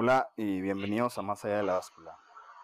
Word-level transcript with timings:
Hola 0.00 0.30
y 0.36 0.60
bienvenidos 0.60 1.18
a 1.18 1.22
Más 1.22 1.44
allá 1.44 1.56
de 1.56 1.64
la 1.64 1.72
báscula. 1.72 2.16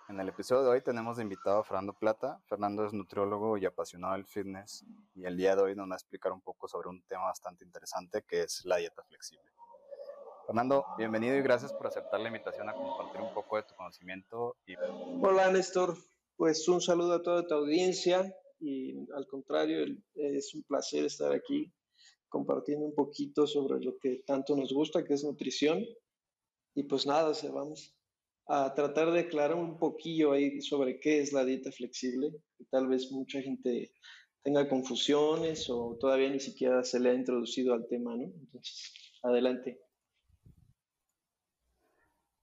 En 0.09 0.21
el 0.21 0.29
episodio 0.29 0.63
de 0.63 0.71
hoy 0.71 0.83
tenemos 0.83 1.17
de 1.17 1.25
invitado 1.25 1.59
a 1.59 1.65
Fernando 1.65 1.93
Plata. 1.93 2.41
Fernando 2.47 2.87
es 2.87 2.93
nutriólogo 2.93 3.59
y 3.59 3.67
apasionado 3.67 4.13
del 4.13 4.25
fitness 4.25 4.85
y 5.17 5.25
el 5.25 5.37
día 5.37 5.57
de 5.57 5.63
hoy 5.63 5.75
nos 5.75 5.91
va 5.91 5.95
a 5.95 5.97
explicar 5.97 6.31
un 6.31 6.41
poco 6.41 6.69
sobre 6.69 6.91
un 6.91 7.03
tema 7.03 7.25
bastante 7.25 7.65
interesante 7.65 8.23
que 8.23 8.43
es 8.43 8.65
la 8.65 8.77
dieta 8.77 9.03
flexible. 9.03 9.51
Fernando, 10.47 10.87
bienvenido 10.97 11.37
y 11.37 11.43
gracias 11.43 11.73
por 11.73 11.89
aceptar 11.89 12.21
la 12.21 12.29
invitación 12.29 12.69
a 12.69 12.73
compartir 12.73 13.21
un 13.21 13.35
poco 13.35 13.57
de 13.57 13.65
tu 13.65 13.75
conocimiento. 13.75 14.55
Y... 14.65 14.77
Hola 15.21 15.51
Néstor, 15.51 15.97
pues 16.37 16.69
un 16.69 16.81
saludo 16.81 17.15
a 17.15 17.23
toda 17.25 17.49
tu 17.49 17.55
audiencia 17.55 18.33
y 18.61 19.11
al 19.13 19.27
contrario, 19.27 19.85
es 20.15 20.55
un 20.55 20.63
placer 20.63 21.05
estar 21.05 21.33
aquí 21.33 21.73
compartiendo 22.29 22.87
un 22.87 22.95
poquito 22.95 23.49
sobre 23.49 23.81
lo 23.81 23.99
que 23.99 24.23
tanto 24.25 24.55
nos 24.55 24.73
gusta, 24.73 25.03
que 25.03 25.15
es 25.15 25.25
nutrición. 25.25 25.85
Y 26.75 26.85
pues 26.85 27.07
nada, 27.07 27.29
o 27.29 27.35
sea, 27.35 27.51
vamos 27.51 27.97
a 28.47 28.75
tratar 28.75 29.11
de 29.13 29.21
aclarar 29.21 29.57
un 29.57 29.79
poquillo 29.79 30.33
ahí 30.33 30.61
sobre 30.61 31.01
qué 31.01 31.21
es 31.21 31.33
la 31.33 31.45
dieta 31.45 31.73
flexible, 31.73 32.33
tal 32.71 32.89
vez 32.89 33.11
mucha 33.11 33.41
gente 33.41 33.93
tenga 34.43 34.69
confusiones 34.69 35.71
o 35.71 35.97
todavía 35.99 36.29
ni 36.29 36.41
siquiera 36.41 36.85
se 36.85 37.01
le 37.01 37.11
ha 37.11 37.15
introducido 37.15 37.73
al 37.73 37.87
tema, 37.89 38.15
¿no? 38.17 38.25
Entonces, 38.25 38.93
adelante. 39.23 39.81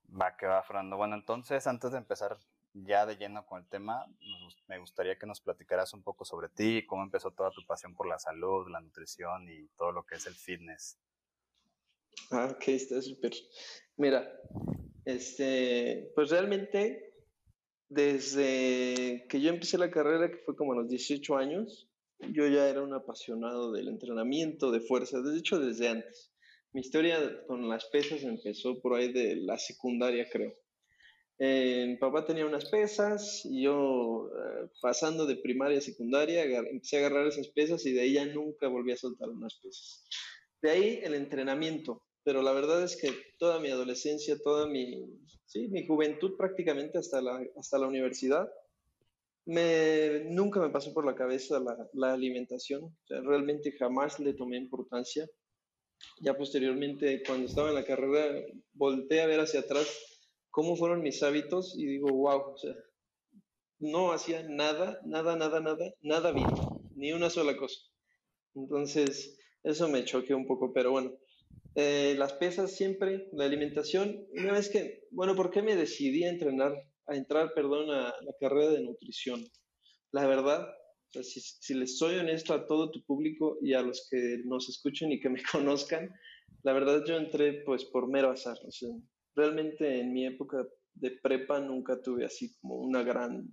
Va, 0.09 0.35
que 0.35 0.47
va, 0.47 0.63
Fernando. 0.63 0.97
Bueno, 0.97 1.15
entonces, 1.15 1.67
antes 1.67 1.91
de 1.91 1.99
empezar 1.99 2.37
ya 2.73 3.05
de 3.05 3.17
lleno 3.17 3.45
con 3.45 3.61
el 3.61 3.67
tema, 3.67 4.07
me 4.67 4.79
gustaría 4.79 5.17
que 5.17 5.27
nos 5.27 5.41
platicaras 5.41 5.93
un 5.93 6.03
poco 6.03 6.25
sobre 6.25 6.49
ti, 6.49 6.85
cómo 6.87 7.03
empezó 7.03 7.31
toda 7.31 7.51
tu 7.51 7.65
pasión 7.65 7.93
por 7.93 8.07
la 8.07 8.17
salud, 8.17 8.67
la 8.69 8.81
nutrición 8.81 9.47
y 9.49 9.67
todo 9.77 9.91
lo 9.91 10.03
que 10.03 10.15
es 10.15 10.25
el 10.25 10.33
fitness. 10.33 10.97
Ah, 12.31 12.49
ok, 12.53 12.67
está 12.69 13.01
súper. 13.01 13.33
Mira, 13.97 14.31
este, 15.05 16.11
pues 16.15 16.29
realmente 16.29 17.11
desde 17.89 19.25
que 19.27 19.41
yo 19.41 19.49
empecé 19.49 19.77
la 19.77 19.91
carrera, 19.91 20.31
que 20.31 20.37
fue 20.45 20.55
como 20.55 20.71
a 20.71 20.77
los 20.77 20.87
18 20.87 21.35
años, 21.35 21.89
yo 22.31 22.47
ya 22.47 22.69
era 22.69 22.81
un 22.81 22.93
apasionado 22.93 23.71
del 23.73 23.89
entrenamiento, 23.89 24.71
de 24.71 24.79
fuerza, 24.79 25.21
de 25.21 25.37
hecho 25.37 25.59
desde 25.59 25.89
antes. 25.89 26.31
Mi 26.71 26.79
historia 26.79 27.43
con 27.47 27.67
las 27.67 27.85
pesas 27.85 28.23
empezó 28.23 28.79
por 28.79 28.95
ahí 28.95 29.11
de 29.11 29.35
la 29.35 29.57
secundaria, 29.57 30.29
creo. 30.31 30.53
Eh, 31.37 31.85
mi 31.87 31.97
papá 31.97 32.23
tenía 32.23 32.45
unas 32.45 32.69
pesas 32.69 33.41
y 33.45 33.63
yo, 33.63 34.29
eh, 34.29 34.69
pasando 34.81 35.25
de 35.25 35.35
primaria 35.35 35.79
a 35.79 35.81
secundaria, 35.81 36.43
empecé 36.43 36.97
a 36.97 36.99
agarrar 36.99 37.27
esas 37.27 37.47
pesas 37.49 37.85
y 37.85 37.91
de 37.91 38.01
ahí 38.01 38.13
ya 38.13 38.25
nunca 38.25 38.67
volví 38.69 38.91
a 38.91 38.97
soltar 38.97 39.27
unas 39.29 39.55
pesas. 39.55 40.05
De 40.61 40.69
ahí 40.69 40.99
el 41.03 41.15
entrenamiento 41.15 42.03
pero 42.23 42.41
la 42.41 42.51
verdad 42.51 42.83
es 42.83 42.95
que 42.95 43.13
toda 43.37 43.59
mi 43.59 43.69
adolescencia, 43.69 44.37
toda 44.41 44.67
mi, 44.67 45.03
mi 45.55 45.85
juventud 45.87 46.35
prácticamente 46.37 46.97
hasta 46.97 47.21
la, 47.21 47.41
hasta 47.57 47.79
la 47.79 47.87
universidad, 47.87 48.47
me, 49.45 50.25
nunca 50.25 50.59
me 50.59 50.69
pasó 50.69 50.93
por 50.93 51.05
la 51.05 51.15
cabeza 51.15 51.59
la, 51.59 51.75
la 51.93 52.13
alimentación, 52.13 52.95
realmente 53.07 53.71
jamás 53.71 54.19
le 54.19 54.33
tomé 54.33 54.57
importancia. 54.57 55.27
Ya 56.19 56.35
posteriormente, 56.35 57.21
cuando 57.25 57.47
estaba 57.47 57.69
en 57.69 57.75
la 57.75 57.85
carrera, 57.85 58.43
volteé 58.73 59.21
a 59.21 59.27
ver 59.27 59.39
hacia 59.39 59.61
atrás 59.61 59.87
cómo 60.49 60.75
fueron 60.75 61.01
mis 61.01 61.21
hábitos 61.21 61.75
y 61.77 61.85
digo, 61.85 62.09
wow, 62.09 62.53
o 62.53 62.57
sea, 62.57 62.75
no 63.79 64.11
hacía 64.11 64.43
nada, 64.43 64.99
nada, 65.05 65.35
nada, 65.35 65.59
nada, 65.59 65.93
nada 66.01 66.31
bien, 66.31 66.49
ni 66.95 67.13
una 67.13 67.29
sola 67.29 67.55
cosa. 67.57 67.79
Entonces, 68.55 69.40
eso 69.63 69.87
me 69.87 70.05
choqueó 70.05 70.37
un 70.37 70.47
poco, 70.47 70.73
pero 70.73 70.91
bueno, 70.91 71.11
eh, 71.75 72.15
las 72.17 72.33
pesas 72.33 72.75
siempre, 72.75 73.29
la 73.33 73.45
alimentación. 73.45 74.27
Una 74.33 74.53
vez 74.53 74.69
que, 74.69 75.07
bueno, 75.11 75.35
¿por 75.35 75.51
qué 75.51 75.61
me 75.61 75.75
decidí 75.75 76.23
a 76.23 76.29
entrenar, 76.29 76.73
a 77.07 77.15
entrar, 77.15 77.53
perdón, 77.53 77.89
a 77.91 78.13
la 78.21 78.33
carrera 78.39 78.71
de 78.71 78.83
nutrición? 78.83 79.43
La 80.11 80.27
verdad, 80.27 80.67
si, 81.21 81.73
les 81.73 81.97
soy 81.97 82.15
honesto 82.15 82.53
a 82.53 82.65
todo 82.65 82.91
tu 82.91 83.03
público 83.03 83.57
y 83.61 83.73
a 83.73 83.81
los 83.81 84.07
que 84.09 84.41
nos 84.45 84.69
escuchen 84.69 85.11
y 85.11 85.19
que 85.19 85.29
me 85.29 85.41
conozcan, 85.51 86.09
la 86.63 86.73
verdad 86.73 87.03
yo 87.05 87.17
entré 87.17 87.63
pues 87.65 87.85
por 87.85 88.09
mero 88.09 88.31
azar. 88.31 88.57
Realmente 89.35 89.99
en 89.99 90.13
mi 90.13 90.25
época 90.25 90.67
de 90.93 91.11
prepa 91.11 91.59
nunca 91.59 92.01
tuve 92.01 92.25
así 92.25 92.53
como 92.59 92.75
una 92.75 93.03
gran 93.03 93.47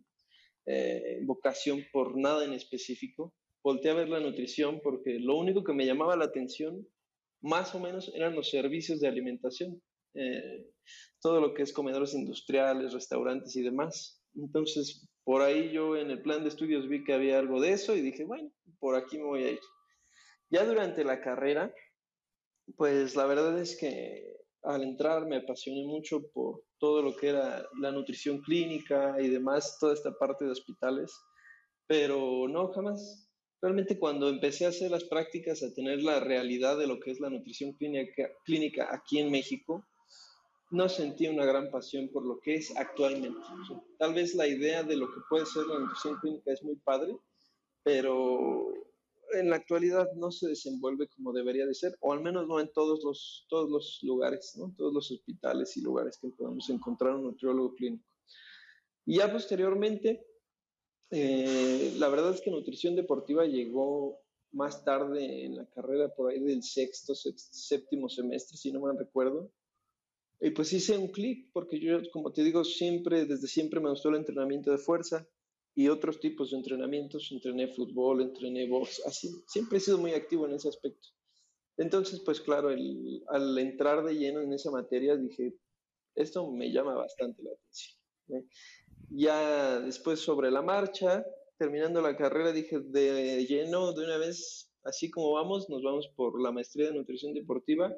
eh, 0.67 1.21
vocación 1.25 1.85
por 1.93 2.19
nada 2.19 2.45
en 2.45 2.53
específico. 2.53 3.35
Volté 3.63 3.91
a 3.91 3.95
ver 3.95 4.09
la 4.09 4.21
nutrición 4.21 4.81
porque 4.83 5.19
lo 5.21 5.37
único 5.37 5.65
que 5.65 5.75
me 5.75 5.87
llamaba 5.87 6.17
la 6.17 6.27
atención 6.27 6.87
más 7.41 7.75
o 7.75 7.81
menos 7.81 8.11
eran 8.15 8.35
los 8.35 8.51
servicios 8.51 9.01
de 9.01 9.09
alimentación, 9.09 9.81
eh, 10.15 10.67
todo 11.21 11.41
lo 11.41 11.55
que 11.55 11.63
es 11.63 11.73
comedores 11.73 12.15
industriales, 12.15 12.93
restaurantes 12.93 13.55
y 13.57 13.63
demás. 13.63 14.21
Entonces, 14.35 15.09
por 15.25 15.43
ahí 15.43 15.73
yo 15.73 15.97
en 15.97 16.11
el 16.11 16.23
plan 16.23 16.43
de 16.43 16.49
estudios 16.49 16.89
vi 16.89 17.05
que 17.05 17.13
había 17.13 17.39
algo 17.39 17.61
de 17.61 17.73
eso 17.73 17.95
y 17.95 18.01
dije, 18.01 18.25
bueno, 18.25 18.51
por 18.79 18.97
aquí 18.97 19.19
me 19.19 19.25
voy 19.25 19.45
a 19.45 19.51
ir. 19.53 19.61
Ya 20.51 20.65
durante 20.65 21.05
la 21.05 21.21
carrera, 21.21 21.73
pues 22.77 23.15
la 23.17 23.27
verdad 23.27 23.59
es 23.61 23.77
que 23.79 24.37
al 24.63 24.83
entrar 24.83 25.27
me 25.27 25.37
apasioné 25.37 25.85
mucho 25.85 26.31
por 26.33 26.63
todo 26.79 27.03
lo 27.03 27.17
que 27.17 27.29
era 27.29 27.67
la 27.81 27.93
nutrición 27.93 28.41
clínica 28.41 29.17
y 29.21 29.29
demás, 29.29 29.79
toda 29.81 29.95
esta 29.95 30.13
parte 30.13 30.45
de 30.45 30.53
hospitales, 30.53 31.13
pero 31.87 32.49
no, 32.49 32.69
jamás, 32.73 33.28
realmente 33.61 33.99
cuando 33.99 34.29
empecé 34.29 34.67
a 34.67 34.71
hacer 34.71 34.91
las 34.91 35.05
prácticas, 35.05 35.63
a 35.63 35.73
tener 35.75 36.03
la 36.03 36.21
realidad 36.21 36.79
de 36.79 36.87
lo 36.87 37.01
que 37.01 37.11
es 37.11 37.21
la 37.21 37.31
nutrición 37.31 37.73
clínica, 37.73 38.29
clínica 38.45 38.89
aquí 38.93 39.19
en 39.19 39.31
México, 39.31 39.85
no 40.71 40.89
sentí 40.89 41.27
una 41.27 41.45
gran 41.45 41.71
pasión 41.71 42.09
por 42.11 42.27
lo 42.27 42.41
que 42.41 42.57
es 42.57 42.77
actualmente. 42.77 43.41
tal 43.99 44.15
vez 44.15 44.35
la 44.35 44.47
idea 44.47 44.83
de 44.83 44.97
lo 44.97 45.07
que 45.07 45.21
puede 45.29 45.47
ser 45.47 45.65
la 45.67 45.79
nutrición 45.79 46.19
clínica 46.21 46.53
es 46.53 46.63
muy 46.63 46.77
padre, 46.77 47.17
pero 47.83 48.71
en 49.33 49.51
la 49.51 49.57
actualidad 49.57 50.11
no 50.15 50.31
se 50.31 50.49
desenvuelve 50.49 51.09
como 51.09 51.33
debería 51.33 51.67
de 51.67 51.75
ser, 51.75 51.97
o 52.01 52.13
al 52.13 52.21
menos 52.21 52.47
no 52.47 52.61
en 52.61 52.71
todos 52.73 53.03
los, 53.03 53.47
todos 53.49 53.71
los 53.71 53.99
lugares, 54.03 54.55
¿no? 54.57 54.75
todos 54.77 54.93
los 54.93 55.11
hospitales 55.11 55.77
y 55.77 55.83
lugares 55.83 56.19
que 56.21 56.29
podemos 56.29 56.69
encontrar 56.71 57.15
un 57.15 57.25
nutriólogo 57.25 57.75
clínico. 57.75 58.05
Y 59.07 59.17
ya 59.19 59.33
posteriormente, 59.33 60.27
eh, 61.11 61.95
la 61.97 62.09
verdad 62.09 62.35
es 62.35 62.41
que 62.41 62.51
nutrición 62.51 62.97
deportiva 62.97 63.47
llegó 63.47 64.21
más 64.53 64.85
tarde 64.85 65.45
en 65.45 65.57
la 65.57 65.67
carrera, 65.67 66.15
por 66.15 66.31
ahí 66.31 66.41
del 66.41 66.63
sexto, 66.63 67.15
séptimo 67.15 68.09
semestre, 68.09 68.57
si 68.57 68.73
no 68.73 68.81
me 68.81 68.99
recuerdo. 68.99 69.51
Y 70.41 70.51
pues 70.51 70.73
hice 70.73 70.97
un 70.97 71.09
clic, 71.09 71.51
porque 71.53 71.81
yo, 71.81 71.99
como 72.13 72.33
te 72.33 72.45
digo, 72.45 72.65
siempre, 72.65 73.25
desde 73.25 73.49
siempre 73.49 73.81
me 73.81 73.91
gustó 73.91 74.09
el 74.09 74.17
entrenamiento 74.17 74.71
de 74.71 74.79
fuerza 74.79 75.29
y 75.75 75.89
otros 75.89 76.21
tipos 76.21 76.51
de 76.51 76.59
entrenamientos. 76.59 77.31
Entrené 77.33 77.69
fútbol, 77.69 78.23
entrené 78.23 78.69
box, 78.69 79.03
así. 79.05 79.31
Siempre 79.47 79.79
he 79.79 79.81
sido 79.81 79.99
muy 79.99 80.13
activo 80.13 80.47
en 80.47 80.55
ese 80.55 80.69
aspecto. 80.69 81.09
Entonces, 81.77 82.21
pues 82.21 82.41
claro, 82.41 82.69
al 82.69 83.59
entrar 83.59 84.05
de 84.05 84.15
lleno 84.15 84.41
en 84.41 84.53
esa 84.53 84.71
materia, 84.71 85.17
dije, 85.17 85.55
esto 86.15 86.51
me 86.51 86.73
llama 86.73 86.95
bastante 86.95 87.43
la 87.43 87.51
atención. 87.53 88.49
Ya 89.11 89.81
después 89.81 90.21
sobre 90.21 90.51
la 90.51 90.63
marcha, 90.63 91.25
terminando 91.57 92.01
la 92.01 92.17
carrera, 92.17 92.53
dije 92.53 92.79
de 92.81 93.45
lleno, 93.47 93.93
de 93.93 94.05
una 94.05 94.19
vez, 94.19 94.71
así 94.85 95.11
como 95.11 95.33
vamos, 95.33 95.69
nos 95.69 95.83
vamos 95.83 96.09
por 96.17 96.41
la 96.41 96.53
maestría 96.53 96.89
de 96.89 96.95
nutrición 96.95 97.35
deportiva 97.35 97.93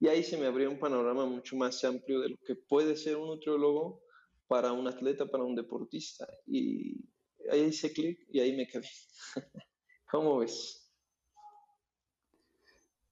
y 0.00 0.08
ahí 0.08 0.22
se 0.22 0.36
me 0.36 0.46
abrió 0.46 0.70
un 0.70 0.78
panorama 0.78 1.24
mucho 1.24 1.56
más 1.56 1.82
amplio 1.84 2.20
de 2.20 2.30
lo 2.30 2.36
que 2.46 2.56
puede 2.56 2.96
ser 2.96 3.16
un 3.16 3.28
nutriólogo 3.28 4.02
para 4.46 4.72
un 4.72 4.86
atleta, 4.86 5.26
para 5.26 5.44
un 5.44 5.54
deportista. 5.54 6.26
Y 6.46 7.08
ahí 7.50 7.62
hice 7.62 7.92
clic 7.92 8.18
y 8.28 8.40
ahí 8.40 8.56
me 8.56 8.66
quedé. 8.66 8.88
¿Cómo 10.10 10.38
ves? 10.38 10.92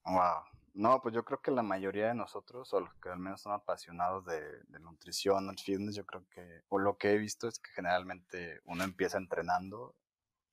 Wow. 0.04 0.51
No, 0.74 1.02
pues 1.02 1.14
yo 1.14 1.24
creo 1.24 1.42
que 1.42 1.50
la 1.50 1.62
mayoría 1.62 2.08
de 2.08 2.14
nosotros, 2.14 2.72
o 2.72 2.80
los 2.80 2.94
que 2.94 3.10
al 3.10 3.18
menos 3.18 3.42
son 3.42 3.52
apasionados 3.52 4.24
de, 4.24 4.62
nutrición, 4.80 5.50
el 5.50 5.58
fitness, 5.58 5.96
yo 5.96 6.06
creo 6.06 6.26
que, 6.30 6.62
o 6.68 6.78
lo 6.78 6.96
que 6.96 7.12
he 7.12 7.18
visto 7.18 7.46
es 7.46 7.58
que 7.58 7.70
generalmente 7.72 8.60
uno 8.64 8.82
empieza 8.82 9.18
entrenando 9.18 9.94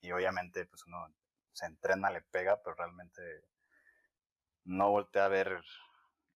y 0.02 0.12
obviamente 0.12 0.66
pues 0.66 0.84
uno 0.86 0.98
se 1.52 1.66
entrena, 1.66 2.10
le 2.10 2.20
pega, 2.20 2.62
pero 2.62 2.76
realmente 2.76 3.22
no 4.64 4.90
voltea 4.90 5.24
a 5.24 5.28
ver 5.28 5.64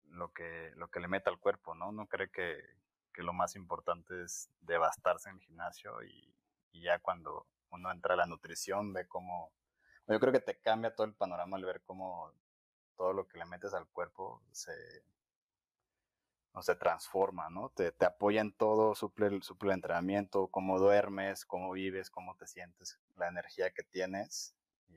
lo 0.05 0.33
que, 0.33 0.73
lo 0.77 0.89
que 0.89 1.01
le 1.01 1.09
mete 1.09 1.29
al 1.31 1.41
cuerpo, 1.41 1.75
¿no? 1.75 1.89
Uno 1.89 2.07
cree 2.07 2.31
que, 2.31 2.61
que 3.13 3.23
lo 3.23 3.33
más 3.33 3.57
importante 3.57 4.23
es 4.23 4.49
devastarse 4.61 5.29
en 5.29 5.37
el 5.37 5.43
gimnasio 5.43 6.03
y, 6.05 6.35
y 6.71 6.83
ya 6.83 7.01
cuando 7.01 7.49
uno 7.71 7.91
entra 7.91 8.15
a 8.15 8.19
la 8.19 8.27
nutrición 8.27 8.93
ve 8.93 9.09
cómo, 9.09 9.53
yo 10.07 10.21
creo 10.21 10.33
que 10.33 10.41
te 10.41 10.61
cambia 10.61 10.95
todo 10.95 11.07
el 11.07 11.15
panorama 11.15 11.57
al 11.57 11.65
ver 11.65 11.83
cómo 11.83 12.33
todo 13.03 13.13
lo 13.13 13.27
que 13.27 13.37
le 13.37 13.47
metes 13.47 13.75
al 13.75 13.89
cuerpo 13.89 14.45
se, 14.53 14.71
no, 16.55 16.63
se 16.63 16.77
transforma, 16.77 17.51
¿no? 17.51 17.73
Te, 17.75 17.91
te 17.91 18.05
apoya 18.05 18.41
en 18.41 18.53
todo, 18.53 18.95
suple, 18.95 19.43
suple 19.43 19.71
el 19.71 19.75
entrenamiento, 19.75 20.47
cómo 20.47 20.79
duermes, 20.79 21.45
cómo 21.45 21.73
vives, 21.73 22.11
cómo 22.11 22.37
te 22.37 22.47
sientes, 22.47 23.01
la 23.17 23.27
energía 23.27 23.73
que 23.73 23.83
tienes. 23.83 24.55
Y 24.89 24.95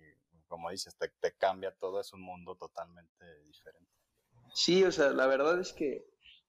como 0.48 0.70
dices, 0.70 0.96
te, 0.96 1.34
cambia 1.34 1.72
todo, 1.72 2.00
es 2.00 2.14
un 2.14 2.22
mundo 2.22 2.56
totalmente 2.56 3.26
diferente. 3.46 3.92
Sí, 4.54 4.84
o 4.84 4.92
sea, 4.92 5.10
la 5.10 5.26
verdad 5.26 5.60
es 5.60 5.74
que 5.74 6.06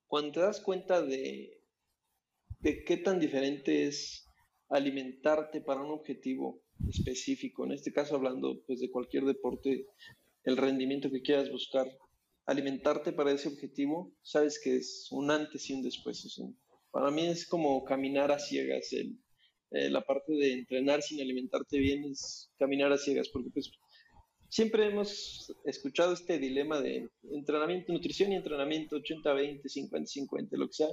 cuando 0.06 0.32
te 0.32 0.41
das 0.41 0.61
cuenta 0.61 1.00
de, 1.00 1.58
de 2.61 2.85
qué 2.85 2.99
tan 2.99 3.19
diferente 3.19 3.87
es 3.87 4.29
alimentarte 4.69 5.62
para 5.62 5.81
un 5.81 5.93
objetivo 5.93 6.61
específico, 6.87 7.64
en 7.64 7.73
este 7.73 7.94
caso 7.94 8.17
hablando 8.17 8.62
pues 8.67 8.79
de 8.79 8.91
cualquier 8.91 9.25
deporte, 9.25 9.87
el 10.46 10.56
rendimiento 10.56 11.10
que 11.10 11.22
quieras 11.22 11.50
buscar, 11.50 11.87
alimentarte 12.46 13.12
para 13.12 13.32
ese 13.32 13.48
objetivo, 13.48 14.14
sabes 14.22 14.60
que 14.62 14.76
es 14.76 15.08
un 15.10 15.31
antes 15.31 15.69
y 15.69 15.75
un 15.75 15.82
después. 15.82 16.40
para 16.93 17.10
mí 17.10 17.26
es 17.26 17.46
como 17.46 17.84
caminar 17.84 18.31
a 18.31 18.38
ciegas. 18.38 18.93
Eh, 18.93 19.90
la 19.90 20.00
parte 20.02 20.32
de 20.32 20.52
entrenar 20.52 21.02
sin 21.02 21.20
alimentarte 21.20 21.78
bien 21.78 22.04
es 22.04 22.48
caminar 22.58 22.93
a 22.93 22.96
ciegas, 22.96 23.28
porque 23.28 23.50
pues 23.50 23.72
siempre 24.48 24.87
hemos 24.87 25.52
escuchado 25.64 26.12
este 26.12 26.38
dilema 26.38 26.81
de 26.81 27.08
entrenamiento, 27.32 27.93
nutrición 27.93 28.32
y 28.32 28.37
entrenamiento 28.37 28.96
80-20, 28.98 29.62
50-50, 29.62 30.48
lo 30.52 30.69
que 30.69 30.75
sea. 30.75 30.88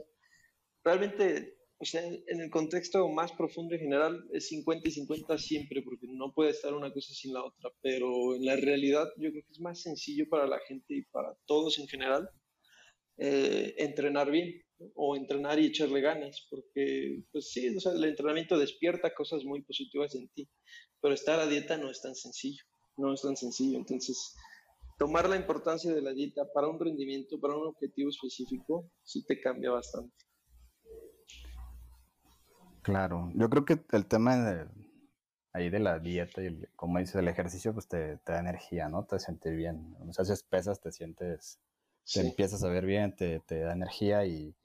Realmente 0.83 1.57
o 1.83 1.85
sea, 1.85 2.01
en 2.01 2.39
el 2.39 2.50
contexto 2.50 3.09
más 3.09 3.33
profundo 3.33 3.75
en 3.75 3.81
general 3.81 4.25
es 4.31 4.47
50 4.47 4.88
y 4.88 4.91
50 4.94 5.38
siempre, 5.38 5.81
porque 5.81 6.07
no 6.07 6.33
puede 6.33 6.51
estar 6.51 6.74
una 6.74 6.94
cosa 6.94 7.13
sin 7.13 7.33
la 7.33 7.44
otra, 7.44 7.71
pero 7.81 8.35
en 8.35 8.45
la 8.45 8.56
realidad 8.56 9.09
yo 9.18 9.31
creo 9.31 9.44
que 9.44 9.51
es 9.51 9.59
más 9.59 9.81
sencillo 9.81 10.25
para 10.30 10.47
la 10.47 10.59
gente 10.59 10.95
y 10.95 11.01
para 11.03 11.35
todos 11.45 11.77
en 11.80 11.88
general 11.89 12.30
eh, 13.18 13.75
entrenar 13.80 14.31
bien 14.31 14.62
o 14.95 15.18
entrenar 15.18 15.59
y 15.59 15.65
echarle 15.65 16.00
ganas, 16.00 16.47
porque 16.50 17.21
pues 17.33 17.50
sí, 17.50 17.75
o 17.75 17.80
sea, 17.81 17.91
el 17.91 18.06
entrenamiento 18.06 18.57
despierta 18.57 19.13
cosas 19.13 19.44
muy 19.44 19.62
positivas 19.63 20.15
en 20.15 20.29
ti, 20.29 20.47
pero 21.01 21.13
estar 21.13 21.38
a 21.41 21.47
dieta 21.47 21.77
no 21.77 21.91
es 21.91 22.01
tan 22.01 22.15
sencillo, 22.15 22.63
no 22.95 23.13
es 23.13 23.21
tan 23.21 23.36
sencillo, 23.36 23.77
entonces 23.77 24.33
tomar 24.97 25.27
la 25.27 25.36
importancia 25.36 25.94
de 25.94 26.01
la 26.01 26.13
dieta 26.13 26.44
para 26.53 26.69
un 26.69 26.79
rendimiento, 26.79 27.38
para 27.41 27.57
un 27.57 27.68
objetivo 27.68 28.09
específico, 28.09 28.89
sí 29.03 29.25
te 29.25 29.41
cambia 29.41 29.71
bastante. 29.71 30.15
Claro, 32.83 33.31
yo 33.33 33.50
creo 33.50 33.65
que 33.65 33.80
el 33.94 34.06
tema 34.06 34.35
de, 34.35 34.68
ahí 35.53 35.69
de 35.69 35.80
la 35.80 36.00
dieta 36.00 36.44
y 36.44 36.68
como 36.75 37.00
dices, 37.00 37.15
el 37.15 37.27
ejercicio, 37.27 37.74
pues 37.74 37.88
te, 37.88 38.19
da 38.25 38.39
energía, 38.39 38.89
¿no? 38.89 39.06
Te 39.06 39.19
sientes 39.19 39.56
bien. 39.56 39.95
O 40.01 40.12
sea, 40.12 40.25
si 40.25 40.33
haces 40.33 40.44
pesas, 40.44 40.81
te 40.81 40.91
sientes, 40.91 41.59
te 42.12 42.21
empiezas 42.21 42.63
a 42.63 42.69
ver 42.69 42.85
bien, 42.85 43.15
te, 43.15 43.39
da 43.47 43.74
energía 43.74 44.25
y, 44.25 44.56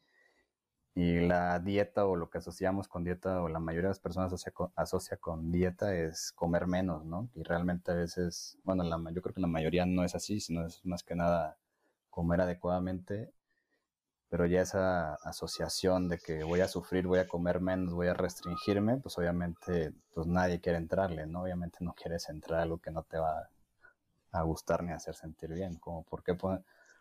y, 0.95 1.21
la 1.21 1.61
dieta 1.61 2.07
o 2.07 2.17
lo 2.17 2.31
que 2.31 2.39
asociamos 2.39 2.89
con 2.89 3.05
dieta 3.05 3.43
o 3.43 3.49
la 3.49 3.61
mayoría 3.61 3.89
de 3.89 3.91
las 3.91 4.01
personas 4.01 4.33
asocia 4.33 4.53
con, 4.53 4.73
asocia 4.77 5.17
con 5.19 5.53
dieta 5.53 5.95
es 5.95 6.33
comer 6.33 6.67
menos, 6.67 7.05
¿no? 7.05 7.31
Y 7.35 7.43
realmente 7.45 7.93
a 7.93 7.95
veces, 7.95 8.59
bueno, 8.65 8.83
la, 8.85 8.99
yo 9.13 9.23
creo 9.23 9.35
que 9.35 9.41
la 9.41 9.47
mayoría 9.47 9.87
no 9.87 10.05
es 10.05 10.15
así, 10.15 10.41
sino 10.41 10.67
es 10.67 10.85
más 10.85 11.05
que 11.05 11.15
nada 11.15 11.59
comer 12.11 12.41
adecuadamente 12.41 13.33
pero 14.29 14.47
ya 14.47 14.61
esa 14.61 15.15
asociación 15.15 16.09
de 16.09 16.19
que 16.19 16.45
voy 16.45 16.61
a 16.61 16.69
sufrir, 16.69 17.07
voy 17.07 17.19
a 17.19 17.29
comer 17.29 17.61
menos, 17.61 17.95
voy 17.95 18.09
a 18.09 18.15
restringirme, 18.15 18.99
pues 18.99 19.17
obviamente 19.17 19.93
pues 20.13 20.27
nadie 20.27 20.61
quiere 20.61 20.79
entrarle, 20.79 21.27
¿no? 21.27 21.43
Obviamente 21.43 21.79
no 21.81 21.95
quieres 21.95 22.29
entrar 22.29 22.61
a 22.61 22.63
algo 22.65 22.79
que 22.79 22.91
no 22.91 23.05
te 23.05 23.19
va 23.19 23.49
a 24.33 24.43
gustar 24.43 24.83
ni 24.83 24.93
a 24.93 24.97
hacer 24.97 25.15
sentir 25.15 25.51
bien, 25.51 25.77
como 25.77 26.05
por 26.05 26.23
qué 26.23 26.37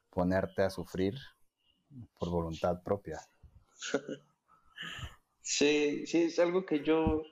ponerte 0.10 0.62
a 0.62 0.70
sufrir 0.70 1.16
por 2.18 2.30
voluntad 2.30 2.82
propia. 2.84 3.20
Sí, 5.50 6.06
sí, 6.06 6.24
es 6.24 6.40
algo 6.40 6.66
que 6.66 6.84
yo 6.84 7.24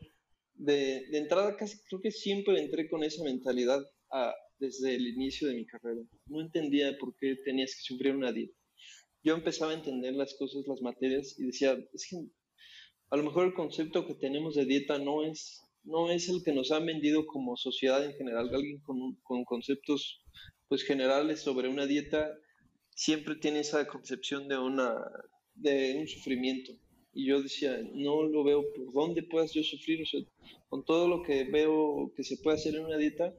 de, 0.53 1.05
entrada 1.17 1.57
casi 1.57 1.77
creo 1.79 1.99
que 1.99 2.11
siempre 2.11 2.57
entré 2.63 2.89
con 2.89 3.03
esa 3.03 3.21
mentalidad 3.25 3.81
a, 4.09 4.33
desde 4.57 4.95
el 4.95 5.05
inicio 5.05 5.49
de 5.49 5.55
mi 5.55 5.65
carrera. 5.65 5.99
No 6.27 6.39
entendía 6.39 6.97
por 6.97 7.13
qué 7.17 7.35
tenías 7.43 7.75
que 7.75 7.81
sufrir 7.81 8.15
una 8.15 8.31
dieta 8.31 8.57
yo 9.25 9.33
empezaba 9.33 9.71
a 9.71 9.75
entender 9.75 10.13
las 10.13 10.35
cosas, 10.35 10.67
las 10.67 10.81
materias, 10.81 11.35
y 11.39 11.45
decía, 11.47 11.75
es 11.93 12.07
que 12.07 12.17
a 13.09 13.17
lo 13.17 13.23
mejor 13.23 13.47
el 13.47 13.55
concepto 13.55 14.05
que 14.05 14.13
tenemos 14.13 14.53
de 14.53 14.65
dieta 14.65 14.99
no 14.99 15.25
es, 15.25 15.63
no 15.83 16.11
es 16.11 16.29
el 16.29 16.43
que 16.43 16.53
nos 16.53 16.71
han 16.71 16.85
vendido 16.85 17.25
como 17.25 17.57
sociedad 17.57 18.05
en 18.05 18.13
general. 18.13 18.53
Alguien 18.53 18.79
con, 18.81 19.15
con 19.23 19.43
conceptos 19.43 20.21
pues, 20.67 20.83
generales 20.83 21.41
sobre 21.41 21.69
una 21.69 21.87
dieta 21.87 22.31
siempre 22.91 23.35
tiene 23.35 23.61
esa 23.61 23.87
concepción 23.87 24.47
de, 24.47 24.59
una, 24.59 24.93
de 25.55 25.97
un 25.99 26.07
sufrimiento. 26.07 26.73
Y 27.11 27.25
yo 27.25 27.41
decía, 27.41 27.81
no 27.93 28.21
lo 28.23 28.43
veo 28.43 28.63
por 28.75 28.93
dónde 28.93 29.23
puedas 29.23 29.53
yo 29.53 29.63
sufrir, 29.63 30.03
o 30.03 30.05
con 30.69 30.85
todo 30.85 31.07
lo 31.07 31.23
que 31.23 31.45
veo 31.45 32.13
que 32.15 32.23
se 32.23 32.37
puede 32.37 32.57
hacer 32.57 32.75
en 32.75 32.85
una 32.85 32.97
dieta, 32.97 33.33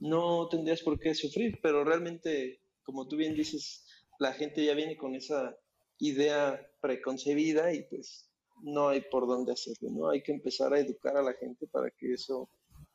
no 0.00 0.48
tendrías 0.48 0.82
por 0.82 0.98
qué 0.98 1.14
sufrir, 1.14 1.60
pero 1.62 1.84
realmente, 1.84 2.60
como 2.82 3.06
tú 3.06 3.16
bien 3.16 3.34
dices, 3.34 3.85
la 4.18 4.32
gente 4.32 4.64
ya 4.64 4.74
viene 4.74 4.96
con 4.96 5.14
esa 5.14 5.56
idea 5.98 6.60
preconcebida 6.80 7.72
y 7.72 7.82
pues 7.84 8.30
no 8.62 8.88
hay 8.88 9.02
por 9.02 9.26
dónde 9.26 9.52
hacerlo, 9.52 9.90
¿no? 9.90 10.10
Hay 10.10 10.22
que 10.22 10.32
empezar 10.32 10.72
a 10.72 10.78
educar 10.78 11.16
a 11.16 11.22
la 11.22 11.34
gente 11.34 11.66
para 11.66 11.90
que 11.90 12.12
eso 12.12 12.48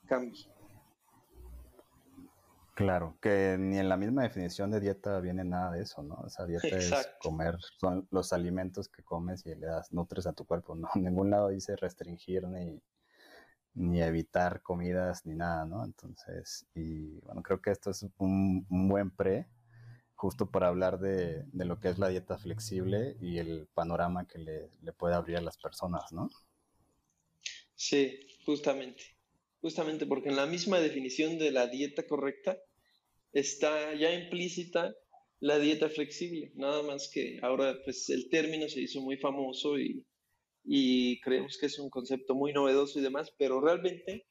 cambie. 0.07 0.45
Claro, 2.73 3.17
que 3.21 3.57
ni 3.59 3.77
en 3.77 3.89
la 3.89 3.97
misma 3.97 4.23
definición 4.23 4.71
de 4.71 4.79
dieta 4.79 5.19
viene 5.19 5.43
nada 5.43 5.73
de 5.73 5.83
eso, 5.83 6.01
¿no? 6.01 6.23
Esa 6.25 6.45
dieta 6.45 6.67
es 6.67 6.91
comer, 7.21 7.57
son 7.77 8.07
los 8.11 8.33
alimentos 8.33 8.87
que 8.87 9.03
comes 9.03 9.45
y 9.45 9.53
le 9.55 9.67
das, 9.67 9.91
nutres 9.91 10.25
a 10.25 10.33
tu 10.33 10.45
cuerpo, 10.45 10.75
¿no? 10.75 10.87
En 10.95 11.03
ningún 11.03 11.29
lado 11.29 11.49
dice 11.49 11.75
restringir 11.75 12.47
ni, 12.47 12.81
ni 13.75 14.01
evitar 14.01 14.61
comidas 14.61 15.25
ni 15.25 15.35
nada, 15.35 15.65
¿no? 15.65 15.83
Entonces, 15.83 16.65
y 16.73 17.19
bueno, 17.19 17.43
creo 17.43 17.61
que 17.61 17.71
esto 17.71 17.91
es 17.91 18.03
un, 18.17 18.65
un 18.69 18.87
buen 18.87 19.11
pre 19.11 19.47
justo 20.21 20.51
para 20.51 20.67
hablar 20.67 20.99
de, 20.99 21.45
lo 21.53 21.79
que 21.79 21.89
es 21.89 21.97
la 21.97 22.09
dieta 22.09 22.37
flexible 22.37 23.17
y 23.19 23.39
el 23.39 23.67
panorama 23.73 24.27
que 24.27 24.37
le, 24.37 24.93
puede 24.93 25.15
abrir 25.15 25.37
a 25.37 25.41
las 25.41 25.57
personas, 25.57 26.11
¿no? 26.11 26.29
Sí, 27.73 28.19
justamente. 28.45 29.01
Justamente 29.61 30.05
porque 30.05 30.29
en 30.29 30.35
la 30.35 30.45
misma 30.45 30.79
definición 30.79 31.39
de 31.39 31.49
la 31.49 31.65
dieta 31.65 32.05
correcta 32.05 32.55
está 33.33 33.95
ya 33.95 34.13
implícita 34.13 34.95
la 35.39 35.57
dieta 35.57 35.89
flexible. 35.89 36.51
Nada 36.53 36.83
más 36.83 37.09
que 37.11 37.39
ahora 37.41 37.75
pues 37.83 38.07
el 38.11 38.29
término 38.29 38.69
se 38.69 38.81
hizo 38.81 39.01
muy 39.01 39.17
famoso 39.17 39.79
y, 39.79 40.05
y 40.63 41.19
creemos 41.21 41.57
que 41.57 41.65
es 41.65 41.79
un 41.79 41.89
concepto 41.89 42.35
muy 42.35 42.53
novedoso 42.53 42.99
y 42.99 43.01
demás, 43.01 43.33
pero 43.39 43.59
realmente, 43.59 44.27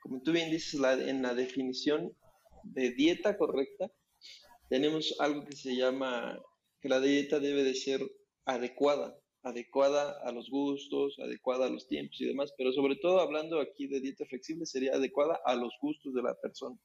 como 0.00 0.22
tú 0.22 0.30
bien 0.30 0.52
dices, 0.52 0.80
en 0.80 1.22
la 1.22 1.34
definición 1.34 2.16
de 2.62 2.92
dieta 2.92 3.36
correcta, 3.36 3.90
tenemos 4.68 5.14
algo 5.18 5.44
que 5.44 5.56
se 5.56 5.76
llama 5.76 6.40
que 6.80 6.88
la 6.88 7.00
dieta 7.00 7.40
debe 7.40 7.62
de 7.62 7.74
ser 7.74 8.00
adecuada, 8.44 9.18
adecuada 9.42 10.20
a 10.24 10.32
los 10.32 10.50
gustos, 10.50 11.18
adecuada 11.18 11.66
a 11.66 11.70
los 11.70 11.86
tiempos 11.88 12.20
y 12.20 12.26
demás, 12.26 12.52
pero 12.56 12.72
sobre 12.72 12.96
todo 12.96 13.20
hablando 13.20 13.60
aquí 13.60 13.86
de 13.86 14.00
dieta 14.00 14.26
flexible 14.26 14.66
sería 14.66 14.94
adecuada 14.94 15.38
a 15.44 15.54
los 15.54 15.72
gustos 15.80 16.14
de 16.14 16.22
la 16.22 16.34
persona. 16.40 16.76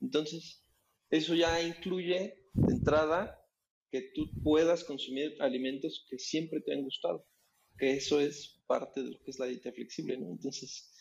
Entonces, 0.00 0.62
eso 1.10 1.34
ya 1.34 1.62
incluye 1.62 2.36
de 2.52 2.72
entrada 2.72 3.34
que 3.90 4.10
tú 4.14 4.30
puedas 4.42 4.84
consumir 4.84 5.34
alimentos 5.40 6.06
que 6.10 6.18
siempre 6.18 6.60
te 6.60 6.74
han 6.74 6.82
gustado, 6.82 7.26
que 7.78 7.92
eso 7.92 8.20
es 8.20 8.60
parte 8.66 9.02
de 9.02 9.10
lo 9.12 9.18
que 9.22 9.30
es 9.30 9.38
la 9.38 9.46
dieta 9.46 9.72
flexible, 9.72 10.18
¿no? 10.18 10.30
Entonces, 10.30 10.92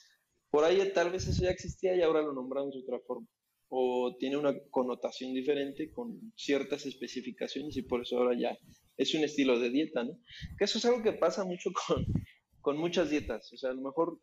por 0.49 0.63
ahí 0.63 0.81
tal 0.93 1.11
vez 1.11 1.27
eso 1.27 1.43
ya 1.43 1.51
existía 1.51 1.95
y 1.95 2.01
ahora 2.01 2.21
lo 2.21 2.31
nombramos 2.31 2.73
de 2.73 2.79
otra 2.79 2.99
forma 3.01 3.27
o 3.69 4.15
tiene 4.17 4.37
una 4.37 4.53
connotación 4.69 5.33
diferente 5.33 5.91
con 5.91 6.33
ciertas 6.35 6.85
especificaciones 6.85 7.75
y 7.77 7.81
por 7.81 8.01
eso 8.01 8.17
ahora 8.17 8.37
ya 8.39 8.57
es 8.95 9.13
un 9.13 9.23
estilo 9.23 9.59
de 9.59 9.69
dieta, 9.69 10.03
¿no? 10.03 10.19
Que 10.57 10.65
eso 10.65 10.77
es 10.77 10.85
algo 10.85 11.03
que 11.03 11.13
pasa 11.13 11.43
mucho 11.43 11.71
con, 11.87 12.05
con 12.61 12.77
muchas 12.77 13.09
dietas, 13.09 13.51
o 13.53 13.57
sea, 13.57 13.71
a 13.71 13.73
lo 13.73 13.81
mejor 13.81 14.19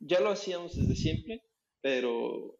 ya 0.00 0.20
lo 0.20 0.30
hacíamos 0.30 0.76
desde 0.76 0.94
siempre, 0.94 1.42
pero 1.80 2.58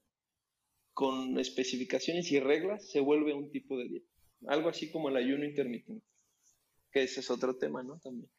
con 0.92 1.38
especificaciones 1.38 2.32
y 2.32 2.40
reglas 2.40 2.90
se 2.90 3.00
vuelve 3.00 3.32
un 3.32 3.50
tipo 3.50 3.78
de 3.78 3.88
dieta, 3.88 4.10
algo 4.48 4.68
así 4.68 4.90
como 4.90 5.08
el 5.08 5.16
ayuno 5.16 5.44
intermitente, 5.44 6.04
que 6.90 7.04
ese 7.04 7.20
es 7.20 7.30
otro 7.30 7.56
tema, 7.56 7.82
¿no? 7.84 7.98
También. 8.00 8.30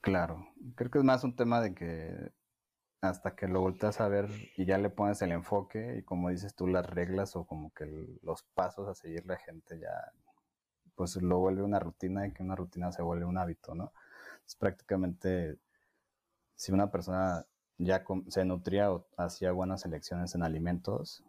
Claro, 0.00 0.46
creo 0.76 0.90
que 0.90 0.98
es 0.98 1.04
más 1.04 1.24
un 1.24 1.34
tema 1.34 1.60
de 1.60 1.74
que 1.74 2.30
hasta 3.00 3.34
que 3.34 3.48
lo 3.48 3.60
volteas 3.60 4.00
a 4.00 4.08
ver 4.08 4.28
y 4.56 4.66
ya 4.66 4.78
le 4.78 4.90
pones 4.90 5.22
el 5.22 5.32
enfoque 5.32 5.96
y 5.98 6.02
como 6.02 6.28
dices 6.28 6.54
tú 6.54 6.66
las 6.66 6.86
reglas 6.88 7.34
o 7.36 7.44
como 7.44 7.72
que 7.72 7.86
los 8.22 8.42
pasos 8.54 8.88
a 8.88 8.94
seguir 8.94 9.26
la 9.26 9.36
gente 9.38 9.78
ya 9.78 10.12
pues 10.94 11.16
lo 11.16 11.38
vuelve 11.38 11.62
una 11.62 11.78
rutina 11.78 12.26
y 12.26 12.32
que 12.32 12.42
una 12.42 12.56
rutina 12.56 12.92
se 12.92 13.00
vuelve 13.00 13.24
un 13.24 13.38
hábito, 13.38 13.74
¿no? 13.74 13.92
Es 14.46 14.54
prácticamente 14.54 15.58
si 16.56 16.72
una 16.72 16.90
persona 16.90 17.46
ya 17.78 18.04
se 18.28 18.44
nutría 18.44 18.92
o 18.92 19.06
hacía 19.16 19.52
buenas 19.52 19.86
elecciones 19.86 20.34
en 20.34 20.42
alimentos, 20.42 21.24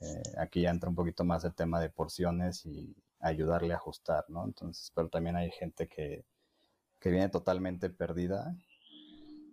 eh, 0.00 0.22
aquí 0.36 0.60
ya 0.62 0.70
entra 0.70 0.90
un 0.90 0.94
poquito 0.94 1.24
más 1.24 1.42
el 1.44 1.54
tema 1.54 1.80
de 1.80 1.88
porciones 1.88 2.66
y 2.66 2.94
ayudarle 3.20 3.72
a 3.72 3.76
ajustar, 3.76 4.26
¿no? 4.28 4.44
Entonces, 4.44 4.92
pero 4.94 5.08
también 5.08 5.36
hay 5.36 5.50
gente 5.50 5.88
que, 5.88 6.26
que 7.00 7.10
viene 7.10 7.30
totalmente 7.30 7.88
perdida 7.88 8.54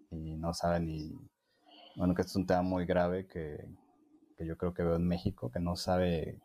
y 0.09 0.35
no 0.35 0.53
sabe 0.53 0.81
ni 0.81 1.30
bueno, 1.95 2.15
que 2.15 2.21
esto 2.21 2.31
es 2.31 2.35
un 2.37 2.47
tema 2.47 2.61
muy 2.61 2.85
grave 2.85 3.27
que, 3.27 3.67
yo 4.39 4.57
creo 4.57 4.73
que 4.73 4.83
veo 4.83 4.95
en 4.95 5.07
México, 5.07 5.51
que 5.51 5.59
no 5.59 5.75
sabe, 5.75 6.39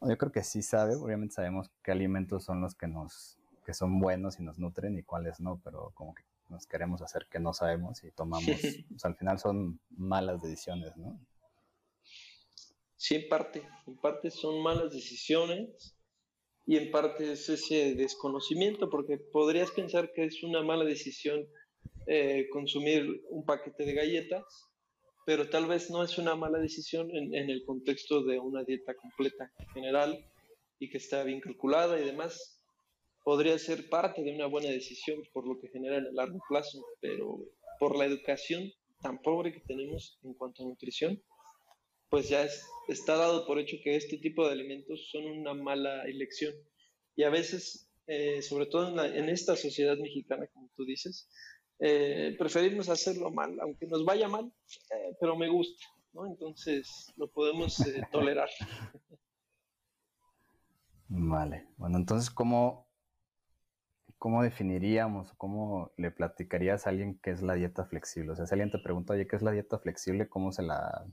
yo 0.00 0.16
creo 0.16 0.32
que 0.32 0.42
sí 0.42 0.62
sabe, 0.62 0.94
obviamente 0.94 1.34
sabemos 1.34 1.70
qué 1.82 1.92
alimentos 1.92 2.44
son 2.44 2.62
los 2.62 2.74
que 2.74 2.88
nos, 2.88 3.38
que 3.66 3.74
son 3.74 4.00
buenos 4.00 4.40
y 4.40 4.42
nos 4.42 4.58
nutren 4.58 4.98
y 4.98 5.02
cuáles 5.02 5.38
no, 5.40 5.60
pero 5.62 5.92
como 5.94 6.14
que 6.14 6.22
nos 6.48 6.66
queremos 6.66 7.02
hacer 7.02 7.26
que 7.30 7.38
no 7.38 7.52
sabemos 7.52 8.02
y 8.02 8.10
tomamos, 8.12 8.46
pues 8.88 9.04
al 9.04 9.14
final 9.16 9.38
son 9.38 9.78
malas 9.90 10.40
decisiones, 10.40 10.96
¿no? 10.96 11.20
Sí, 12.96 13.14
en 13.14 13.28
parte, 13.28 13.62
en 13.86 13.96
parte 13.96 14.30
son 14.30 14.62
malas 14.62 14.92
decisiones 14.92 15.94
y 16.66 16.76
en 16.76 16.90
parte 16.90 17.32
es 17.32 17.48
ese 17.48 17.94
desconocimiento, 17.94 18.90
porque 18.90 19.18
podrías 19.18 19.70
pensar 19.70 20.12
que 20.12 20.24
es 20.24 20.42
una 20.42 20.62
mala 20.62 20.84
decisión 20.84 21.46
eh, 22.06 22.48
consumir 22.50 23.22
un 23.28 23.44
paquete 23.44 23.84
de 23.84 23.92
galletas, 23.92 24.67
pero 25.28 25.50
tal 25.50 25.66
vez 25.66 25.90
no 25.90 26.02
es 26.02 26.16
una 26.16 26.34
mala 26.36 26.58
decisión 26.58 27.14
en, 27.14 27.34
el 27.34 27.62
contexto 27.66 28.22
de 28.22 28.38
una 28.38 28.64
dieta 28.64 28.94
completa 28.94 29.52
general 29.74 30.24
y 30.78 30.88
que 30.88 30.96
está 30.96 31.22
bien 31.22 31.40
calculada 31.40 32.00
y 32.00 32.04
demás. 32.06 32.58
Podría 33.22 33.58
ser 33.58 33.90
parte 33.90 34.22
de 34.22 34.34
una 34.34 34.46
buena 34.46 34.70
decisión 34.70 35.22
por 35.34 35.46
lo 35.46 35.60
que 35.60 35.68
genera 35.68 35.98
en 35.98 36.06
el 36.06 36.14
largo 36.14 36.38
plazo, 36.48 36.82
pero 37.02 37.44
por 37.78 37.98
la 37.98 38.06
educación 38.06 38.72
tan 39.02 39.20
pobre 39.20 39.52
que 39.52 39.60
tenemos 39.60 40.18
en 40.22 40.32
cuanto 40.32 40.62
a 40.62 40.66
nutrición, 40.66 41.22
pues 42.08 42.30
ya 42.30 42.48
está 42.88 43.16
dado 43.16 43.46
por 43.46 43.58
hecho 43.58 43.76
que 43.84 43.96
este 43.96 44.16
tipo 44.16 44.46
de 44.46 44.52
alimentos 44.52 45.10
son 45.12 45.26
una 45.26 45.52
mala 45.52 46.04
elección. 46.04 46.54
Y 47.16 47.24
a 47.24 47.28
veces, 47.28 47.90
eh, 48.06 48.40
sobre 48.40 48.64
todo 48.64 49.04
en, 49.04 49.28
esta 49.28 49.56
sociedad 49.56 49.98
mexicana, 49.98 50.46
como 50.54 50.70
tú 50.74 50.86
dices, 50.86 51.28
eh, 51.78 52.34
preferimos 52.38 52.88
hacerlo 52.88 53.30
mal, 53.30 53.58
aunque 53.60 53.86
nos 53.86 54.04
vaya 54.04 54.28
mal, 54.28 54.52
eh, 54.90 55.16
pero 55.20 55.36
me 55.36 55.48
gusta, 55.48 55.84
¿no? 56.12 56.26
Entonces 56.26 57.12
lo 57.16 57.30
podemos 57.30 57.82
tolerar. 58.10 58.48
Vale, 61.08 61.68
bueno, 61.76 61.96
entonces, 61.96 62.30
¿cómo, 62.30 62.86
¿cómo 64.18 64.42
definiríamos, 64.42 65.32
cómo 65.38 65.92
le 65.96 66.10
platicarías 66.10 66.86
a 66.86 66.90
alguien 66.90 67.18
qué 67.22 67.30
es 67.30 67.42
la 67.42 67.54
dieta 67.54 67.86
flexible? 67.86 68.32
O 68.32 68.36
sea, 68.36 68.46
si 68.46 68.54
alguien 68.54 68.70
te 68.70 68.78
pregunta, 68.78 69.14
oye, 69.14 69.26
¿qué 69.26 69.36
es 69.36 69.42
la 69.42 69.52
dieta 69.52 69.78
flexible? 69.78 70.28
¿Cómo 70.28 70.52
se 70.52 70.62
la, 70.62 71.06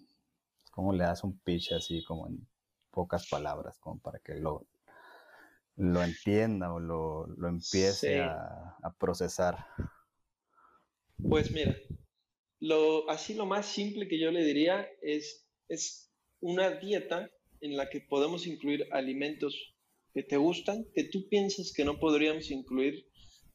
¿Cómo 0.75 0.91
le 0.91 1.05
das 1.05 1.24
un 1.24 1.39
pitch 1.39 1.72
así 1.72 2.03
como 2.03 2.27
en 2.27 2.45
pocas 2.91 3.29
palabras, 3.29 3.79
como 3.79 3.98
para 4.00 4.19
que 4.19 4.36
lo, 4.36 4.65
lo 5.77 6.03
entienda 6.03 6.74
o 6.74 6.81
lo, 6.81 7.48
empiece 7.48 8.22
a, 8.22 8.93
procesar? 9.00 9.65
Pues 11.17 11.51
mira, 11.51 11.75
lo, 12.60 13.10
así 13.10 13.34
lo 13.34 13.45
más 13.45 13.65
simple 13.65 14.07
que 14.07 14.19
yo 14.19 14.31
le 14.31 14.43
diría 14.43 14.88
es, 15.01 15.48
es 15.67 16.12
una 16.39 16.72
dieta 16.72 17.31
en 17.62 17.77
la 17.77 17.89
que 17.89 18.01
podemos 18.01 18.48
incluir 18.48 18.88
alimentos 18.91 19.75
que 20.13 20.24
te 20.24 20.38
gustan, 20.38 20.86
que 20.93 21.05
tú 21.05 21.27
piensas 21.29 21.74
que 21.74 21.86
no 21.86 22.00
podríamos 22.00 22.51
incluir 22.51 23.07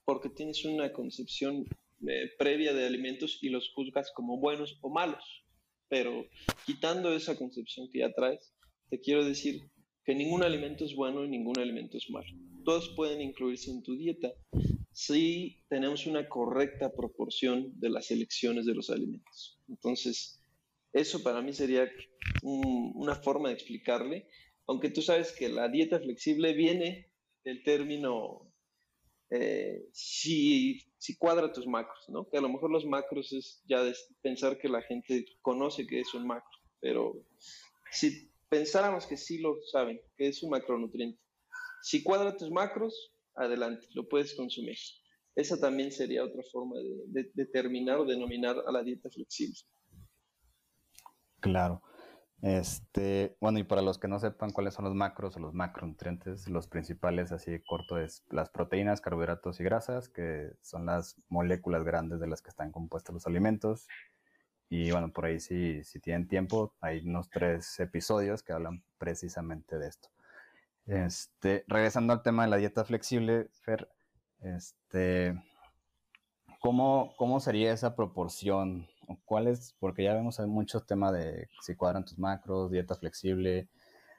porque 0.05 0.29
tienes 0.29 0.65
una 0.65 0.93
concepción 0.93 1.67
eh, 2.07 2.31
previa 2.39 2.73
de 2.73 2.87
alimentos 2.87 3.39
y 3.43 3.51
los 3.51 3.73
juzgas 3.73 4.11
como 4.15 4.39
buenos 4.39 4.79
o 4.81 4.91
malos 4.91 5.45
pero 5.91 6.25
quitando 6.65 7.13
esa 7.13 7.37
concepción 7.37 7.91
que 7.91 7.99
ya 7.99 8.13
traes, 8.13 8.55
te 8.89 9.01
quiero 9.01 9.25
decir 9.25 9.61
que 10.05 10.15
ningún 10.15 10.43
alimento 10.43 10.85
es 10.85 10.95
bueno 10.95 11.25
y 11.25 11.29
ningún 11.29 11.59
alimento 11.59 11.99
es 11.99 12.09
malo. 12.09 12.29
Todos 12.65 12.95
pueden 12.97 13.21
incluirse 13.21 13.71
en 13.71 13.83
tu 13.83 13.97
dieta 13.97 14.33
si 14.93 15.63
tenemos 15.69 16.07
una 16.07 16.29
correcta 16.29 16.93
proporción 16.95 17.73
de 17.79 17.91
las 17.91 18.11
elecciones 18.11 18.67
de 18.67 18.75
los 18.75 18.91
alimentos. 18.91 19.61
Entonces, 19.69 20.43
eso 20.93 21.23
para 21.23 21.43
mí 21.43 21.53
sería 21.53 21.91
una 22.43 23.15
forma 23.15 23.49
de 23.49 23.55
explicarle, 23.55 24.29
aunque 24.67 24.91
tú 24.91 25.03
sabes 25.03 25.33
que 25.33 25.49
la 25.49 25.69
dieta 25.69 26.01
flexible 26.01 26.53
viene 26.55 27.11
del 27.45 27.63
término 27.63 28.51
eh, 29.31 29.89
si, 29.93 30.81
si, 30.99 31.17
cuadra 31.17 31.53
tus 31.53 31.67
macros, 31.67 32.09
¿no? 32.09 32.29
Que 32.29 32.39
a 32.39 32.41
lo 32.41 32.49
mejor 32.49 32.71
los 32.71 32.85
macros 32.85 33.33
es 33.33 33.63
ya 33.69 33.81
pensar 34.23 34.59
que 34.59 34.69
la 34.69 34.83
gente 34.83 35.25
conoce 35.41 35.87
que 35.87 36.01
es 36.01 36.13
un 36.15 36.27
macro, 36.27 36.59
pero 36.81 37.25
si 37.93 38.33
pensáramos 38.49 39.07
que 39.07 39.17
sí 39.17 39.39
lo 39.39 39.57
saben, 39.71 40.01
que 40.17 40.27
es 40.27 40.43
un 40.43 40.51
macronutriente, 40.51 41.21
si 41.83 42.03
cuadra 42.03 42.37
tus 42.37 42.51
macros, 42.51 43.13
adelante, 43.41 43.87
lo 43.95 44.09
puedes 44.09 44.35
consumir. 44.35 44.77
Esa 45.35 45.59
también 45.59 45.93
sería 45.93 46.25
otra 46.25 46.43
forma 46.51 46.77
de 47.07 47.31
determinar 47.35 47.99
o 47.99 48.05
denominar 48.05 48.57
a 48.67 48.73
la 48.73 48.83
dieta 48.83 49.09
flexible. 49.11 49.59
Claro. 51.41 51.83
Este, 52.43 53.37
bueno, 53.41 53.59
y 53.59 53.65
para 53.65 53.83
los 53.83 53.99
que 53.99 54.09
no 54.09 54.19
sepan 54.19 54.51
cuáles 54.51 54.73
son 54.73 54.87
los 54.87 54.95
macros 54.95 55.37
o 55.37 55.41
los 55.41 55.53
macronutrientes, 55.53 56.49
los 56.49 56.69
principales, 56.69 57.33
así 57.33 57.61
corto, 57.67 57.99
es 57.99 58.25
las 58.31 58.49
proteínas, 58.49 59.03
carbohidratos 59.03 59.61
y 59.61 59.65
grasas, 59.65 60.09
que 60.09 60.53
son 60.63 60.87
las 60.87 61.17
moléculas 61.29 61.85
grandes 61.85 62.19
de 62.19 62.27
las 62.27 62.41
que 62.41 62.49
están 62.49 62.73
compuestos 62.73 63.13
los 63.13 63.27
alimentos. 63.27 63.89
Y 64.71 64.91
bueno, 64.91 65.13
por 65.13 65.27
ahí 65.27 65.39
si, 65.39 65.85
si 65.85 66.01
tienen 66.01 66.29
tiempo, 66.29 66.75
hay 66.81 67.01
unos 67.07 67.29
tres 67.29 67.79
episodios 67.81 68.43
que 68.43 68.53
hablan 68.53 68.85
precisamente 68.99 69.79
de 69.79 69.89
esto. 69.89 70.09
Este, 70.87 71.65
regresando 71.69 72.13
al 72.13 72.23
tema 72.23 72.45
de 72.45 72.51
la 72.51 72.57
dieta 72.57 72.85
flexible, 72.85 73.49
Fer, 73.53 73.89
este, 74.41 75.41
¿cómo, 76.61 77.15
cómo 77.17 77.41
sería 77.41 77.73
esa 77.73 77.95
proporción 77.95 78.89
¿Cuáles? 79.25 79.75
Porque 79.79 80.05
ya 80.05 80.15
vemos 80.15 80.41
hay 80.41 80.47
muchos 80.47 80.87
temas 80.87 81.13
de 81.13 81.49
si 81.63 81.75
cuadran 81.75 82.05
tus 82.05 82.19
macros, 82.19 82.71
dieta 82.71 82.95
flexible. 82.97 83.69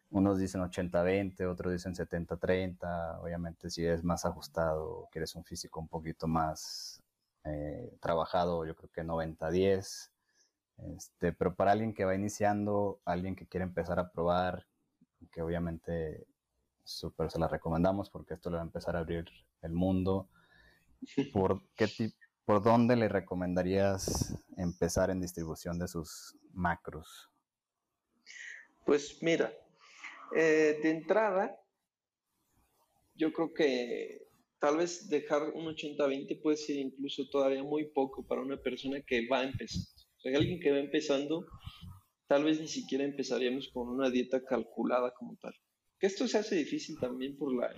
Unos 0.09 0.39
dicen 0.39 0.61
80-20, 0.61 1.45
otros 1.49 1.71
dicen 1.73 1.93
70-30. 1.95 3.19
Obviamente, 3.21 3.69
si 3.69 3.85
es 3.85 4.03
más 4.03 4.25
ajustado, 4.25 5.07
quieres 5.11 5.35
un 5.35 5.45
físico 5.45 5.79
un 5.79 5.87
poquito 5.87 6.27
más 6.27 7.01
eh, 7.45 7.95
trabajado, 8.01 8.65
yo 8.65 8.75
creo 8.75 8.89
que 8.91 9.03
90-10. 9.03 10.09
Este, 10.95 11.33
pero 11.33 11.55
para 11.55 11.71
alguien 11.71 11.93
que 11.93 12.05
va 12.05 12.15
iniciando, 12.15 12.99
alguien 13.05 13.35
que 13.35 13.47
quiere 13.47 13.63
empezar 13.63 13.99
a 13.99 14.11
probar, 14.11 14.67
que 15.31 15.41
obviamente 15.41 16.25
súper 16.91 17.31
se 17.31 17.39
la 17.39 17.48
recomendamos 17.48 18.10
porque 18.10 18.36
esto 18.36 18.50
le 18.50 18.57
va 18.57 18.62
a 18.62 18.65
empezar 18.65 18.95
a 18.95 19.00
abrir 19.00 19.25
el 19.62 19.71
mundo. 19.71 20.29
¿Por 21.33 21.62
qué? 21.75 21.88
¿por 22.45 22.63
dónde 22.63 22.95
le 22.95 23.07
recomendarías 23.07 24.38
empezar 24.57 25.10
en 25.10 25.21
distribución 25.21 25.79
de 25.79 25.88
sus 25.88 26.36
macros? 26.53 27.29
Pues 28.86 29.21
mira, 29.21 29.53
eh, 30.36 30.79
de 30.81 30.89
entrada, 30.89 31.55
yo 33.15 33.31
creo 33.31 33.53
que 33.53 34.27
tal 34.60 34.77
vez 34.77 35.07
dejar 35.10 35.43
un 35.53 35.65
80-20 35.65 36.41
puede 36.41 36.57
ser 36.57 36.77
incluso 36.77 37.29
todavía 37.29 37.63
muy 37.63 37.89
poco 37.91 38.25
para 38.25 38.41
una 38.41 38.57
persona 38.57 39.01
que 39.01 39.27
va 39.27 39.43
empezando. 39.43 39.89
O 40.17 40.21
sea, 40.21 40.38
alguien 40.38 40.60
que 40.60 40.71
va 40.71 40.79
empezando, 40.79 41.45
tal 42.27 42.43
vez 42.43 42.60
ni 42.60 42.67
siquiera 42.67 43.03
empezaríamos 43.03 43.69
con 43.74 43.88
una 43.88 44.10
dieta 44.10 44.43
calculada 44.43 45.13
como 45.13 45.38
tal. 45.38 45.53
Que 46.01 46.08
esto 46.08 46.27
se 46.27 46.39
hace 46.39 46.55
difícil 46.55 47.00
también 47.00 47.38
por 47.38 47.53
la 47.55 47.72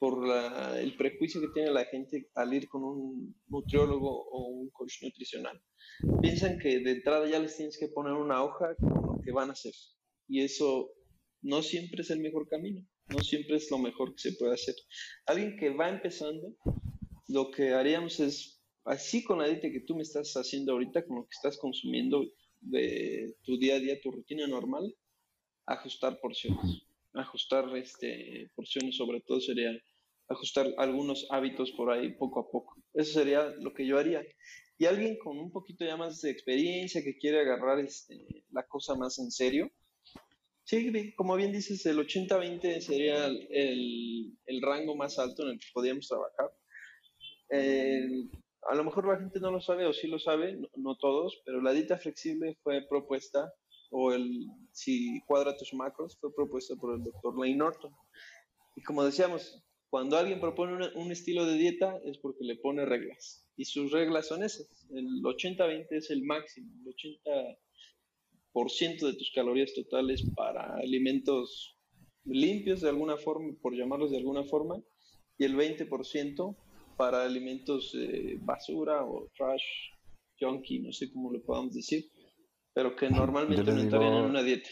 por 0.00 0.26
el 0.78 0.96
prejuicio 0.96 1.42
que 1.42 1.48
tiene 1.48 1.70
la 1.70 1.84
gente 1.84 2.30
al 2.34 2.54
ir 2.54 2.68
con 2.68 2.82
un 2.82 3.36
nutriólogo 3.48 4.30
o 4.30 4.48
un 4.48 4.70
coach 4.70 5.02
nutricional. 5.02 5.62
Piensan 6.22 6.58
que 6.58 6.80
de 6.80 6.92
entrada 6.92 7.28
ya 7.28 7.38
les 7.38 7.54
tienes 7.54 7.76
que 7.78 7.88
poner 7.88 8.14
una 8.14 8.42
hoja 8.42 8.74
con 8.76 8.88
lo 8.88 9.20
que 9.22 9.30
van 9.30 9.50
a 9.50 9.52
hacer. 9.52 9.74
Y 10.26 10.40
eso 10.40 10.90
no 11.42 11.60
siempre 11.60 12.00
es 12.00 12.08
el 12.08 12.20
mejor 12.20 12.48
camino, 12.48 12.80
no 13.10 13.18
siempre 13.18 13.56
es 13.56 13.70
lo 13.70 13.76
mejor 13.76 14.14
que 14.14 14.30
se 14.30 14.32
puede 14.32 14.54
hacer. 14.54 14.74
Alguien 15.26 15.58
que 15.58 15.68
va 15.68 15.90
empezando, 15.90 16.56
lo 17.28 17.50
que 17.50 17.74
haríamos 17.74 18.20
es, 18.20 18.62
así 18.84 19.22
con 19.22 19.40
la 19.40 19.48
dieta 19.48 19.70
que 19.70 19.80
tú 19.80 19.96
me 19.96 20.02
estás 20.02 20.32
haciendo 20.32 20.72
ahorita, 20.72 21.04
con 21.04 21.16
lo 21.16 21.22
que 21.24 21.34
estás 21.34 21.58
consumiendo 21.58 22.24
de 22.62 23.36
tu 23.42 23.58
día 23.58 23.74
a 23.74 23.80
día, 23.80 24.00
tu 24.00 24.10
rutina 24.10 24.46
normal, 24.46 24.96
ajustar 25.66 26.18
porciones 26.20 26.89
ajustar 27.14 27.64
este, 27.76 28.50
porciones 28.54 28.96
sobre 28.96 29.20
todo 29.20 29.40
sería 29.40 29.72
ajustar 30.28 30.72
algunos 30.78 31.26
hábitos 31.30 31.72
por 31.72 31.90
ahí 31.90 32.12
poco 32.12 32.40
a 32.40 32.50
poco. 32.50 32.76
Eso 32.94 33.12
sería 33.12 33.52
lo 33.58 33.74
que 33.74 33.86
yo 33.86 33.98
haría. 33.98 34.24
Y 34.78 34.86
alguien 34.86 35.18
con 35.18 35.38
un 35.38 35.50
poquito 35.50 35.84
ya 35.84 35.96
más 35.96 36.22
de 36.22 36.30
experiencia 36.30 37.02
que 37.02 37.18
quiere 37.18 37.40
agarrar 37.40 37.80
este, 37.80 38.44
la 38.50 38.62
cosa 38.62 38.94
más 38.94 39.18
en 39.18 39.30
serio, 39.30 39.70
sí, 40.64 41.12
como 41.14 41.36
bien 41.36 41.52
dices, 41.52 41.84
el 41.86 41.98
80-20 41.98 42.80
sería 42.80 43.26
el, 43.26 44.38
el, 44.46 44.62
rango 44.62 44.94
más 44.94 45.18
alto 45.18 45.42
en 45.42 45.50
el 45.50 45.58
que 45.58 45.66
podíamos 45.74 46.08
trabajar. 46.08 46.50
a 48.70 48.74
lo 48.74 48.84
mejor 48.84 49.08
la 49.08 49.18
gente 49.18 49.40
no 49.40 49.50
lo 49.50 49.60
sabe 49.60 49.84
o 49.86 49.92
sí 49.92 50.06
lo 50.06 50.20
sabe, 50.20 50.56
no, 50.56 50.68
no, 50.76 50.96
todos, 50.96 51.42
pero 51.44 51.60
la 51.60 51.72
dieta 51.72 51.98
flexible 51.98 52.56
fue 52.62 52.86
propuesta, 52.88 53.52
o 53.90 54.12
el 54.12 54.46
si 54.80 55.20
cuadra 55.26 55.56
tus 55.56 55.74
macros, 55.74 56.16
fue 56.18 56.34
propuesta 56.34 56.74
por 56.76 56.94
el 56.94 57.04
doctor 57.04 57.38
Lane 57.38 57.56
Norton. 57.56 57.92
Y 58.76 58.82
como 58.82 59.04
decíamos, 59.04 59.62
cuando 59.90 60.16
alguien 60.16 60.40
propone 60.40 60.88
un 60.94 61.12
estilo 61.12 61.44
de 61.44 61.58
dieta 61.58 62.00
es 62.04 62.16
porque 62.18 62.44
le 62.44 62.56
pone 62.56 62.86
reglas. 62.86 63.46
Y 63.56 63.66
sus 63.66 63.92
reglas 63.92 64.28
son 64.28 64.42
esas. 64.42 64.86
El 64.90 65.06
80-20 65.22 65.86
es 65.90 66.10
el 66.10 66.22
máximo. 66.22 66.72
El 66.86 66.94
80% 68.54 69.06
de 69.06 69.14
tus 69.14 69.30
calorías 69.34 69.74
totales 69.74 70.24
para 70.34 70.76
alimentos 70.76 71.76
limpios 72.24 72.80
de 72.80 72.88
alguna 72.88 73.18
forma, 73.18 73.54
por 73.60 73.74
llamarlos 73.74 74.12
de 74.12 74.18
alguna 74.18 74.44
forma. 74.44 74.82
y 75.36 75.44
el 75.44 75.56
20% 75.56 76.56
para 76.96 77.24
alimentos 77.24 77.94
eh, 77.94 78.38
basura 78.42 79.04
o 79.04 79.28
trash, 79.36 79.64
junkie, 80.38 80.80
no 80.80 80.92
sé 80.92 81.10
cómo 81.10 81.32
lo 81.32 81.42
podamos 81.42 81.74
decir, 81.74 82.04
pero 82.80 82.96
que 82.96 83.10
normalmente 83.10 83.62
no 83.62 83.78
estarían 83.78 84.14
en 84.14 84.24
una 84.24 84.42
dieta. 84.42 84.70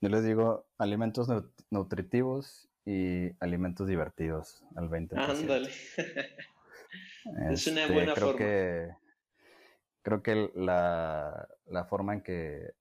Yo 0.00 0.08
les 0.08 0.22
digo 0.22 0.68
alimentos 0.78 1.26
nutritivos 1.70 2.68
y 2.84 3.32
alimentos 3.40 3.88
divertidos 3.88 4.64
al 4.76 4.88
20%. 4.88 5.18
Ándale. 5.18 5.68
es 7.50 7.66
una 7.66 7.82
este, 7.82 7.92
buena 7.92 8.14
creo 8.14 8.26
forma. 8.28 8.38
Que, 8.38 8.90
creo 10.02 10.22
que 10.22 10.52
la, 10.54 11.48
la, 11.66 11.84
forma 11.86 12.14
en 12.14 12.22
que 12.22 12.74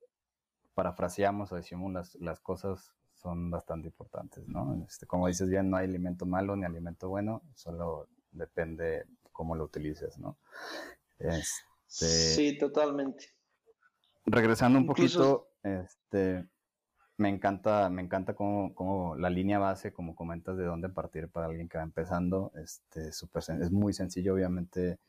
parafraseamos 0.75 1.51
o 1.51 1.55
decimos 1.55 1.91
las, 1.91 2.13
las 2.21 2.39
cosas 2.39 2.93
son 3.15 3.49
bastante 3.49 3.87
importantes, 3.87 4.47
¿no? 4.47 4.85
Este, 4.87 5.07
como 5.07 5.25
dices 5.25 5.49
bien, 5.49 5.71
no 5.71 5.77
hay 5.77 5.85
alimento 5.85 6.27
malo 6.27 6.55
ni 6.55 6.65
alimento 6.65 7.09
bueno, 7.09 7.41
solo 7.55 8.09
depende 8.31 9.07
cómo 9.31 9.55
lo 9.55 9.63
utilices, 9.63 10.19
¿no? 10.19 10.37
Este, 11.17 12.05
sí, 12.05 12.57
totalmente. 12.59 13.34
Regresando 14.25 14.79
un 14.79 14.87
poquito, 14.87 15.49
este, 15.61 16.47
me 17.17 17.29
encanta, 17.29 17.89
me 17.89 18.01
encanta 18.01 18.33
cómo, 18.33 19.15
la 19.17 19.29
línea 19.29 19.59
base, 19.59 19.93
como 19.93 20.15
comentas, 20.15 20.57
de 20.57 20.65
dónde 20.65 20.89
partir 20.89 21.29
para 21.29 21.45
alguien 21.45 21.69
que 21.69 21.77
va 21.77 21.83
empezando. 21.83 22.51
Este, 22.55 23.11
super, 23.11 23.43
es 23.61 23.71
muy 23.71 23.93
sencillo, 23.93 24.33
obviamente. 24.33 24.99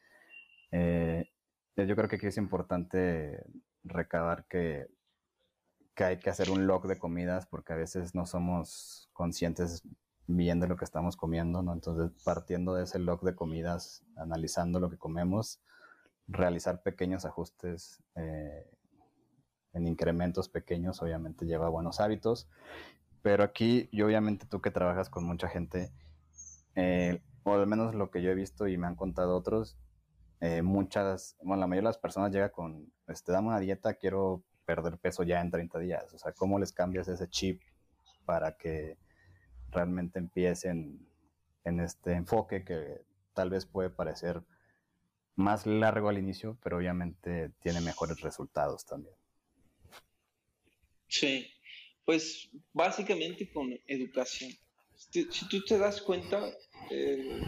Eh, 0.70 1.30
yo 1.76 1.96
creo 1.96 2.08
que 2.08 2.16
aquí 2.16 2.26
es 2.26 2.36
importante 2.36 3.44
recabar 3.84 4.46
que, 4.46 4.88
que 5.94 6.04
hay 6.04 6.18
que 6.18 6.30
hacer 6.30 6.50
un 6.50 6.66
log 6.66 6.86
de 6.86 6.98
comidas 6.98 7.46
porque 7.46 7.72
a 7.72 7.76
veces 7.76 8.14
no 8.14 8.26
somos 8.26 9.08
conscientes 9.12 9.82
bien 10.26 10.60
de 10.60 10.68
lo 10.68 10.76
que 10.76 10.84
estamos 10.84 11.16
comiendo, 11.16 11.62
¿no? 11.62 11.72
Entonces, 11.72 12.10
partiendo 12.24 12.74
de 12.74 12.84
ese 12.84 12.98
log 12.98 13.22
de 13.22 13.34
comidas, 13.34 14.04
analizando 14.16 14.80
lo 14.80 14.90
que 14.90 14.98
comemos, 14.98 15.60
realizar 16.26 16.82
pequeños 16.82 17.24
ajustes 17.24 18.02
eh, 18.16 18.75
en 19.76 19.86
incrementos 19.86 20.48
pequeños, 20.48 21.02
obviamente 21.02 21.44
lleva 21.44 21.68
buenos 21.68 22.00
hábitos. 22.00 22.48
Pero 23.22 23.44
aquí, 23.44 23.88
yo 23.92 24.06
obviamente 24.06 24.46
tú 24.46 24.60
que 24.60 24.70
trabajas 24.70 25.10
con 25.10 25.24
mucha 25.24 25.48
gente, 25.48 25.92
eh, 26.74 27.22
o 27.44 27.54
al 27.54 27.66
menos 27.66 27.94
lo 27.94 28.10
que 28.10 28.22
yo 28.22 28.30
he 28.30 28.34
visto 28.34 28.66
y 28.66 28.78
me 28.78 28.86
han 28.86 28.96
contado 28.96 29.36
otros, 29.36 29.76
eh, 30.40 30.62
muchas, 30.62 31.36
bueno, 31.42 31.60
la 31.60 31.66
mayoría 31.66 31.88
de 31.88 31.94
las 31.94 31.98
personas 31.98 32.32
llega 32.32 32.50
con, 32.50 32.90
este, 33.06 33.32
dame 33.32 33.48
una 33.48 33.60
dieta, 33.60 33.94
quiero 33.94 34.42
perder 34.64 34.98
peso 34.98 35.22
ya 35.22 35.40
en 35.40 35.50
30 35.50 35.78
días. 35.78 36.14
O 36.14 36.18
sea, 36.18 36.32
¿cómo 36.32 36.58
les 36.58 36.72
cambias 36.72 37.08
ese 37.08 37.28
chip 37.28 37.60
para 38.24 38.56
que 38.56 38.98
realmente 39.70 40.18
empiecen 40.18 41.06
en 41.64 41.80
este 41.80 42.12
enfoque 42.12 42.64
que 42.64 43.04
tal 43.34 43.50
vez 43.50 43.66
puede 43.66 43.90
parecer 43.90 44.42
más 45.34 45.66
largo 45.66 46.08
al 46.08 46.18
inicio, 46.18 46.56
pero 46.62 46.78
obviamente 46.78 47.50
tiene 47.60 47.80
mejores 47.82 48.20
resultados 48.22 48.86
también? 48.86 49.14
Sí, 51.08 51.46
pues 52.04 52.48
básicamente 52.72 53.50
con 53.52 53.78
educación. 53.86 54.52
Si, 54.94 55.26
tú 55.48 55.62
te 55.64 55.78
das 55.78 56.00
cuenta, 56.00 56.52
eh, 56.90 57.42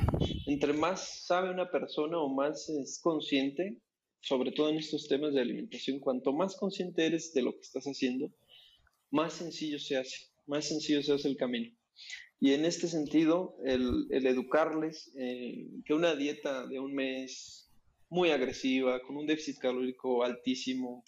entre 0.46 0.72
más 0.72 1.26
sabe 1.26 1.50
una 1.50 1.70
persona 1.70 2.18
o 2.18 2.28
más 2.28 2.68
es 2.68 3.00
consciente, 3.00 3.78
sobre 4.20 4.52
todo 4.52 4.68
en 4.68 4.76
estos 4.76 5.08
temas 5.08 5.34
de 5.34 5.40
alimentación, 5.40 6.00
cuanto 6.00 6.32
más 6.32 6.56
consciente 6.56 7.06
eres 7.06 7.32
de 7.32 7.42
lo 7.42 7.52
que 7.52 7.60
estás 7.60 7.84
haciendo, 7.84 8.30
más 9.10 9.34
sencillo 9.34 9.78
se 9.78 9.96
hace, 9.96 10.26
más 10.46 10.66
sencillo 10.66 11.02
se 11.02 11.12
hace 11.12 11.28
el 11.28 11.36
camino. 11.36 11.74
Y 12.40 12.52
en 12.52 12.64
este 12.64 12.86
sentido, 12.86 13.56
el, 13.64 14.06
educarles 14.10 15.12
eh, 15.18 15.66
que 15.84 15.94
una 15.94 16.14
dieta 16.14 16.66
de 16.66 16.78
un 16.78 16.94
mes 16.94 17.70
muy 18.08 18.30
agresiva, 18.30 19.00
con 19.02 19.16
un 19.16 19.26
déficit 19.26 19.58
calórico 19.58 20.22
altísimo, 20.22 21.04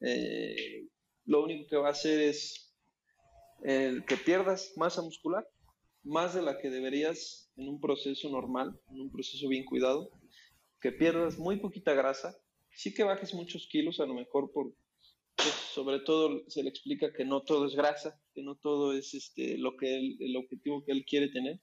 eh, 0.00 0.86
lo 1.26 1.42
único 1.42 1.68
que 1.68 1.76
va 1.76 1.88
a 1.88 1.92
hacer 1.92 2.20
es 2.20 2.74
el 3.62 4.04
que 4.04 4.16
pierdas 4.16 4.72
masa 4.76 5.02
muscular, 5.02 5.46
más 6.02 6.34
de 6.34 6.42
la 6.42 6.58
que 6.58 6.70
deberías 6.70 7.50
en 7.56 7.68
un 7.68 7.80
proceso 7.80 8.30
normal, 8.30 8.78
en 8.90 9.00
un 9.00 9.12
proceso 9.12 9.48
bien 9.48 9.64
cuidado, 9.64 10.10
que 10.80 10.92
pierdas 10.92 11.38
muy 11.38 11.56
poquita 11.56 11.92
grasa, 11.92 12.36
sí 12.70 12.94
que 12.94 13.04
bajes 13.04 13.34
muchos 13.34 13.68
kilos, 13.70 14.00
a 14.00 14.06
lo 14.06 14.14
mejor 14.14 14.50
por, 14.52 14.72
pues, 15.36 15.48
sobre 15.48 16.00
todo 16.00 16.42
se 16.48 16.62
le 16.62 16.70
explica 16.70 17.12
que 17.12 17.24
no 17.24 17.42
todo 17.42 17.66
es 17.66 17.74
grasa, 17.74 18.18
que 18.34 18.42
no 18.42 18.56
todo 18.56 18.94
es 18.94 19.12
este, 19.12 19.58
lo 19.58 19.76
que 19.76 20.16
el 20.18 20.36
objetivo 20.36 20.82
que 20.84 20.92
él 20.92 21.04
quiere 21.04 21.28
tener, 21.28 21.60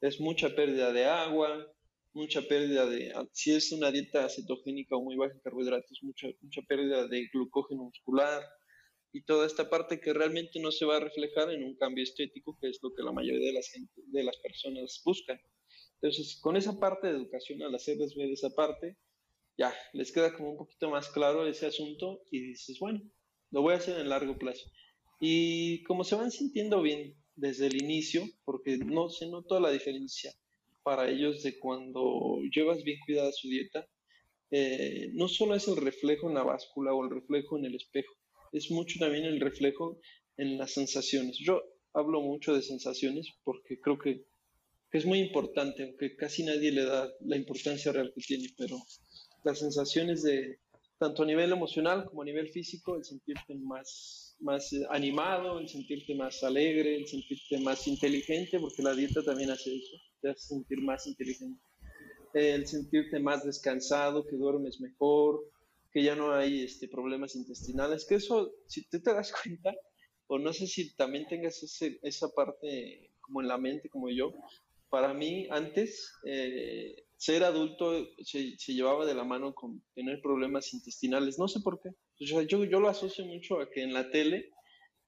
es 0.00 0.20
mucha 0.20 0.54
pérdida 0.54 0.92
de 0.92 1.06
agua, 1.06 1.66
mucha 2.12 2.42
pérdida 2.42 2.86
de, 2.86 3.12
si 3.32 3.54
es 3.54 3.72
una 3.72 3.90
dieta 3.90 4.28
cetogénica 4.28 4.96
o 4.96 5.02
muy 5.02 5.16
baja 5.16 5.34
en 5.34 5.40
carbohidratos, 5.40 5.98
mucha, 6.02 6.28
mucha 6.40 6.62
pérdida 6.62 7.06
de 7.08 7.28
glucógeno 7.32 7.84
muscular, 7.84 8.42
y 9.12 9.22
toda 9.22 9.46
esta 9.46 9.70
parte 9.70 10.00
que 10.00 10.12
realmente 10.12 10.60
no 10.60 10.70
se 10.70 10.84
va 10.84 10.96
a 10.96 11.00
reflejar 11.00 11.50
en 11.50 11.64
un 11.64 11.76
cambio 11.76 12.04
estético, 12.04 12.56
que 12.60 12.68
es 12.68 12.78
lo 12.82 12.94
que 12.94 13.02
la 13.02 13.12
mayoría 13.12 13.46
de 13.46 13.52
las, 13.52 13.70
de 13.96 14.22
las 14.22 14.36
personas 14.38 15.00
buscan. 15.04 15.40
Entonces, 16.00 16.38
con 16.40 16.56
esa 16.56 16.78
parte 16.78 17.06
de 17.06 17.14
educación, 17.14 17.62
al 17.62 17.74
hacerles 17.74 18.14
ver 18.14 18.30
esa 18.30 18.50
parte, 18.50 18.96
ya 19.58 19.74
les 19.92 20.12
queda 20.12 20.34
como 20.34 20.50
un 20.50 20.58
poquito 20.58 20.90
más 20.90 21.08
claro 21.08 21.46
ese 21.46 21.66
asunto 21.66 22.22
y 22.30 22.40
dices, 22.40 22.78
bueno, 22.78 23.00
lo 23.50 23.62
voy 23.62 23.74
a 23.74 23.78
hacer 23.78 23.98
en 23.98 24.08
largo 24.08 24.36
plazo. 24.36 24.70
Y 25.20 25.82
como 25.84 26.04
se 26.04 26.14
van 26.14 26.30
sintiendo 26.30 26.82
bien 26.82 27.16
desde 27.34 27.66
el 27.66 27.82
inicio, 27.82 28.24
porque 28.44 28.76
no 28.76 29.08
se 29.08 29.28
nota 29.28 29.60
la 29.60 29.70
diferencia 29.70 30.32
para 30.82 31.08
ellos 31.08 31.42
de 31.42 31.58
cuando 31.58 32.40
llevas 32.54 32.82
bien 32.82 32.98
cuidada 33.04 33.32
su 33.32 33.48
dieta, 33.48 33.88
eh, 34.50 35.10
no 35.14 35.26
solo 35.26 35.54
es 35.54 35.66
el 35.68 35.76
reflejo 35.76 36.28
en 36.28 36.34
la 36.34 36.44
báscula 36.44 36.94
o 36.94 37.04
el 37.04 37.10
reflejo 37.10 37.58
en 37.58 37.64
el 37.64 37.74
espejo, 37.74 38.14
es 38.56 38.70
mucho 38.70 38.98
también 38.98 39.24
el 39.24 39.40
reflejo 39.40 40.00
en 40.36 40.56
las 40.58 40.72
sensaciones. 40.72 41.38
Yo 41.38 41.62
hablo 41.92 42.20
mucho 42.22 42.54
de 42.54 42.62
sensaciones 42.62 43.28
porque 43.44 43.78
creo 43.80 43.98
que, 43.98 44.24
es 44.92 45.04
muy 45.04 45.18
importante, 45.18 45.82
aunque 45.82 46.16
casi 46.16 46.42
nadie 46.42 46.72
le 46.72 46.84
da 46.84 47.12
la 47.20 47.36
importancia 47.36 47.92
real 47.92 48.12
que 48.14 48.22
tiene, 48.22 48.48
pero 48.56 48.78
las 49.44 49.58
sensaciones 49.58 50.22
de 50.22 50.58
tanto 50.98 51.22
a 51.22 51.26
nivel 51.26 51.52
emocional 51.52 52.06
como 52.06 52.22
a 52.22 52.24
nivel 52.24 52.48
físico, 52.48 52.96
el 52.96 53.04
sentirte 53.04 53.54
más, 53.56 54.36
más 54.40 54.72
eh, 54.72 54.86
animado, 54.88 55.58
el 55.58 55.68
sentirte 55.68 56.14
más 56.14 56.42
alegre, 56.42 56.96
el 56.96 57.06
sentirte 57.06 57.58
más 57.60 57.86
inteligente, 57.86 58.58
porque 58.58 58.82
la 58.82 58.94
dieta 58.94 59.22
también 59.22 59.50
hace 59.50 59.76
eso, 59.76 59.96
te 60.22 60.30
hace 60.30 60.46
sentir 60.46 60.80
más 60.80 61.06
inteligente, 61.06 61.60
el 62.32 62.66
sentirte 62.66 63.20
más 63.20 63.44
descansado, 63.44 64.24
que 64.24 64.36
duermes 64.36 64.80
mejor, 64.80 65.44
que 65.92 66.02
ya 66.02 66.14
no 66.14 66.32
hay 66.32 66.62
este, 66.62 66.88
problemas 66.88 67.34
intestinales, 67.36 68.06
que 68.06 68.16
eso, 68.16 68.52
si 68.66 68.88
tú 68.88 69.00
te 69.00 69.14
das 69.14 69.32
cuenta, 69.42 69.74
o 70.28 70.38
no 70.38 70.52
sé 70.52 70.66
si 70.66 70.94
también 70.96 71.26
tengas 71.28 71.62
ese, 71.62 71.98
esa 72.02 72.28
parte 72.30 73.10
como 73.20 73.40
en 73.40 73.48
la 73.48 73.58
mente, 73.58 73.88
como 73.88 74.10
yo, 74.10 74.32
para 74.88 75.12
mí 75.14 75.48
antes 75.50 76.12
eh, 76.24 77.04
ser 77.16 77.44
adulto 77.44 78.06
se, 78.22 78.56
se, 78.56 78.74
llevaba 78.74 79.04
de 79.04 79.14
la 79.14 79.24
mano 79.24 79.54
con 79.54 79.82
tener 79.94 80.20
problemas 80.20 80.72
intestinales, 80.74 81.38
no 81.38 81.48
sé 81.48 81.60
por 81.60 81.80
qué. 81.80 81.90
yo, 82.18 82.42
yo 82.42 82.80
lo 82.80 82.88
asocio 82.88 83.24
mucho 83.24 83.60
a 83.60 83.70
que 83.70 83.82
en 83.82 83.92
la 83.92 84.10
tele 84.10 84.50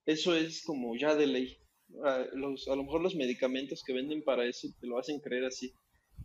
eso 0.05 0.35
es 0.35 0.63
como 0.65 0.95
ya 0.97 1.15
de 1.15 1.27
ley. 1.27 1.57
A, 2.03 2.25
los, 2.33 2.67
a 2.67 2.75
lo 2.75 2.83
mejor 2.83 3.01
los 3.01 3.15
medicamentos 3.15 3.83
que 3.83 3.93
venden 3.93 4.23
para 4.23 4.45
eso 4.45 4.67
te 4.79 4.87
lo 4.87 4.97
hacen 4.97 5.19
creer 5.19 5.45
así, 5.45 5.71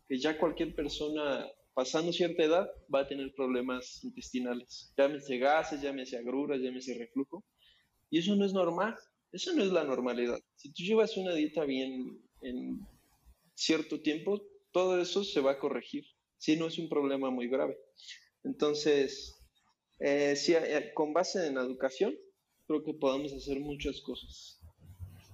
que 0.09 0.19
ya 0.19 0.39
cualquier 0.39 0.75
persona 0.75 1.47
pasando 1.75 2.13
cierta 2.13 2.45
edad 2.45 2.71
va 2.93 3.01
a 3.01 3.09
tener 3.09 3.35
problemas 3.35 4.03
intestinales, 4.05 4.93
llámese 4.97 5.39
gases, 5.39 5.83
llámese 5.83 6.17
agruras, 6.17 6.61
llámese 6.61 6.97
reflujo, 6.97 7.45
y 8.11 8.19
eso 8.19 8.37
no 8.37 8.45
es 8.45 8.53
normal, 8.53 8.97
eso 9.33 9.53
no 9.55 9.63
es 9.63 9.73
la 9.73 9.85
normalidad. 9.85 10.39
Si 10.55 10.73
tú 10.73 10.83
llevas 10.85 11.17
una 11.17 11.35
dieta 11.35 11.65
bien 11.65 12.23
en 12.43 12.87
cierto 13.55 14.01
tiempo, 14.01 14.41
todo 14.71 15.01
eso 15.01 15.25
se 15.25 15.41
va 15.41 15.53
a 15.53 15.59
corregir, 15.59 16.05
si 16.39 16.57
no 16.57 16.67
es 16.67 16.79
un 16.79 16.89
problema 16.89 17.31
muy 17.31 17.49
grave. 17.49 17.77
Entonces, 18.45 19.41
eh, 19.99 20.35
eh, 20.49 20.93
con 20.95 21.13
base 21.13 21.47
en 21.47 21.57
la 21.57 21.63
educación, 21.63 22.15
creo 22.67 22.85
que 22.85 22.95
podemos 22.95 23.33
hacer 23.33 23.59
muchas 23.61 24.01
cosas 24.01 24.61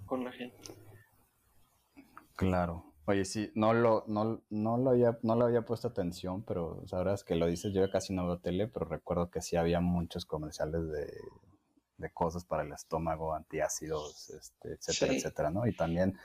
con 0.06 0.24
la 0.24 0.32
gente. 0.32 0.56
Claro, 2.36 2.89
Oye, 3.06 3.24
sí, 3.24 3.50
no 3.54 3.72
lo, 3.72 4.04
no, 4.06 4.42
no 4.50 4.76
lo 4.76 4.90
había, 4.90 5.18
no 5.22 5.34
lo 5.34 5.46
había 5.46 5.62
puesto 5.62 5.88
atención, 5.88 6.42
pero 6.42 6.82
sabrás 6.86 7.24
que 7.24 7.34
lo 7.34 7.46
dices, 7.46 7.72
yo 7.72 7.90
casi 7.90 8.14
no 8.14 8.26
veo 8.26 8.38
tele, 8.38 8.68
pero 8.68 8.86
recuerdo 8.86 9.30
que 9.30 9.40
sí 9.40 9.56
había 9.56 9.80
muchos 9.80 10.26
comerciales 10.26 10.88
de, 10.90 12.10
cosas 12.14 12.44
para 12.44 12.62
el 12.62 12.72
estómago, 12.72 13.34
antiácidos, 13.34 14.30
este, 14.30 14.72
etcétera, 14.72 15.12
etcétera, 15.14 15.50
¿no? 15.50 15.66
Y 15.66 15.76
también, 15.76 16.16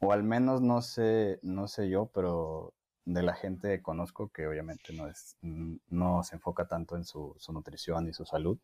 o 0.00 0.12
al 0.12 0.22
menos 0.22 0.62
no 0.62 0.80
sé, 0.80 1.38
no 1.42 1.68
sé 1.68 1.90
yo, 1.90 2.06
pero 2.14 2.72
de 3.08 3.22
la 3.22 3.34
gente 3.34 3.68
que 3.68 3.82
conozco 3.82 4.28
que 4.28 4.46
obviamente 4.46 4.92
no 4.92 5.08
es, 5.08 5.36
no 5.42 6.22
se 6.22 6.36
enfoca 6.36 6.68
tanto 6.68 6.94
en 6.96 7.04
su, 7.04 7.34
nutrición 7.48 8.06
y 8.08 8.12
su 8.12 8.26
salud. 8.26 8.58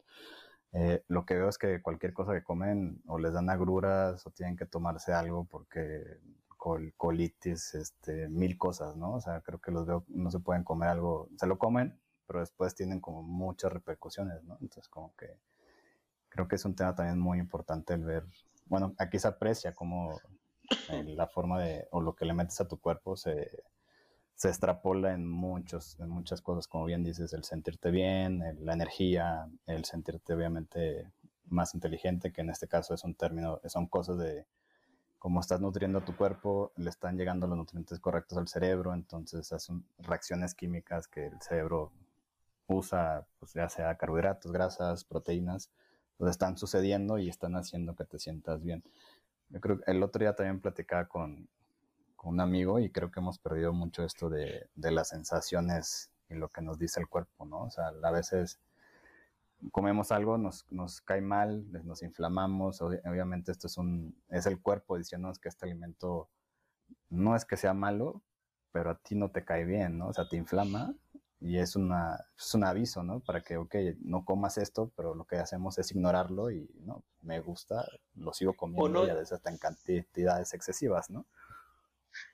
Eh, 0.72 1.02
lo 1.08 1.24
que 1.24 1.34
veo 1.34 1.48
es 1.48 1.56
que 1.56 1.80
cualquier 1.80 2.12
cosa 2.12 2.34
que 2.34 2.42
comen 2.42 3.00
o 3.06 3.18
les 3.18 3.32
dan 3.32 3.48
agruras 3.48 4.26
o 4.26 4.30
tienen 4.30 4.56
que 4.56 4.66
tomarse 4.66 5.12
algo 5.12 5.44
porque 5.44 6.18
colitis, 6.96 7.74
este, 7.74 8.28
mil 8.28 8.56
cosas, 8.56 8.96
¿no? 8.96 9.14
O 9.14 9.20
sea, 9.20 9.40
creo 9.42 9.60
que 9.60 9.70
los 9.70 9.86
veo, 9.86 10.04
no 10.08 10.30
se 10.30 10.40
pueden 10.40 10.64
comer 10.64 10.88
algo, 10.88 11.28
se 11.36 11.46
lo 11.46 11.58
comen, 11.58 11.98
pero 12.26 12.40
después 12.40 12.74
tienen 12.74 13.00
como 13.00 13.22
muchas 13.22 13.72
repercusiones, 13.72 14.42
¿no? 14.44 14.54
Entonces, 14.60 14.88
como 14.88 15.14
que 15.16 15.38
creo 16.28 16.48
que 16.48 16.56
es 16.56 16.64
un 16.64 16.74
tema 16.74 16.94
también 16.94 17.18
muy 17.18 17.38
importante 17.38 17.94
el 17.94 18.04
ver, 18.04 18.24
bueno, 18.66 18.94
aquí 18.98 19.18
se 19.18 19.28
aprecia 19.28 19.72
como 19.74 20.18
eh, 20.90 21.04
la 21.04 21.26
forma 21.26 21.60
de, 21.60 21.86
o 21.90 22.00
lo 22.00 22.14
que 22.14 22.24
le 22.24 22.32
metes 22.32 22.60
a 22.60 22.68
tu 22.68 22.80
cuerpo 22.80 23.16
se, 23.16 23.62
se 24.34 24.48
extrapola 24.48 25.12
en, 25.12 25.28
muchos, 25.28 25.98
en 26.00 26.08
muchas 26.08 26.40
cosas, 26.40 26.66
como 26.66 26.86
bien 26.86 27.04
dices, 27.04 27.32
el 27.34 27.44
sentirte 27.44 27.90
bien, 27.90 28.42
la 28.60 28.72
energía, 28.72 29.48
el 29.66 29.84
sentirte 29.84 30.32
obviamente 30.32 31.12
más 31.46 31.74
inteligente, 31.74 32.32
que 32.32 32.40
en 32.40 32.50
este 32.50 32.68
caso 32.68 32.94
es 32.94 33.04
un 33.04 33.14
término, 33.14 33.60
son 33.66 33.86
cosas 33.86 34.18
de 34.18 34.46
cómo 35.24 35.40
estás 35.40 35.58
nutriendo 35.58 36.00
a 36.00 36.04
tu 36.04 36.14
cuerpo, 36.14 36.70
le 36.76 36.90
están 36.90 37.16
llegando 37.16 37.46
los 37.46 37.56
nutrientes 37.56 37.98
correctos 37.98 38.36
al 38.36 38.46
cerebro, 38.46 38.92
entonces 38.92 39.50
hacen 39.54 39.82
reacciones 40.00 40.54
químicas 40.54 41.08
que 41.08 41.28
el 41.28 41.40
cerebro 41.40 41.92
usa, 42.66 43.26
pues 43.38 43.54
ya 43.54 43.70
sea 43.70 43.96
carbohidratos, 43.96 44.52
grasas, 44.52 45.02
proteínas, 45.02 45.70
pues 46.18 46.30
están 46.30 46.58
sucediendo 46.58 47.16
y 47.16 47.30
están 47.30 47.56
haciendo 47.56 47.96
que 47.96 48.04
te 48.04 48.18
sientas 48.18 48.62
bien. 48.62 48.84
Yo 49.48 49.62
creo 49.62 49.80
que 49.80 49.90
el 49.90 50.02
otro 50.02 50.20
día 50.20 50.34
también 50.34 50.60
platicaba 50.60 51.06
con, 51.06 51.48
con 52.16 52.34
un 52.34 52.40
amigo 52.40 52.78
y 52.78 52.90
creo 52.90 53.10
que 53.10 53.20
hemos 53.20 53.38
perdido 53.38 53.72
mucho 53.72 54.04
esto 54.04 54.28
de, 54.28 54.68
de, 54.74 54.90
las 54.90 55.08
sensaciones 55.08 56.10
y 56.28 56.34
lo 56.34 56.50
que 56.50 56.60
nos 56.60 56.78
dice 56.78 57.00
el 57.00 57.08
cuerpo, 57.08 57.46
¿no? 57.46 57.62
O 57.62 57.70
sea, 57.70 57.92
a 58.02 58.10
veces 58.10 58.60
comemos 59.72 60.12
algo, 60.12 60.38
nos, 60.38 60.66
nos 60.70 61.00
cae 61.00 61.20
mal, 61.20 61.64
nos 61.84 62.02
inflamamos, 62.02 62.80
obviamente 62.82 63.52
esto 63.52 63.66
es, 63.66 63.76
un, 63.76 64.16
es 64.28 64.46
el 64.46 64.60
cuerpo 64.60 64.98
diciéndonos 64.98 65.38
que 65.38 65.48
este 65.48 65.66
alimento 65.66 66.28
no 67.10 67.36
es 67.36 67.44
que 67.44 67.56
sea 67.56 67.74
malo, 67.74 68.22
pero 68.72 68.90
a 68.90 68.98
ti 68.98 69.14
no 69.14 69.30
te 69.30 69.44
cae 69.44 69.64
bien, 69.64 69.98
¿no? 69.98 70.08
O 70.08 70.12
sea, 70.12 70.28
te 70.28 70.36
inflama 70.36 70.94
y 71.40 71.58
es, 71.58 71.76
una, 71.76 72.18
es 72.36 72.54
un 72.54 72.64
aviso, 72.64 73.02
¿no? 73.02 73.20
Para 73.20 73.42
que, 73.42 73.56
ok, 73.56 73.74
no 74.00 74.24
comas 74.24 74.58
esto, 74.58 74.92
pero 74.96 75.14
lo 75.14 75.26
que 75.26 75.36
hacemos 75.36 75.78
es 75.78 75.90
ignorarlo 75.92 76.50
y, 76.50 76.68
¿no? 76.80 77.04
Me 77.22 77.40
gusta, 77.40 77.86
lo 78.16 78.32
sigo 78.32 78.54
comiendo 78.54 79.06
y 79.06 79.10
a 79.10 79.14
veces 79.14 79.32
hasta 79.32 79.50
en 79.50 79.58
cantidades 79.58 80.54
excesivas, 80.54 81.10
¿no? 81.10 81.26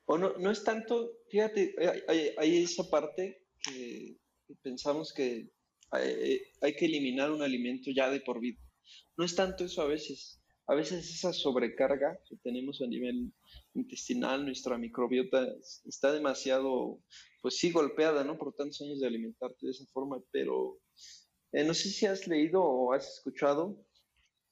O 0.07 0.19
no, 0.19 0.37
no 0.39 0.51
es 0.51 0.63
tanto, 0.65 1.11
fíjate, 1.29 1.75
hay, 2.09 2.35
hay 2.37 2.65
esa 2.65 2.85
parte 2.91 3.47
que 3.63 4.19
pensamos 4.63 5.13
que 5.13 5.51
hay, 5.91 6.41
hay 6.61 6.75
que 6.75 6.87
eliminar 6.87 7.31
un 7.31 7.43
alimento 7.43 7.91
ya 7.91 8.11
de 8.11 8.21
por 8.21 8.41
vida. 8.41 8.61
No 9.17 9.25
es 9.25 9.35
tanto 9.35 9.65
eso 9.65 9.83
a 9.83 9.87
veces, 9.87 10.41
a 10.67 10.75
veces 10.75 11.11
esa 11.11 11.33
sobrecarga 11.33 12.19
que 12.29 12.37
tenemos 12.37 12.81
a 12.81 12.87
nivel 12.87 13.33
intestinal, 13.75 14.45
nuestra 14.45 14.79
microbiota 14.79 15.47
está 15.85 16.13
demasiado, 16.13 17.03
pues 17.43 17.57
sí, 17.57 17.71
golpeada, 17.71 18.25
¿no? 18.25 18.39
Por 18.39 18.55
tantos 18.55 18.81
años 18.81 19.01
de 19.01 19.07
alimentarte 19.07 19.67
de 19.67 19.73
esa 19.73 19.85
forma, 19.93 20.23
pero 20.31 20.81
eh, 21.53 21.65
no 21.65 21.75
sé 21.75 21.91
si 21.91 22.07
has 22.07 22.27
leído 22.27 22.63
o 22.63 22.93
has 22.93 23.17
escuchado 23.17 23.85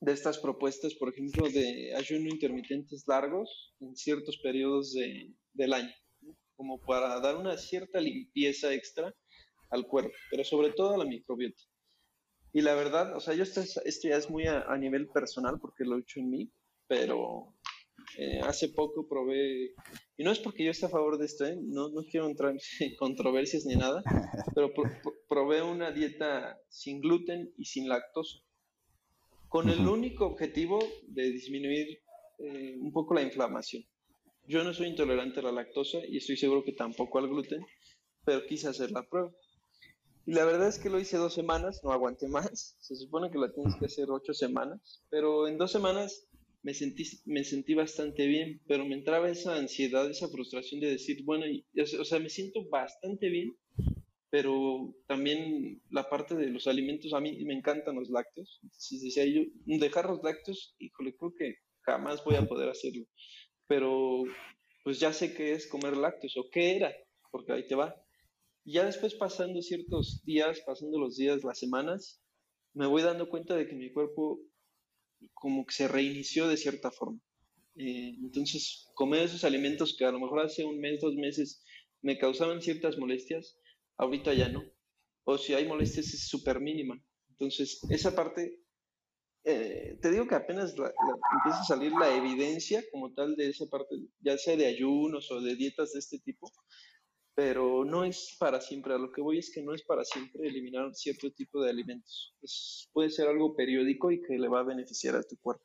de 0.01 0.13
estas 0.13 0.39
propuestas, 0.39 0.95
por 0.95 1.13
ejemplo, 1.13 1.49
de 1.49 1.95
ayuno 1.95 2.29
intermitentes 2.29 3.05
largos 3.07 3.75
en 3.81 3.97
ciertos 3.97 4.39
periodos 4.39 4.93
de, 4.93 5.33
del 5.53 5.73
año, 5.73 5.95
como 6.57 6.81
para 6.81 7.21
dar 7.21 7.37
una 7.37 7.57
cierta 7.57 8.01
limpieza 8.01 8.73
extra 8.73 9.15
al 9.71 9.87
cuerpo, 9.87 10.13
pero 10.31 10.45
sobre 10.45 10.73
todo 10.73 10.95
a 10.95 10.99
la 10.99 11.05
microbiota. 11.05 11.63
Y 12.53 12.63
la 12.63 12.75
verdad, 12.75 13.15
o 13.15 13.21
sea, 13.21 13.35
yo 13.35 13.43
esto, 13.43 13.61
esto 13.85 14.09
ya 14.09 14.17
es 14.17 14.31
muy 14.31 14.47
a, 14.47 14.77
nivel 14.77 15.09
personal 15.09 15.59
porque 15.61 15.85
lo 15.85 15.97
he 15.97 16.01
hecho 16.01 16.21
en 16.21 16.31
mí, 16.31 16.51
pero 16.87 17.55
eh, 18.17 18.41
hace 18.43 18.71
poco 18.71 19.07
probé, 19.07 19.75
y 20.17 20.25
no 20.25 20.33
es 20.33 20.39
porque 20.39 20.65
yo 20.65 20.71
esté 20.71 20.87
a 20.87 20.91
favor 20.91 21.19
de 21.19 21.27
esto, 21.27 21.45
¿eh? 21.45 21.59
no, 21.61 21.91
no 21.91 22.05
quiero 22.05 22.27
entrar 22.27 22.53
en 22.53 22.59
controversias 22.97 23.67
ni 23.67 23.77
nada, 23.77 24.03
pero 24.55 24.73
probé 25.29 25.63
una 25.63 25.93
dieta 25.93 26.59
sin 26.69 27.01
gluten 27.01 27.53
y 27.59 27.67
sin 27.67 27.89
lactosa, 27.89 28.39
con 29.49 29.69
el 29.69 29.87
único 29.87 30.27
objetivo 30.27 30.79
de 31.07 31.31
disminuir 31.31 32.01
eh, 32.39 32.77
un 32.81 32.93
poco 32.93 33.15
la 33.15 33.23
inflamación. 33.23 33.85
Yo 34.47 34.65
no 34.65 34.73
soy 34.73 34.87
intolerante 34.89 35.41
a 35.41 35.43
la 35.43 35.53
lactosa 35.53 35.99
y 36.09 36.17
estoy 36.17 36.39
seguro 36.39 36.65
que 36.65 36.73
tampoco 36.73 37.19
al 37.19 37.29
gluten, 37.29 37.61
pero 38.25 38.47
quise 38.47 38.69
hacer 38.69 38.91
la 38.91 39.03
prueba. 39.03 39.31
Y 40.29 40.35
la 40.35 40.45
verdad 40.45 40.69
es 40.69 40.79
que 40.79 40.91
lo 40.91 41.01
hice 41.01 41.17
dos 41.17 41.33
semanas, 41.33 41.81
no 41.83 41.91
aguanté 41.91 42.29
más. 42.29 42.77
Se 42.81 42.95
supone 42.97 43.31
que 43.31 43.39
la 43.39 43.51
tienes 43.51 43.75
que 43.77 43.87
hacer 43.87 44.11
ocho 44.11 44.35
semanas, 44.35 45.03
pero 45.09 45.49
en 45.49 45.57
dos 45.57 45.73
semanas 45.73 46.29
me 46.63 46.75
sentí, 46.75 47.05
me 47.25 47.45
sentí 47.45 47.73
bastante 47.73 48.27
bien, 48.27 48.61
pero 48.67 48.85
me 48.85 48.95
entraba 48.95 49.31
esa 49.31 49.57
ansiedad, 49.57 50.07
esa 50.11 50.29
frustración 50.29 50.83
de 50.83 50.91
decir, 50.91 51.25
bueno, 51.25 51.47
o 51.99 52.05
sea, 52.05 52.19
me 52.19 52.29
siento 52.29 52.69
bastante 52.69 53.31
bien, 53.31 53.57
pero 54.29 54.95
también 55.07 55.81
la 55.89 56.11
parte 56.11 56.35
de 56.35 56.49
los 56.49 56.67
alimentos, 56.67 57.15
a 57.15 57.21
mí 57.21 57.43
me 57.47 57.55
encantan 57.55 57.95
los 57.97 58.11
lácteos. 58.11 58.61
Entonces 58.63 59.01
decía 59.01 59.25
yo, 59.25 59.41
dejar 59.65 60.11
los 60.11 60.23
lácteos, 60.23 60.77
híjole, 60.79 61.17
creo 61.17 61.33
que 61.39 61.55
jamás 61.87 62.23
voy 62.23 62.37
a 62.37 62.47
poder 62.47 62.69
hacerlo. 62.69 63.07
Pero 63.67 64.25
pues 64.85 65.01
ya 65.01 65.15
sé 65.15 65.33
qué 65.33 65.53
es 65.53 65.67
comer 65.67 65.97
lácteos 65.97 66.37
o 66.37 66.51
qué 66.53 66.77
era, 66.77 66.93
porque 67.31 67.55
ahí 67.55 67.67
te 67.67 67.77
va. 67.77 67.95
Y 68.69 68.73
ya 68.73 68.85
después 68.85 69.15
pasando 69.15 69.63
ciertos 69.63 70.23
días, 70.27 70.61
pasando 70.61 70.99
los 70.99 71.17
días, 71.17 71.43
las 71.43 71.59
semanas, 71.59 72.21
me 72.75 72.87
voy 72.87 73.01
dando 73.01 73.31
cuenta 73.31 73.57
de 73.57 73.67
que 73.67 73.75
mi 73.75 73.91
cuerpo 73.91 74.43
como 75.33 75.65
que 75.65 75.73
se 75.73 75.89
reinició 75.89 76.47
de 76.47 76.59
cierta 76.59 76.91
forma. 76.91 77.19
Eh, 77.77 78.13
entonces, 78.23 78.91
comer 78.93 79.23
esos 79.23 79.45
alimentos 79.45 79.97
que 79.97 80.05
a 80.05 80.11
lo 80.11 80.21
mejor 80.21 80.41
hace 80.41 80.67
un 80.67 80.79
mes, 80.81 81.01
dos 81.01 81.15
meses 81.15 81.65
me 82.03 82.19
causaban 82.19 82.61
ciertas 82.61 82.99
molestias, 82.99 83.57
ahorita 83.97 84.35
ya 84.35 84.51
no. 84.51 84.63
O 85.25 85.39
si 85.39 85.55
hay 85.55 85.67
molestias 85.67 86.13
es 86.13 86.29
súper 86.29 86.61
mínima. 86.61 87.03
Entonces, 87.31 87.81
esa 87.89 88.15
parte, 88.15 88.61
eh, 89.45 89.99
te 90.03 90.11
digo 90.11 90.29
que 90.29 90.35
apenas 90.35 90.73
empieza 90.73 91.61
a 91.63 91.65
salir 91.65 91.93
la 91.93 92.15
evidencia 92.15 92.85
como 92.93 93.15
tal 93.15 93.35
de 93.35 93.49
esa 93.49 93.65
parte, 93.65 93.97
ya 94.21 94.37
sea 94.37 94.59
de 94.59 94.67
ayunos 94.67 95.31
o 95.31 95.41
de 95.41 95.57
dietas 95.57 95.95
de 95.95 96.01
este 96.01 96.19
tipo, 96.19 96.53
pero 97.39 97.85
no 97.85 98.03
es 98.03 98.37
para 98.41 98.61
siempre. 98.61 98.95
A 98.95 98.99
lo 98.99 99.13
que 99.13 99.21
voy 99.21 99.39
es 99.39 99.53
que 99.55 99.63
no 99.63 99.73
es 99.73 99.85
para 99.85 100.03
siempre 100.03 100.49
eliminar 100.49 100.93
cierto 100.93 101.31
tipo 101.31 101.63
de 101.63 101.71
alimentos. 101.71 102.35
puede 102.93 103.11
ser 103.11 103.29
algo 103.29 103.55
periódico 103.55 104.11
y 104.11 104.21
que 104.21 104.37
le 104.37 104.49
va 104.49 104.59
a 104.59 104.65
beneficiar 104.65 105.15
a 105.15 105.23
tu 105.23 105.37
cuerpo. 105.37 105.63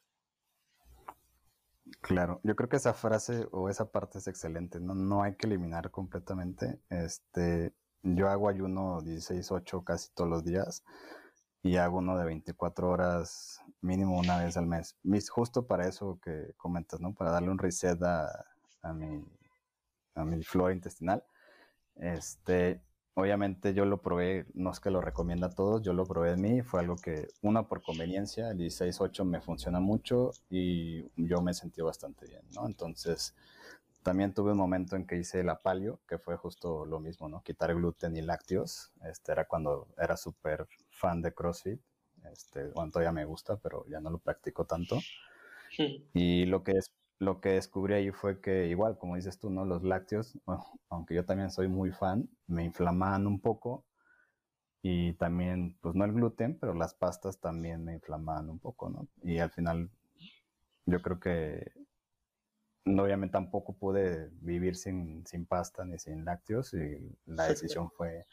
Claro, 2.00 2.40
yo 2.44 2.56
creo 2.56 2.70
que 2.70 2.76
esa 2.76 2.94
frase 2.94 3.48
o 3.50 3.70
esa 3.70 3.92
parte 3.92 4.20
es 4.20 4.28
excelente. 4.28 4.80
No, 4.80 4.94
no 4.94 5.24
hay 5.24 5.36
que 5.36 5.48
eliminar 5.48 5.90
completamente. 5.90 6.80
Este, 6.92 7.74
yo 8.04 8.30
hago 8.30 8.50
ayuno 8.50 9.02
16-8 9.02 9.84
casi 9.84 10.14
todos 10.14 10.30
los 10.30 10.44
días 10.44 10.84
y 11.64 11.78
hago 11.78 11.98
uno 11.98 12.20
de 12.20 12.26
24 12.26 12.88
horas 12.88 13.62
mínimo 13.82 14.20
una 14.20 14.46
vez 14.46 14.58
al 14.58 14.68
mes. 14.68 14.96
Justo 15.28 15.66
para 15.66 15.88
eso 15.88 16.20
que 16.24 16.54
comentas, 16.56 17.02
¿no? 17.02 17.16
Para 17.16 17.32
darle 17.32 17.50
un 17.50 17.58
reset 17.58 18.00
a, 18.04 18.46
a 18.84 18.94
mi, 18.94 19.26
a 20.14 20.24
mi 20.24 20.44
flora 20.44 20.72
intestinal 20.72 21.24
este, 21.96 22.82
obviamente 23.14 23.74
yo 23.74 23.86
lo 23.86 24.02
probé, 24.02 24.46
no 24.54 24.72
es 24.72 24.80
que 24.80 24.90
lo 24.92 25.02
recomienda 25.02 25.48
a 25.48 25.56
todos, 25.56 25.82
yo 25.82 25.94
lo 25.94 26.06
probé 26.06 26.32
en 26.32 26.42
mí, 26.42 26.62
fue 26.62 26.80
algo 26.80 26.96
que, 26.96 27.28
una 27.42 27.68
por 27.68 27.82
conveniencia, 27.82 28.52
el 28.52 28.58
16-8 28.58 29.26
me 29.26 29.42
funciona 29.42 29.80
mucho 29.80 30.32
y 30.50 31.04
yo 31.16 31.42
me 31.42 31.54
sentí 31.54 31.82
bastante 31.82 32.26
bien, 32.28 32.44
¿no? 32.56 32.66
Entonces, 32.66 33.36
también 34.04 34.34
tuve 34.34 34.52
un 34.52 34.58
momento 34.58 34.96
en 34.96 35.06
que 35.08 35.18
hice 35.18 35.44
la 35.44 35.60
palio, 35.60 36.00
que 36.08 36.18
fue 36.18 36.36
justo 36.38 36.86
lo 36.86 37.00
mismo, 37.00 37.30
¿no? 37.30 37.42
Quitar 37.44 37.74
gluten 37.74 38.16
y 38.18 38.22
lácteos, 38.22 38.92
este 39.06 39.32
era 39.32 39.46
cuando 39.46 39.88
era 39.98 40.18
súper 40.18 40.68
fan 40.90 41.22
de 41.22 41.34
CrossFit, 41.34 41.80
este, 42.32 42.70
bueno, 42.70 42.92
todavía 42.92 43.12
me 43.12 43.26
gusta, 43.26 43.58
pero 43.58 43.86
ya 43.88 44.00
no 44.00 44.10
lo 44.10 44.20
practico 44.20 44.66
tanto. 44.66 45.00
Y 46.14 46.46
lo 46.46 46.64
que 46.64 46.74
es 46.74 46.92
lo 47.24 47.42
que 47.42 47.50
descubrí 47.50 47.94
ahí 47.94 48.12
fue 48.12 48.40
que 48.42 48.68
igual, 48.68 48.98
como 48.98 49.16
dices 49.16 49.40
tú, 49.40 49.50
¿no? 49.50 49.66
Los 49.66 49.84
lácteos, 49.84 50.38
aunque 50.90 51.16
yo 51.16 51.26
también 51.26 51.50
soy 51.50 51.68
muy 51.68 51.92
fan, 51.92 52.30
me 52.48 52.64
inflamaban 52.64 53.28
un 53.28 53.40
poco 53.40 53.86
y 54.82 55.14
también, 55.14 55.78
pues 55.82 55.96
no 55.96 56.06
el 56.06 56.14
gluten, 56.14 56.60
pero 56.60 56.74
las 56.74 56.94
pastas 56.94 57.40
también 57.40 57.84
me 57.84 57.94
inflamaban 57.94 58.50
un 58.50 58.60
poco, 58.60 58.90
¿no? 58.90 59.08
Y 59.22 59.40
al 59.40 59.50
final 59.50 59.90
yo 60.86 61.02
creo 61.02 61.20
que 61.20 61.72
obviamente 62.86 63.34
tampoco 63.34 63.74
pude 63.74 64.30
vivir 64.42 64.76
sin, 64.76 65.26
sin 65.26 65.46
pasta 65.46 65.86
ni 65.86 65.98
sin 66.00 66.26
lácteos 66.26 66.74
y 66.74 67.18
la 67.26 67.48
decisión 67.48 67.90
fue 67.92 68.26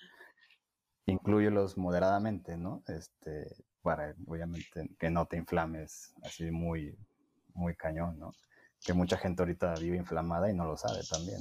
incluyelos 1.07 1.77
moderadamente, 1.79 2.57
¿no? 2.57 2.83
Este, 2.89 3.47
para 3.83 4.15
obviamente 4.27 4.91
que 4.99 5.11
no 5.11 5.27
te 5.27 5.37
inflames 5.37 6.15
así 6.23 6.51
muy, 6.51 6.97
muy 7.55 7.75
cañón, 7.77 8.19
¿no? 8.19 8.33
Que 8.85 8.93
mucha 8.93 9.17
gente 9.17 9.43
ahorita 9.43 9.75
vive 9.75 9.97
inflamada 9.97 10.51
y 10.51 10.55
no 10.55 10.65
lo 10.65 10.77
sabe 10.77 11.01
también. 11.09 11.41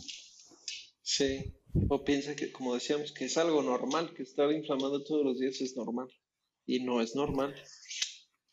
Sí, 1.02 1.54
o 1.88 2.04
piensa 2.04 2.36
que, 2.36 2.52
como 2.52 2.73
decíamos, 2.73 3.12
que 3.12 3.25
es 3.25 3.38
algo 3.38 3.63
normal, 3.63 4.13
que 4.13 4.23
estar 4.23 4.52
inflamado 4.52 5.04
todos 5.04 5.25
los 5.25 5.39
días 5.39 5.60
es 5.62 5.75
normal. 5.75 6.08
Y 6.65 6.84
no 6.84 7.02
es 7.02 7.15
normal. 7.15 7.56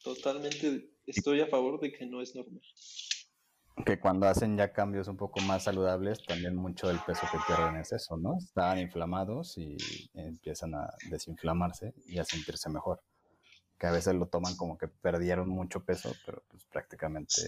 Totalmente 0.02 0.88
estoy 1.06 1.40
a 1.40 1.48
favor 1.48 1.80
de 1.80 1.92
que 1.92 2.06
no 2.06 2.22
es 2.22 2.34
normal. 2.34 2.62
que 3.84 4.00
cuando 4.00 4.26
hacen 4.26 4.56
ya 4.56 4.72
cambios 4.72 5.06
un 5.08 5.18
poco 5.18 5.40
más 5.40 5.64
saludables, 5.64 6.24
también 6.24 6.56
mucho 6.56 6.88
del 6.88 6.98
peso 7.00 7.26
que 7.30 7.38
pierden 7.46 7.76
es 7.76 7.92
eso, 7.92 8.16
¿no? 8.16 8.38
Estaban 8.38 8.78
inflamados 8.78 9.58
y 9.58 9.76
empiezan 10.14 10.74
a 10.76 10.94
desinflamarse 11.10 11.92
y 12.06 12.18
a 12.18 12.24
sentirse 12.24 12.70
mejor. 12.70 13.02
Que 13.78 13.86
a 13.86 13.92
veces 13.92 14.14
lo 14.14 14.28
toman 14.28 14.56
como 14.56 14.78
que 14.78 14.88
perdieron 14.88 15.50
mucho 15.50 15.84
peso, 15.84 16.10
pero 16.24 16.42
pues 16.48 16.64
prácticamente 16.64 17.42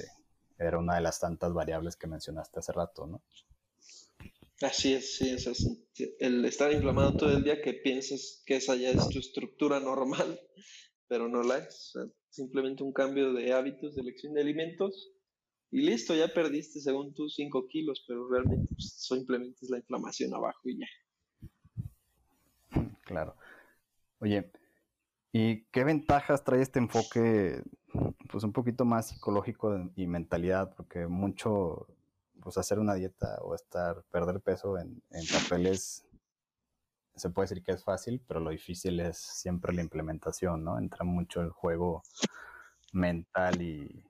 era 0.59 0.79
una 0.79 0.97
de 0.97 1.01
las 1.01 1.21
tantas 1.21 1.53
variables 1.53 1.97
que 1.97 2.07
mencionaste 2.07 2.59
hace 2.59 2.73
rato, 2.73 3.07
¿no? 3.07 3.23
Así 4.61 4.93
es, 4.93 5.17
sí, 5.17 5.31
es 5.31 5.47
así. 5.47 5.87
El 6.19 6.45
estar 6.45 6.73
inflamado 6.73 7.17
todo 7.17 7.31
el 7.31 7.45
día 7.45 7.63
que 7.63 7.75
piensas 7.75 8.43
que 8.45 8.57
esa 8.57 8.75
ya 8.75 8.91
es 8.91 9.09
tu 9.09 9.19
estructura 9.21 9.79
normal, 9.79 10.41
pero 11.09 11.29
no 11.29 11.43
la 11.43 11.59
es. 11.59 11.95
simplemente 12.29 12.83
un 12.83 12.93
cambio 12.93 13.33
de 13.33 13.53
hábitos, 13.53 13.95
de 13.95 14.03
elección 14.03 14.35
de 14.35 14.41
alimentos 14.41 15.13
y 15.71 15.83
listo, 15.83 16.15
ya 16.15 16.29
perdiste 16.29 16.81
según 16.81 17.13
tú 17.13 17.29
5 17.29 17.69
kilos, 17.69 18.03
pero 18.09 18.29
realmente 18.29 18.73
pues, 18.75 18.95
simplemente 18.97 19.59
es 19.63 19.71
la 19.71 19.79
inflamación 19.79 20.35
abajo 20.35 20.61
y 20.65 20.79
ya. 20.79 20.87
Claro. 23.05 23.37
Oye, 24.21 24.51
¿y 25.33 25.65
qué 25.67 25.85
ventajas 25.85 26.45
trae 26.45 26.63
este 26.63 26.79
enfoque, 26.79 27.63
pues 28.31 28.45
un 28.45 28.53
poquito 28.53 28.85
más 28.85 29.09
psicológico 29.09 29.91
y 29.97 30.07
mentalidad? 30.07 30.75
Porque 30.77 31.07
mucho, 31.07 31.87
pues 32.43 32.59
hacer 32.59 32.79
una 32.79 32.95
dieta 32.95 33.39
o 33.43 33.55
estar, 33.55 34.03
perder 34.11 34.41
peso 34.41 34.79
en, 34.79 35.03
en 35.11 35.27
papeles, 35.27 36.05
se 37.15 37.31
puede 37.31 37.49
decir 37.49 37.65
que 37.65 37.73
es 37.73 37.85
fácil, 37.85 38.23
pero 38.27 38.41
lo 38.41 38.51
difícil 38.51 39.01
es 39.01 39.19
siempre 39.19 39.73
la 39.75 39.83
implementación, 39.83 40.65
¿no? 40.65 40.79
Entra 40.79 41.05
mucho 41.05 41.41
el 41.41 41.51
juego 41.51 42.03
mental 42.93 43.61
y, 43.61 44.05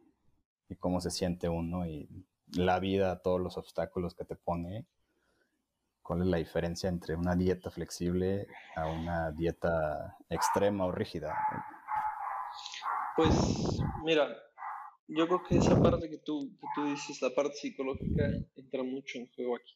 y 0.69 0.77
cómo 0.77 1.01
se 1.01 1.11
siente 1.11 1.49
uno 1.49 1.87
y 1.87 2.09
la 2.53 2.79
vida, 2.79 3.21
todos 3.21 3.41
los 3.41 3.57
obstáculos 3.57 4.15
que 4.15 4.25
te 4.25 4.37
pone. 4.37 4.87
¿Cuál 6.09 6.23
es 6.23 6.29
la 6.29 6.39
diferencia 6.39 6.89
entre 6.89 7.17
una 7.17 7.37
dieta 7.37 7.71
flexible 7.71 8.47
a 8.77 8.87
una 8.87 9.31
dieta 9.31 10.17
extrema 10.31 10.87
o 10.87 10.91
rígida? 10.91 11.37
Pues 13.15 13.79
mira, 14.03 14.27
yo 15.07 15.27
creo 15.27 15.43
que 15.43 15.59
esa 15.59 15.79
parte 15.83 16.09
que 16.09 16.17
tú, 16.17 16.49
que 16.59 16.67
tú 16.75 16.87
dices, 16.87 17.21
la 17.21 17.29
parte 17.35 17.57
psicológica, 17.57 18.27
entra 18.57 18.83
mucho 18.83 19.19
en 19.19 19.31
juego 19.35 19.57
aquí. 19.57 19.75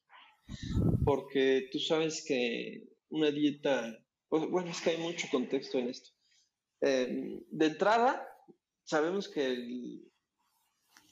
Porque 1.05 1.69
tú 1.71 1.79
sabes 1.79 2.25
que 2.27 2.89
una 3.11 3.31
dieta, 3.31 3.95
pues, 4.31 4.49
bueno, 4.49 4.71
es 4.71 4.81
que 4.81 4.89
hay 4.89 5.03
mucho 5.03 5.29
contexto 5.31 5.77
en 5.77 5.91
esto. 5.91 6.13
Em, 6.81 7.43
de 7.51 7.67
entrada, 7.67 8.27
sabemos 8.85 9.29
que 9.29 9.45
el, 9.45 10.12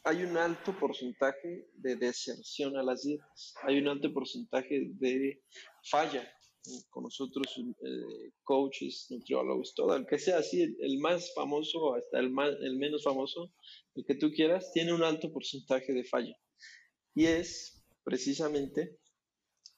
hay 0.05 0.23
un 0.23 0.37
alto 0.37 0.77
porcentaje 0.79 1.69
de 1.75 1.97
deserción 1.97 2.77
a 2.77 2.83
las 2.83 3.03
dietas, 3.03 3.55
hay 3.63 3.79
un 3.79 3.89
alto 3.89 4.13
porcentaje 4.13 4.89
de 4.99 5.43
falla 5.91 6.29
con 6.91 7.05
nosotros, 7.05 7.47
eh, 7.59 8.33
coaches, 8.43 9.07
nutriólogos, 9.11 9.75
todo, 9.75 9.97
el 9.97 10.07
que 10.07 10.19
sea 10.19 10.39
así, 10.39 10.77
el, 10.79 10.99
más 10.99 11.33
famoso 11.35 11.95
hasta 11.95 12.19
el, 12.19 12.33
el 12.63 12.77
menos 12.77 13.03
famoso, 13.03 13.53
el 13.95 14.05
que 14.05 14.15
tú 14.15 14.31
quieras, 14.31 14.71
tiene 14.73 14.93
un 14.93 15.03
alto 15.03 15.33
porcentaje 15.33 15.93
de 15.93 16.05
falla. 16.05 16.37
Y 17.15 17.27
es 17.27 17.83
precisamente 18.05 18.99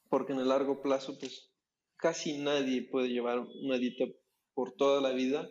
porque 0.09 0.33
en 0.33 0.41
el 0.41 0.49
largo 0.49 0.83
plazo, 0.83 1.19
pues 1.19 1.51
casi 1.97 2.39
nadie 2.39 2.83
puede 2.83 3.09
llevar 3.09 3.39
una 3.39 3.79
dieta 3.79 4.05
por 4.55 4.75
toda 4.75 5.01
la 5.01 5.13
vida, 5.13 5.49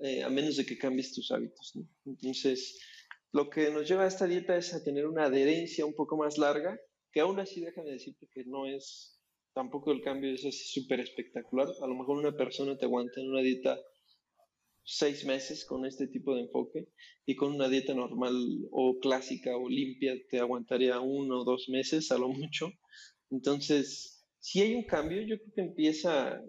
eh, 0.00 0.22
a 0.22 0.30
menos 0.30 0.56
de 0.56 0.64
que 0.64 0.78
cambies 0.78 1.12
tus 1.12 1.30
hábitos. 1.30 1.74
Entonces, 2.06 2.78
lo 3.32 3.48
que 3.48 3.70
nos 3.70 3.88
lleva 3.88 4.04
a 4.04 4.08
esta 4.08 4.26
dieta 4.26 4.56
es 4.56 4.74
a 4.74 4.84
tener 4.84 5.06
una 5.06 5.24
adherencia 5.24 5.86
un 5.86 5.94
poco 5.94 6.16
más 6.16 6.36
larga, 6.38 6.78
que 7.12 7.20
aún 7.20 7.40
así 7.40 7.62
déjame 7.62 7.92
decirte 7.92 8.28
que 8.32 8.44
no 8.44 8.66
es, 8.66 9.20
tampoco 9.54 9.90
el 9.92 10.02
cambio 10.02 10.34
es 10.34 10.44
así 10.44 10.80
súper 10.80 11.00
espectacular. 11.00 11.68
A 11.82 11.86
lo 11.86 11.94
mejor 11.94 12.18
una 12.18 12.36
persona 12.36 12.76
te 12.76 12.84
aguanta 12.84 13.20
en 13.20 13.30
una 13.30 13.40
dieta 13.40 13.78
seis 14.84 15.24
meses 15.24 15.64
con 15.64 15.86
este 15.86 16.08
tipo 16.08 16.34
de 16.34 16.42
enfoque 16.42 16.88
y 17.24 17.36
con 17.36 17.54
una 17.54 17.68
dieta 17.68 17.94
normal 17.94 18.34
o 18.70 18.98
clásica 19.00 19.56
o 19.56 19.68
limpia 19.68 20.14
te 20.28 20.40
aguantaría 20.40 21.00
uno 21.00 21.40
o 21.40 21.44
dos 21.44 21.68
meses 21.68 22.10
a 22.12 22.18
lo 22.18 22.28
mucho. 22.28 22.70
Entonces, 23.30 24.26
si 24.40 24.60
hay 24.60 24.74
un 24.74 24.84
cambio, 24.84 25.22
yo 25.22 25.38
creo 25.38 25.52
que 25.54 25.60
empieza 25.62 26.42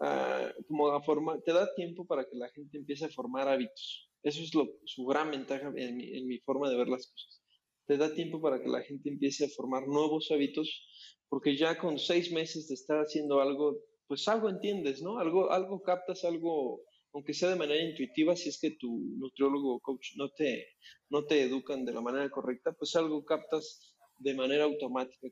a, 0.00 0.52
como 0.66 0.88
a 0.88 1.02
formar, 1.02 1.40
te 1.42 1.52
da 1.52 1.72
tiempo 1.74 2.04
para 2.04 2.24
que 2.24 2.36
la 2.36 2.48
gente 2.48 2.78
empiece 2.78 3.04
a 3.04 3.10
formar 3.10 3.46
hábitos. 3.46 4.09
Eso 4.22 4.42
es 4.42 4.54
lo, 4.54 4.68
su 4.84 5.04
gran 5.04 5.30
ventaja 5.30 5.72
en 5.74 5.96
mi, 5.96 6.38
forma 6.40 6.68
de 6.68 6.76
ver 6.76 6.88
las 6.88 7.06
cosas. 7.06 7.42
Te 7.86 7.96
da 7.96 8.14
tiempo 8.14 8.40
para 8.40 8.62
que 8.62 8.68
la 8.68 8.82
gente 8.82 9.08
empiece 9.08 9.44
a 9.44 9.48
formar 9.48 9.88
nuevos 9.88 10.30
hábitos, 10.30 10.86
porque 11.28 11.56
ya 11.56 11.78
con 11.78 11.98
seis 11.98 12.30
meses 12.32 12.68
de 12.68 12.74
estar 12.74 12.98
haciendo 12.98 13.40
algo, 13.40 13.78
pues 14.06 14.28
algo 14.28 14.48
entiendes, 14.50 15.02
¿no? 15.02 15.18
Algo, 15.18 15.50
algo 15.50 15.82
captas, 15.82 16.24
algo, 16.24 16.82
aunque 17.12 17.32
sea 17.32 17.48
de 17.48 17.56
manera 17.56 17.82
intuitiva, 17.82 18.36
si 18.36 18.50
es 18.50 18.60
que 18.60 18.72
tu 18.72 18.88
nutriólogo 19.16 19.76
o 19.76 19.80
coach 19.80 20.08
no 20.16 20.30
te, 20.30 20.66
no 21.08 21.24
te 21.24 21.42
educan 21.42 21.84
de 21.84 21.94
la 21.94 22.02
manera 22.02 22.28
correcta, 22.30 22.72
pues 22.72 22.94
algo 22.96 23.24
captas 23.24 23.96
de 24.18 24.34
manera 24.34 24.64
automática, 24.64 25.28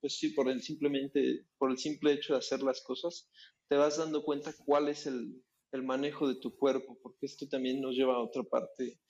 pues 0.00 0.18
sí, 0.18 0.30
por 0.30 0.48
el 0.48 0.62
simplemente, 0.62 1.46
por 1.58 1.70
el 1.70 1.78
simple 1.78 2.12
hecho 2.12 2.32
de 2.32 2.38
hacer 2.38 2.62
las 2.62 2.82
cosas, 2.82 3.28
te 3.68 3.76
vas 3.76 3.98
dando 3.98 4.22
cuenta 4.22 4.54
cuál 4.64 4.88
es 4.88 5.06
el, 5.06 5.42
el 5.74 5.82
manejo 5.82 6.28
de 6.28 6.36
tu 6.36 6.56
cuerpo, 6.56 6.96
porque 7.02 7.26
esto 7.26 7.48
también 7.48 7.80
nos 7.80 7.96
lleva 7.96 8.14
a 8.14 8.22
otra 8.22 8.44
parte, 8.44 9.00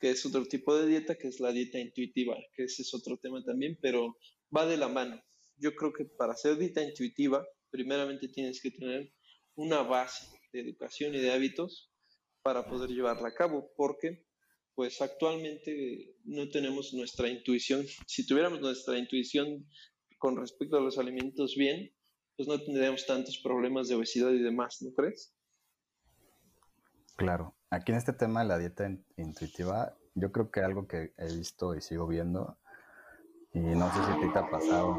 que 0.00 0.10
es 0.10 0.24
otro 0.24 0.46
tipo 0.46 0.74
de 0.74 0.86
dieta, 0.86 1.16
que 1.16 1.28
es 1.28 1.38
la 1.38 1.52
dieta 1.52 1.78
intuitiva, 1.78 2.34
que 2.54 2.64
ese 2.64 2.80
es 2.80 2.94
otro 2.94 3.18
tema 3.18 3.44
también, 3.44 3.78
pero 3.82 4.16
va 4.54 4.64
de 4.64 4.78
la 4.78 4.88
mano. 4.88 5.22
Yo 5.58 5.74
creo 5.74 5.92
que 5.92 6.06
para 6.06 6.32
hacer 6.32 6.56
dieta 6.56 6.82
intuitiva, 6.82 7.46
primeramente 7.70 8.28
tienes 8.28 8.62
que 8.62 8.70
tener 8.70 9.12
una 9.54 9.82
base 9.82 10.26
de 10.52 10.60
educación 10.60 11.14
y 11.14 11.20
de 11.20 11.30
hábitos 11.30 11.92
para 12.42 12.66
poder 12.70 12.88
llevarla 12.88 13.28
a 13.28 13.34
cabo, 13.34 13.70
porque 13.76 14.24
pues 14.74 15.02
actualmente 15.02 16.16
no 16.24 16.48
tenemos 16.48 16.94
nuestra 16.94 17.28
intuición. 17.28 17.86
Si 18.06 18.26
tuviéramos 18.26 18.60
nuestra 18.60 18.98
intuición 18.98 19.68
con 20.16 20.36
respecto 20.36 20.78
a 20.78 20.80
los 20.80 20.96
alimentos 20.96 21.54
bien, 21.54 21.94
pues 22.36 22.48
no 22.48 22.58
tendríamos 22.58 23.04
tantos 23.04 23.38
problemas 23.38 23.88
de 23.88 23.96
obesidad 23.96 24.32
y 24.32 24.42
demás, 24.42 24.78
¿no 24.80 24.92
crees? 24.94 25.33
Claro, 27.16 27.54
aquí 27.70 27.92
en 27.92 27.98
este 27.98 28.12
tema 28.12 28.40
de 28.40 28.48
la 28.48 28.58
dieta 28.58 28.90
intuitiva, 29.16 29.94
yo 30.14 30.32
creo 30.32 30.50
que 30.50 30.60
algo 30.60 30.88
que 30.88 31.14
he 31.16 31.34
visto 31.34 31.74
y 31.74 31.80
sigo 31.80 32.06
viendo, 32.06 32.58
y 33.52 33.60
no 33.60 33.88
sé 33.92 34.00
si 34.04 34.32
te 34.32 34.38
ha 34.38 34.50
pasado, 34.50 34.96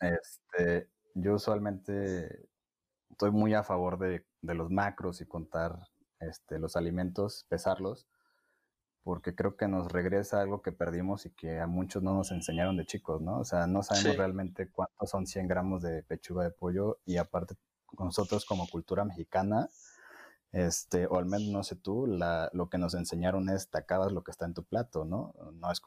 este, 0.00 0.90
yo 1.14 1.34
usualmente 1.34 2.48
estoy 3.10 3.30
muy 3.30 3.54
a 3.54 3.62
favor 3.62 3.98
de, 3.98 4.26
los 4.42 4.70
macros 4.70 5.20
y 5.20 5.26
contar 5.26 5.78
este, 6.18 6.58
los 6.58 6.74
alimentos, 6.74 7.46
pesarlos, 7.48 8.08
porque 9.04 9.34
creo 9.34 9.56
que 9.56 9.68
nos 9.68 9.92
regresa 9.92 10.40
algo 10.40 10.62
que 10.62 10.72
perdimos 10.72 11.26
y 11.26 11.30
que 11.30 11.60
a 11.60 11.66
muchos 11.66 12.02
no 12.02 12.14
nos 12.14 12.32
enseñaron 12.32 12.76
de 12.76 12.86
chicos, 12.86 13.20
¿no? 13.20 13.38
O 13.38 13.44
sea, 13.44 13.66
no 13.66 13.82
sabemos 13.82 14.16
realmente 14.16 14.70
cuántos 14.70 15.10
son 15.10 15.26
100 15.26 15.46
gramos 15.46 15.82
de 15.82 16.02
pechuga 16.02 16.44
de 16.44 16.50
pollo 16.50 16.98
y 17.04 17.18
aparte 17.18 17.54
nosotros 17.98 18.44
como 18.44 18.68
cultura 18.68 19.04
mexicana, 19.04 19.68
este, 20.52 21.06
o 21.06 21.16
al 21.16 21.26
menos 21.26 21.48
no 21.48 21.62
sé 21.62 21.76
tú, 21.76 22.06
la, 22.06 22.50
lo 22.52 22.68
que 22.68 22.78
nos 22.78 22.94
enseñaron 22.94 23.48
es 23.48 23.70
te 23.70 23.78
acabas 23.78 24.10
lo 24.10 24.24
que 24.24 24.32
está 24.32 24.46
en 24.46 24.54
tu 24.54 24.64
plato, 24.64 25.04
¿no? 25.04 25.34
no 25.52 25.70
es, 25.70 25.80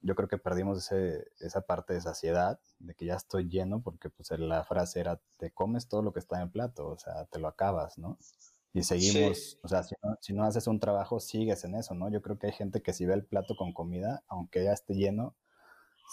yo 0.00 0.14
creo 0.14 0.28
que 0.28 0.38
perdimos 0.38 0.78
ese, 0.78 1.26
esa 1.40 1.60
parte 1.62 1.92
de 1.92 2.00
saciedad, 2.00 2.58
de 2.78 2.94
que 2.94 3.04
ya 3.04 3.14
estoy 3.14 3.48
lleno, 3.48 3.82
porque 3.82 4.08
pues 4.08 4.30
la 4.38 4.64
frase 4.64 5.00
era 5.00 5.20
te 5.36 5.50
comes 5.50 5.88
todo 5.88 6.02
lo 6.02 6.12
que 6.12 6.20
está 6.20 6.36
en 6.36 6.44
el 6.44 6.50
plato, 6.50 6.88
o 6.88 6.98
sea, 6.98 7.26
te 7.26 7.38
lo 7.38 7.48
acabas, 7.48 7.98
¿no? 7.98 8.18
Y 8.72 8.82
seguimos, 8.82 9.58
o 9.62 9.68
sea, 9.68 9.82
si 9.82 9.94
no, 10.02 10.16
si 10.20 10.34
no, 10.34 10.44
haces 10.44 10.66
un 10.66 10.80
trabajo, 10.80 11.18
sigues 11.18 11.64
en 11.64 11.74
eso, 11.76 11.94
¿no? 11.94 12.10
Yo 12.10 12.20
creo 12.20 12.38
que 12.38 12.48
hay 12.48 12.52
gente 12.52 12.82
que 12.82 12.92
si 12.92 13.06
ve 13.06 13.14
el 13.14 13.24
plato 13.24 13.54
con 13.56 13.72
comida, 13.72 14.22
aunque 14.28 14.64
ya 14.64 14.72
esté 14.72 14.94
lleno, 14.94 15.34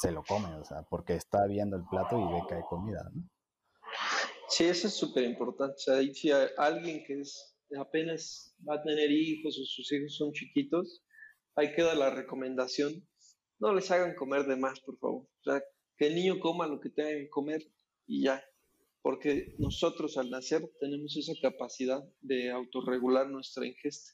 se 0.02 0.12
lo 0.12 0.24
come, 0.24 0.54
o 0.56 0.64
sea, 0.64 0.84
porque 0.84 1.16
está 1.16 1.46
viendo 1.46 1.76
el 1.76 1.84
plato 1.86 2.18
y 2.18 2.24
ve 2.24 2.42
que 2.48 2.56
hay 2.56 2.64
comida, 2.64 3.10
¿no? 3.14 3.24
Sí, 4.48 4.66
eso 4.66 4.88
es 4.88 4.94
súper 4.94 5.24
importante. 5.24 5.76
O 5.76 5.80
sea, 5.80 6.14
si 6.14 6.32
hay 6.32 6.48
alguien 6.58 7.04
que 7.04 7.22
es 7.22 7.53
apenas 7.80 8.56
va 8.68 8.76
a 8.76 8.84
tener 8.84 9.12
hijos 9.12 9.58
o 9.60 9.66
sus 9.66 9.92
hijos 9.92 10.16
son 10.16 10.32
chiquitos, 10.32 11.04
ahí 11.56 11.74
queda 11.74 11.96
la 11.96 12.10
recomendación, 12.10 13.08
no 13.60 13.74
les 13.74 13.90
hagan 13.92 14.16
comer 14.16 14.46
de 14.46 14.56
más, 14.56 14.80
por 14.82 14.98
favor. 15.00 15.24
O 15.24 15.44
sea, 15.44 15.64
que 15.98 16.08
el 16.08 16.16
niño 16.16 16.40
coma 16.40 16.68
lo 16.68 16.80
que 16.80 16.90
tenga 16.90 17.12
que 17.12 17.30
comer 17.30 17.62
y 18.08 18.24
ya. 18.24 18.44
Porque 19.02 19.56
nosotros 19.58 20.18
al 20.18 20.30
nacer 20.30 20.70
tenemos 20.80 21.16
esa 21.18 21.34
capacidad 21.42 22.04
de 22.22 22.52
autorregular 22.52 23.30
nuestra 23.30 23.66
ingesta. 23.66 24.14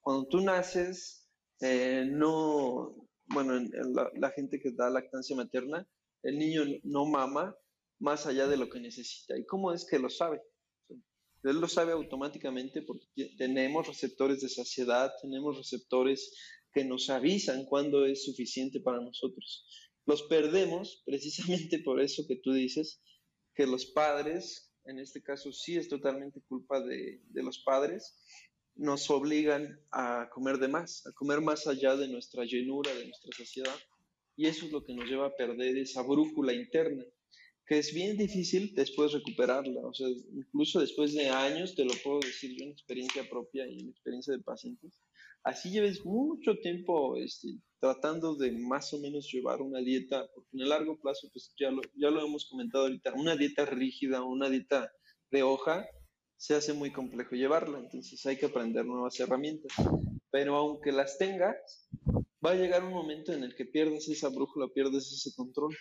Cuando 0.00 0.26
tú 0.28 0.40
naces, 0.40 1.28
eh, 1.60 2.04
no, 2.08 3.08
bueno, 3.26 3.60
la, 3.94 4.10
la 4.14 4.30
gente 4.30 4.60
que 4.60 4.72
da 4.72 4.90
lactancia 4.90 5.36
materna, 5.36 5.88
el 6.22 6.38
niño 6.38 6.62
no 6.82 7.06
mama 7.06 7.56
más 7.98 8.26
allá 8.26 8.46
de 8.46 8.56
lo 8.56 8.68
que 8.68 8.80
necesita. 8.80 9.38
¿Y 9.38 9.46
cómo 9.46 9.72
es 9.72 9.86
que 9.88 9.98
lo 9.98 10.10
sabe? 10.10 10.42
Él 11.46 11.60
lo 11.60 11.68
sabe 11.68 11.92
automáticamente 11.92 12.82
porque 12.82 13.34
tenemos 13.38 13.86
receptores 13.86 14.40
de 14.40 14.48
saciedad, 14.48 15.12
tenemos 15.22 15.56
receptores 15.56 16.34
que 16.72 16.84
nos 16.84 17.08
avisan 17.08 17.64
cuándo 17.66 18.04
es 18.04 18.24
suficiente 18.24 18.80
para 18.80 19.00
nosotros. 19.00 19.66
Los 20.06 20.22
perdemos 20.24 21.02
precisamente 21.06 21.78
por 21.78 22.00
eso 22.00 22.26
que 22.26 22.36
tú 22.36 22.52
dices, 22.52 23.00
que 23.54 23.66
los 23.66 23.86
padres, 23.86 24.72
en 24.84 24.98
este 24.98 25.22
caso 25.22 25.52
sí 25.52 25.76
es 25.76 25.88
totalmente 25.88 26.42
culpa 26.48 26.80
de, 26.80 27.22
de 27.28 27.42
los 27.42 27.60
padres, 27.60 28.14
nos 28.74 29.08
obligan 29.08 29.80
a 29.90 30.28
comer 30.30 30.58
de 30.58 30.68
más, 30.68 31.06
a 31.06 31.12
comer 31.12 31.40
más 31.40 31.66
allá 31.66 31.96
de 31.96 32.08
nuestra 32.08 32.44
llenura, 32.44 32.94
de 32.94 33.06
nuestra 33.06 33.30
saciedad. 33.36 33.74
Y 34.36 34.46
eso 34.46 34.66
es 34.66 34.72
lo 34.72 34.84
que 34.84 34.94
nos 34.94 35.08
lleva 35.08 35.28
a 35.28 35.36
perder 35.36 35.78
esa 35.78 36.02
brújula 36.02 36.52
interna, 36.52 37.04
que 37.66 37.78
es 37.78 37.92
bien 37.92 38.16
difícil 38.16 38.74
después 38.74 39.12
recuperarla. 39.12 39.80
O 39.86 39.92
sea, 39.92 40.08
incluso 40.08 40.80
después 40.80 41.14
de 41.14 41.28
años, 41.28 41.74
te 41.74 41.84
lo 41.84 41.92
puedo 42.04 42.20
decir 42.20 42.56
yo 42.56 42.64
en 42.64 42.70
experiencia 42.70 43.28
propia 43.28 43.66
y 43.66 43.80
en 43.80 43.88
experiencia 43.88 44.32
de 44.36 44.42
pacientes, 44.42 45.00
así 45.42 45.70
lleves 45.70 46.04
mucho 46.04 46.56
tiempo 46.58 47.16
este, 47.16 47.48
tratando 47.80 48.36
de 48.36 48.52
más 48.52 48.92
o 48.94 49.00
menos 49.00 49.30
llevar 49.32 49.62
una 49.62 49.80
dieta, 49.80 50.28
porque 50.34 50.50
en 50.52 50.60
el 50.60 50.68
largo 50.68 50.98
plazo, 51.00 51.28
pues 51.32 51.52
ya 51.58 51.70
lo, 51.70 51.82
ya 51.94 52.10
lo 52.10 52.24
hemos 52.24 52.48
comentado 52.48 52.84
ahorita, 52.84 53.14
una 53.14 53.36
dieta 53.36 53.64
rígida, 53.64 54.22
una 54.22 54.48
dieta 54.48 54.92
de 55.30 55.42
hoja, 55.42 55.86
se 56.36 56.54
hace 56.54 56.72
muy 56.72 56.92
complejo 56.92 57.34
llevarla, 57.34 57.78
entonces 57.80 58.24
hay 58.26 58.36
que 58.36 58.46
aprender 58.46 58.84
nuevas 58.84 59.18
herramientas. 59.18 59.72
Pero 60.30 60.56
aunque 60.56 60.92
las 60.92 61.18
tengas, 61.18 61.88
va 62.44 62.50
a 62.50 62.54
llegar 62.54 62.84
un 62.84 62.92
momento 62.92 63.32
en 63.32 63.42
el 63.42 63.56
que 63.56 63.64
pierdes 63.64 64.08
esa 64.08 64.28
brújula, 64.28 64.68
pierdes 64.68 65.10
ese 65.10 65.34
control, 65.34 65.74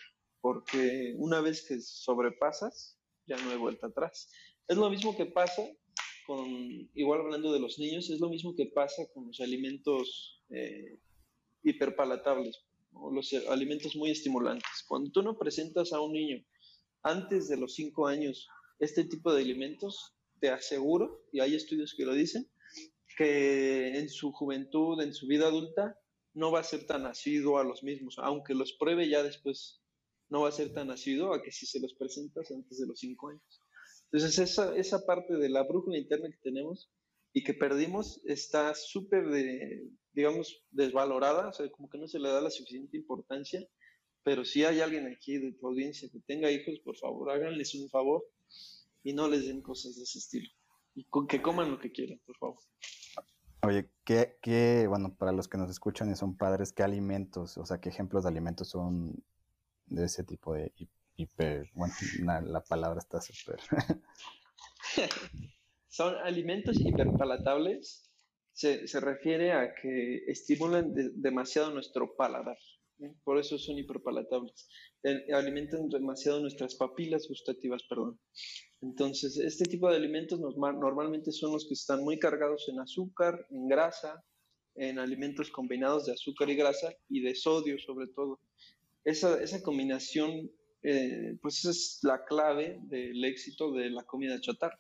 porque 0.46 1.16
una 1.18 1.42
vez 1.42 1.66
que 1.68 1.82
sobrepasas, 1.82 3.00
ya 3.26 3.36
no 3.36 3.50
hay 3.50 3.58
vuelta 3.58 3.88
atrás. 3.88 4.30
Es 4.68 4.78
lo 4.78 4.92
mismo 4.92 5.18
que 5.18 5.26
pasa 5.26 5.64
con, 6.28 6.48
igual 6.94 7.22
hablando 7.22 7.52
de 7.52 7.60
los 7.60 7.80
niños, 7.80 8.12
es 8.12 8.20
lo 8.20 8.30
mismo 8.30 8.56
que 8.56 8.68
pasa 8.68 9.08
con 9.12 9.26
los 9.26 9.40
alimentos 9.40 10.44
eh, 10.52 11.00
hiperpalatables, 11.64 12.64
o 12.94 13.10
los 13.12 13.34
alimentos 13.50 13.96
muy 13.96 14.12
estimulantes. 14.12 14.86
Cuando 14.88 15.10
tú 15.10 15.24
no 15.24 15.36
presentas 15.36 15.92
a 15.94 16.00
un 16.00 16.14
niño 16.14 16.46
antes 17.02 17.48
de 17.48 17.58
los 17.58 17.74
5 17.74 18.06
años 18.06 18.48
este 18.78 19.04
tipo 19.04 19.34
de 19.34 19.42
alimentos, 19.42 20.14
te 20.40 20.50
aseguro, 20.50 21.26
y 21.32 21.40
hay 21.40 21.56
estudios 21.56 21.96
que 21.98 22.06
lo 22.06 22.14
dicen, 22.14 22.48
que 23.18 23.98
en 23.98 24.10
su 24.10 24.32
juventud, 24.32 25.02
en 25.02 25.16
su 25.16 25.26
vida 25.26 25.48
adulta, 25.48 26.00
no 26.36 26.52
va 26.52 26.60
a 26.60 26.64
ser 26.64 26.86
tan 26.86 27.08
asiduo 27.08 27.58
a 27.58 27.64
los 27.64 27.82
mismos, 27.82 28.18
aunque 28.20 28.54
los 28.54 28.74
pruebe 28.74 29.10
ya 29.10 29.24
después, 29.24 29.82
no 30.30 30.42
va 30.42 30.50
a 30.50 30.54
ser 30.54 30.74
tan 30.74 30.90
asiduo 30.92 31.34
a 31.34 31.42
que 31.42 31.52
si 31.52 31.66
se 31.66 31.80
los 31.80 31.94
presentas 31.94 32.52
antes 32.52 32.80
de 32.80 32.88
los 32.88 33.00
cinco 33.00 33.30
años. 33.30 33.62
Entonces, 34.12 34.40
esa, 34.40 34.76
esa 34.76 35.06
parte 35.06 35.36
de 35.36 35.50
la 35.50 35.64
brújula 35.64 35.98
interna 35.98 36.30
que 36.30 36.38
tenemos 36.42 36.90
y 37.34 37.44
que 37.44 37.54
perdimos 37.54 38.22
está 38.26 38.74
súper, 38.76 39.26
digamos, 40.14 40.64
desvalorada, 40.72 41.50
o 41.50 41.54
sea, 41.54 41.70
como 41.70 41.90
que 41.90 41.98
no 41.98 42.08
se 42.08 42.20
le 42.20 42.30
da 42.30 42.42
la 42.42 42.50
suficiente 42.50 42.98
importancia, 42.98 43.68
pero 44.24 44.46
si 44.46 44.64
hay 44.64 44.80
alguien 44.80 45.08
aquí 45.08 45.38
de 45.38 45.52
tu 45.54 45.68
audiencia 45.68 46.10
que 46.10 46.20
tenga 46.22 46.50
hijos, 46.50 46.80
por 46.84 46.98
favor, 46.98 47.30
háganles 47.30 47.76
un 47.76 47.90
favor 47.90 48.24
y 49.04 49.14
no 49.14 49.28
les 49.28 49.46
den 49.46 49.62
cosas 49.62 49.96
de 49.96 50.04
ese 50.04 50.20
estilo. 50.20 50.50
Y 50.96 51.04
con 51.06 51.28
que 51.28 51.42
coman 51.42 51.70
lo 51.70 51.80
que 51.80 51.92
quieran, 51.92 52.20
por 52.26 52.38
favor. 52.38 52.60
Oye, 53.64 53.90
¿qué, 54.06 54.38
qué, 54.42 54.86
bueno, 54.88 55.16
para 55.16 55.32
los 55.32 55.48
que 55.48 55.58
nos 55.58 55.70
escuchan 55.70 56.10
y 56.12 56.16
son 56.16 56.38
padres, 56.38 56.72
¿qué 56.72 56.84
alimentos, 56.84 57.58
o 57.58 57.66
sea, 57.66 57.80
qué 57.80 57.90
ejemplos 57.90 58.24
de 58.24 58.30
alimentos 58.30 58.70
son 58.70 59.24
de 59.86 60.06
ese 60.06 60.24
tipo 60.24 60.54
de 60.54 60.74
hiper, 61.16 61.70
la 62.18 62.62
palabra 62.62 63.00
está 63.00 63.22
súper. 63.22 63.60
son 65.88 66.16
alimentos 66.24 66.80
hiperpalatables, 66.80 68.10
se, 68.54 68.88
se 68.88 69.00
refiere 69.00 69.54
a 69.54 69.74
que 69.74 70.24
estimulan 70.28 70.94
demasiado 71.16 71.72
nuestro 71.72 72.16
paladar. 72.16 72.58
Por 73.24 73.38
eso 73.38 73.58
son 73.58 73.78
hiperpalatables. 73.78 74.70
Alimentan 75.34 75.90
demasiado 75.90 76.40
nuestras 76.40 76.76
papilas 76.76 77.28
gustativas, 77.28 77.84
perdón. 77.90 78.20
Entonces, 78.82 79.38
este 79.38 79.66
tipo 79.66 79.90
de 79.90 79.98
alimentos 79.98 80.40
normalmente 80.40 81.32
son 81.32 81.52
los 81.52 81.68
que 81.68 81.74
están 81.74 82.04
muy 82.04 82.20
cargados 82.20 82.68
en 82.70 82.80
azúcar, 82.80 83.46
en 83.50 83.68
grasa, 83.68 84.24
en 84.76 85.00
alimentos 85.00 85.50
combinados 85.52 86.06
de 86.06 86.14
azúcar 86.14 86.50
y 86.50 86.56
grasa 86.56 86.94
y 87.10 87.22
de 87.22 87.36
sodio 87.36 87.78
sobre 87.80 88.08
todo. 88.08 88.40
Esa, 89.06 89.42
esa 89.42 89.62
combinación, 89.62 90.52
eh, 90.84 91.38
pues 91.42 91.64
es 91.64 92.00
la 92.04 92.26
clave 92.26 92.80
del 92.84 93.24
éxito 93.24 93.72
de 93.72 93.90
la 93.90 94.04
comida 94.04 94.42
chatarra. 94.42 94.80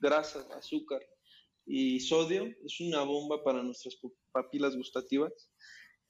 Grasa, 0.00 0.48
azúcar 0.56 1.02
y 1.66 2.00
sodio 2.00 2.46
es 2.64 2.80
una 2.80 3.02
bomba 3.02 3.44
para 3.44 3.62
nuestras 3.62 3.98
papilas 4.32 4.74
gustativas 4.74 5.50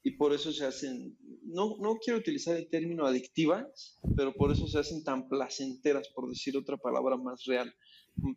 y 0.05 0.12
por 0.12 0.33
eso 0.33 0.53
se 0.53 0.64
hacen, 0.64 1.18
no, 1.42 1.77
no 1.81 1.97
quiero 1.97 2.21
utilizar 2.21 2.57
el 2.57 2.71
término 2.71 3.05
adictivas, 3.05 3.99
pero 4.16 4.33
por 4.33 4.53
eso 4.53 4.68
se 4.68 4.79
hacen 4.79 5.03
tan 5.03 5.29
placenteras, 5.29 6.09
por 6.14 6.29
decir 6.29 6.57
otra 6.57 6.77
palabra 6.77 7.16
más 7.16 7.44
real, 7.44 7.75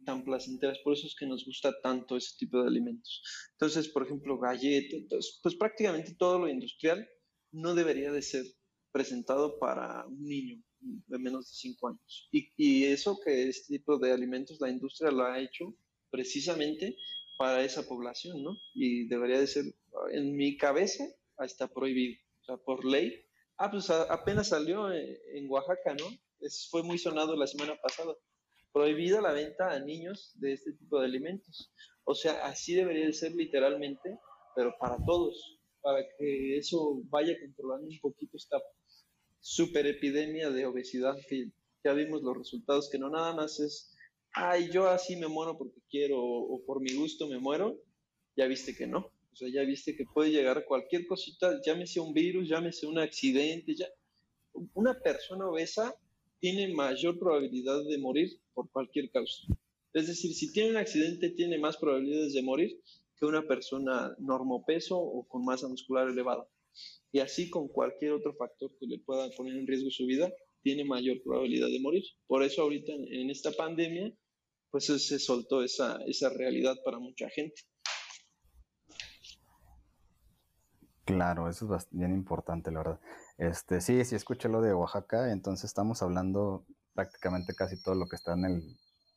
tan 0.03 0.23
placenteras, 0.23 0.79
por 0.83 0.93
eso 0.93 1.05
es 1.05 1.15
que 1.15 1.27
nos 1.27 1.45
gusta 1.45 1.71
tanto 1.81 2.17
ese 2.17 2.35
tipo 2.37 2.61
de 2.61 2.67
alimentos. 2.67 3.21
Entonces, 3.51 3.87
por 3.89 4.03
ejemplo, 4.03 4.39
galletas, 4.39 5.39
pues 5.43 5.55
prácticamente 5.55 6.15
todo 6.17 6.39
lo 6.39 6.49
industrial 6.49 7.07
no 7.51 7.75
debería 7.75 8.11
de 8.11 8.23
ser 8.23 8.45
presentado 8.91 9.57
para 9.59 10.05
un 10.05 10.23
niño 10.23 10.61
de 10.81 11.19
menos 11.19 11.49
de 11.49 11.55
5 11.55 11.87
años. 11.87 12.29
Y, 12.31 12.85
eso 12.85 13.19
que 13.23 13.49
este 13.49 13.77
tipo 13.77 13.97
de 13.97 14.11
alimentos 14.11 14.59
la 14.59 14.69
industria 14.69 15.11
lo 15.11 15.25
ha 15.25 15.39
hecho 15.39 15.75
precisamente 16.09 16.97
para 17.37 17.63
esa 17.63 17.87
población, 17.87 18.43
¿no? 18.43 18.57
Y 18.73 19.07
debería 19.07 19.39
de 19.39 19.47
ser, 19.47 19.65
en 20.11 20.35
mi 20.35 20.57
cabeza, 20.57 21.05
está 21.39 21.67
prohibido, 21.67 22.19
o 22.41 22.45
sea, 22.45 22.57
por 22.57 22.85
ley. 22.85 23.25
Ah, 23.57 23.69
pues 23.71 23.89
apenas 23.89 24.49
salió 24.49 24.91
en, 24.91 25.49
Oaxaca, 25.49 25.95
¿no? 25.95 26.05
Fue 26.69 26.83
muy 26.83 26.97
sonado 26.97 27.35
la 27.35 27.47
semana 27.47 27.75
pasada. 27.81 28.15
Prohibida 28.73 29.21
la 29.21 29.33
venta 29.33 29.71
a 29.71 29.79
niños 29.79 30.31
de 30.35 30.53
este 30.53 30.73
tipo 30.73 30.99
de 30.99 31.05
alimentos. 31.05 31.71
O 32.03 32.15
sea, 32.15 32.45
así 32.45 32.73
debería 32.73 33.05
de 33.05 33.13
ser 33.13 33.33
literalmente, 33.33 34.17
pero 34.55 34.75
para 34.79 34.97
todos, 35.05 35.59
para 35.81 36.03
que 36.17 36.57
eso 36.57 37.01
vaya 37.09 37.39
controlando 37.39 37.87
un 37.87 37.99
poquito 37.99 38.37
esta 38.37 38.57
super 39.41 39.85
epidemia 39.87 40.49
de 40.49 40.65
obesidad 40.65 41.17
que 41.27 41.51
ya 41.83 41.93
vimos 41.93 42.21
los 42.21 42.37
resultados, 42.37 42.89
que 42.89 42.99
no 42.99 43.09
nada 43.09 43.33
más 43.33 43.59
es, 43.59 43.95
ay, 44.31 44.69
yo 44.71 44.87
así 44.87 45.15
me 45.17 45.27
muero 45.27 45.57
porque 45.57 45.81
quiero 45.89 46.23
o 46.23 46.63
por 46.65 46.79
mi 46.79 46.93
gusto 46.93 47.27
me 47.27 47.39
muero, 47.39 47.81
ya 48.37 48.45
viste 48.45 48.75
que 48.75 48.87
no. 48.87 49.11
O 49.33 49.35
sea, 49.35 49.49
ya 49.49 49.63
viste 49.63 49.95
que 49.95 50.05
puede 50.05 50.31
llegar 50.31 50.65
cualquier 50.65 51.07
cosita, 51.07 51.59
llámese 51.65 51.99
un 51.99 52.13
virus, 52.13 52.49
llámese 52.49 52.85
un 52.85 52.99
accidente, 52.99 53.75
ya. 53.75 53.87
Una 54.73 54.93
persona 54.99 55.47
obesa 55.47 55.95
tiene 56.39 56.73
mayor 56.73 57.17
probabilidad 57.17 57.83
de 57.85 57.97
morir 57.97 58.39
por 58.53 58.69
cualquier 58.69 59.09
causa. 59.09 59.47
Es 59.93 60.07
decir, 60.07 60.33
si 60.33 60.51
tiene 60.51 60.71
un 60.71 60.77
accidente, 60.77 61.29
tiene 61.29 61.57
más 61.59 61.77
probabilidades 61.77 62.33
de 62.33 62.43
morir 62.43 62.81
que 63.17 63.25
una 63.25 63.47
persona 63.47 64.15
normopeso 64.19 64.97
o 64.97 65.25
con 65.27 65.45
masa 65.45 65.67
muscular 65.67 66.09
elevada. 66.09 66.45
Y 67.11 67.19
así 67.19 67.49
con 67.49 67.67
cualquier 67.67 68.13
otro 68.13 68.33
factor 68.35 68.71
que 68.79 68.87
le 68.87 68.99
pueda 68.99 69.29
poner 69.35 69.55
en 69.55 69.67
riesgo 69.67 69.89
su 69.89 70.05
vida, 70.05 70.31
tiene 70.61 70.85
mayor 70.85 71.17
probabilidad 71.23 71.67
de 71.67 71.79
morir. 71.81 72.03
Por 72.27 72.43
eso 72.43 72.61
ahorita 72.61 72.93
en, 72.93 73.29
esta 73.29 73.51
pandemia, 73.51 74.13
pues 74.69 74.85
se 74.85 75.19
soltó 75.19 75.63
esa, 75.63 75.99
esa 76.07 76.29
realidad 76.29 76.75
para 76.85 76.99
mucha 76.99 77.29
gente. 77.29 77.61
Claro, 81.05 81.49
eso 81.49 81.75
es 81.75 81.87
bien 81.91 82.13
importante, 82.13 82.71
la 82.71 82.79
verdad. 82.79 82.99
Este, 83.37 83.81
sí, 83.81 84.05
sí 84.05 84.15
escuché 84.15 84.47
lo 84.47 84.61
de 84.61 84.73
Oaxaca, 84.73 85.31
entonces 85.31 85.65
estamos 85.65 86.01
hablando 86.01 86.65
prácticamente 86.93 87.53
casi 87.55 87.81
todo 87.81 87.95
lo 87.95 88.07
que 88.07 88.15
está 88.15 88.33
en 88.33 88.45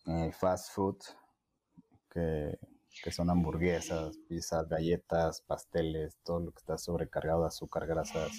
el, 0.07 0.33
fast 0.33 0.73
food, 0.73 0.97
que, 2.11 2.59
son 3.11 3.31
hamburguesas, 3.31 4.17
pizzas, 4.29 4.69
galletas, 4.69 5.41
pasteles, 5.43 6.17
todo 6.25 6.41
lo 6.41 6.53
que 6.53 6.59
está 6.59 6.79
sobrecargado 6.79 7.43
de 7.43 7.49
azúcar, 7.49 7.87
grasas, 7.87 8.33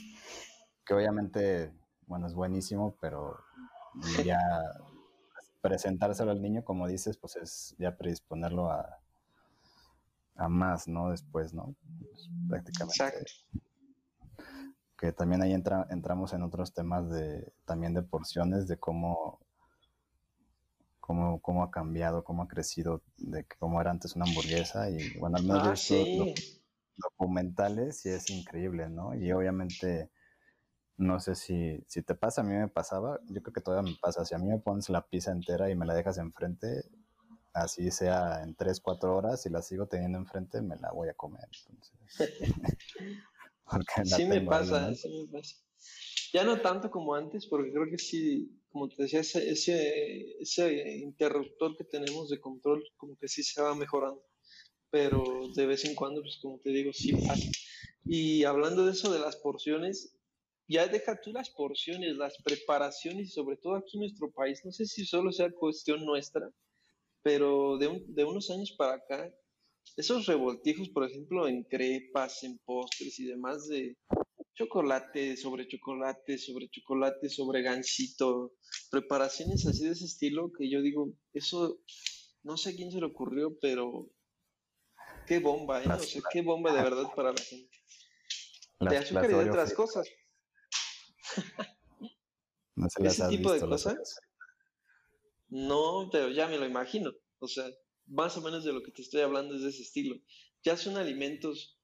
que 0.85 0.93
obviamente, 0.93 1.71
bueno, 2.07 2.27
es 2.27 2.33
buenísimo, 2.33 2.95
pero 2.99 3.37
ya 4.25 4.39
presentárselo 5.61 6.31
al 6.31 6.41
niño, 6.41 6.63
como 6.63 6.87
dices, 6.87 7.17
pues 7.17 7.35
es 7.37 7.75
ya 7.79 7.97
predisponerlo 7.97 8.69
a, 8.69 8.99
a 10.35 10.49
más, 10.49 10.87
¿no? 10.87 11.09
Después, 11.09 11.53
¿no? 11.53 11.75
Pues, 11.99 12.29
prácticamente. 12.47 13.03
Exacto. 13.03 13.31
Que 14.97 15.11
también 15.11 15.41
ahí 15.41 15.53
entra, 15.53 15.87
entramos 15.89 16.33
en 16.33 16.43
otros 16.43 16.73
temas 16.73 17.09
de 17.09 17.51
también 17.65 17.93
de 17.93 18.01
porciones, 18.01 18.67
de 18.67 18.77
cómo, 18.77 19.39
cómo, 21.05 21.39
cómo 21.39 21.63
ha 21.63 21.69
cambiado, 21.69 22.23
cómo 22.23 22.43
ha 22.43 22.47
crecido, 22.47 23.03
de 23.17 23.45
cómo 23.59 23.79
era 23.79 23.91
antes 23.91 24.15
una 24.15 24.25
hamburguesa. 24.25 24.89
Y 24.89 24.97
bueno, 25.19 25.37
al 25.37 25.43
menos 25.43 25.67
ah, 25.67 25.75
sí. 25.75 26.33
documentales 26.97 28.03
y 28.05 28.09
es 28.09 28.29
increíble, 28.31 28.89
¿no? 28.89 29.13
Y 29.13 29.31
obviamente, 29.31 30.09
no 30.97 31.19
sé 31.19 31.35
si, 31.35 31.83
si 31.87 32.01
te 32.01 32.15
pasa, 32.15 32.41
a 32.41 32.43
mí 32.43 32.55
me 32.55 32.69
pasaba, 32.69 33.19
yo 33.27 33.41
creo 33.43 33.53
que 33.53 33.61
todavía 33.61 33.91
me 33.91 33.97
pasa, 34.01 34.25
si 34.25 34.33
a 34.33 34.39
mí 34.39 34.47
me 34.47 34.57
pones 34.57 34.89
la 34.89 35.05
pizza 35.05 35.31
entera 35.31 35.69
y 35.69 35.75
me 35.75 35.85
la 35.85 35.93
dejas 35.93 36.17
enfrente, 36.17 36.85
así 37.53 37.91
sea 37.91 38.41
en 38.41 38.55
3, 38.55 38.81
4 38.81 39.15
horas, 39.15 39.45
y 39.45 39.49
la 39.49 39.61
sigo 39.61 39.87
teniendo 39.87 40.17
enfrente, 40.17 40.61
me 40.61 40.75
la 40.77 40.91
voy 40.91 41.09
a 41.09 41.13
comer. 41.13 41.47
sí 44.05 44.25
me 44.25 44.41
pasa, 44.41 44.95
sí 44.95 45.27
me 45.31 45.39
pasa. 45.39 45.55
Ya 46.36 46.43
no 46.43 46.59
tanto 46.59 46.91
como 46.91 47.15
antes, 47.15 47.47
porque 47.47 47.71
creo 47.71 47.89
que 47.89 47.97
sí, 47.97 48.59
como 48.67 48.89
te 48.89 49.03
decía, 49.03 49.21
ese, 49.21 49.49
ese, 49.49 50.36
ese 50.41 50.97
interruptor 50.97 51.77
que 51.77 51.86
tenemos 51.86 52.27
de 52.27 52.41
control, 52.41 52.83
como 52.97 53.15
que 53.15 53.29
sí 53.29 53.41
se 53.41 53.61
va 53.61 53.73
mejorando. 53.73 54.21
Pero 54.89 55.23
de 55.55 55.65
vez 55.65 55.86
en 55.86 55.95
cuando, 55.95 56.21
pues 56.21 56.38
como 56.41 56.59
te 56.59 56.71
digo, 56.71 56.91
sí 56.91 57.13
pasa. 57.13 57.49
Y 58.03 58.43
hablando 58.43 58.86
de 58.86 58.91
eso 58.91 59.13
de 59.13 59.19
las 59.19 59.38
porciones, 59.38 60.17
ya 60.67 60.89
deja 60.89 61.21
tú 61.21 61.31
las 61.31 61.51
porciones, 61.51 62.17
las 62.17 62.36
preparaciones 62.43 63.29
y 63.29 63.31
sobre 63.31 63.55
todo 63.55 63.75
aquí 63.75 63.91
en 63.95 64.01
nuestro 64.01 64.29
país, 64.29 64.59
no 64.65 64.73
sé 64.73 64.86
si 64.88 65.05
solo 65.05 65.31
sea 65.31 65.49
cuestión 65.53 66.05
nuestra, 66.05 66.51
pero 67.21 67.77
de, 67.77 68.03
de 68.07 68.25
unos 68.25 68.51
años 68.51 68.73
para 68.77 68.95
acá, 68.95 69.33
esos 69.95 70.25
revoltijos, 70.25 70.89
por 70.89 71.09
ejemplo, 71.09 71.47
en 71.47 71.63
crepas, 71.63 72.43
en 72.43 72.57
postres 72.65 73.17
y 73.19 73.25
demás 73.25 73.69
de 73.69 73.95
chocolate 74.55 75.37
sobre 75.37 75.67
chocolate, 75.67 76.37
sobre 76.37 76.69
chocolate, 76.69 77.29
sobre 77.29 77.61
gansito, 77.61 78.55
preparaciones 78.89 79.65
así 79.67 79.85
de 79.85 79.91
ese 79.91 80.05
estilo 80.05 80.51
que 80.57 80.69
yo 80.69 80.81
digo, 80.81 81.13
eso 81.33 81.81
no 82.43 82.57
sé 82.57 82.69
a 82.71 82.75
quién 82.75 82.91
se 82.91 82.99
le 82.99 83.05
ocurrió, 83.05 83.57
pero 83.59 84.09
qué 85.27 85.39
bomba, 85.39 85.83
¿eh? 85.83 85.87
o 85.87 85.99
sea, 85.99 86.21
qué 86.31 86.41
bomba 86.41 86.73
de 86.73 86.81
verdad 86.81 87.05
para 87.15 87.31
la 87.31 87.41
gente. 87.41 87.77
de 88.79 88.97
azúcar 88.97 89.25
y 89.25 89.33
de 89.33 89.49
otras 89.49 89.73
cosas. 89.73 90.07
No 92.77 92.89
se 92.89 93.07
¿Ese 93.07 93.29
tipo 93.29 93.53
de 93.53 93.61
cosas? 93.61 94.19
No, 95.47 96.09
pero 96.11 96.29
ya 96.29 96.49
me 96.49 96.57
lo 96.57 96.65
imagino. 96.65 97.09
O 97.39 97.47
sea, 97.47 97.65
más 98.05 98.35
o 98.35 98.41
menos 98.41 98.65
de 98.65 98.73
lo 98.73 98.83
que 98.83 98.91
te 98.91 99.01
estoy 99.01 99.21
hablando 99.21 99.55
es 99.55 99.61
de 99.61 99.69
ese 99.69 99.83
estilo. 99.83 100.17
Ya 100.61 100.75
son 100.75 100.97
alimentos 100.97 101.79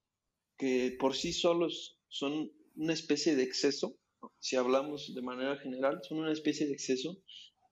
que 0.57 0.97
por 0.99 1.15
sí 1.15 1.31
solos 1.31 1.97
son 2.09 2.51
una 2.75 2.93
especie 2.93 3.35
de 3.35 3.43
exceso, 3.43 3.97
si 4.39 4.55
hablamos 4.55 5.13
de 5.13 5.21
manera 5.21 5.57
general, 5.57 5.99
son 6.07 6.19
una 6.19 6.31
especie 6.31 6.67
de 6.67 6.73
exceso, 6.73 7.17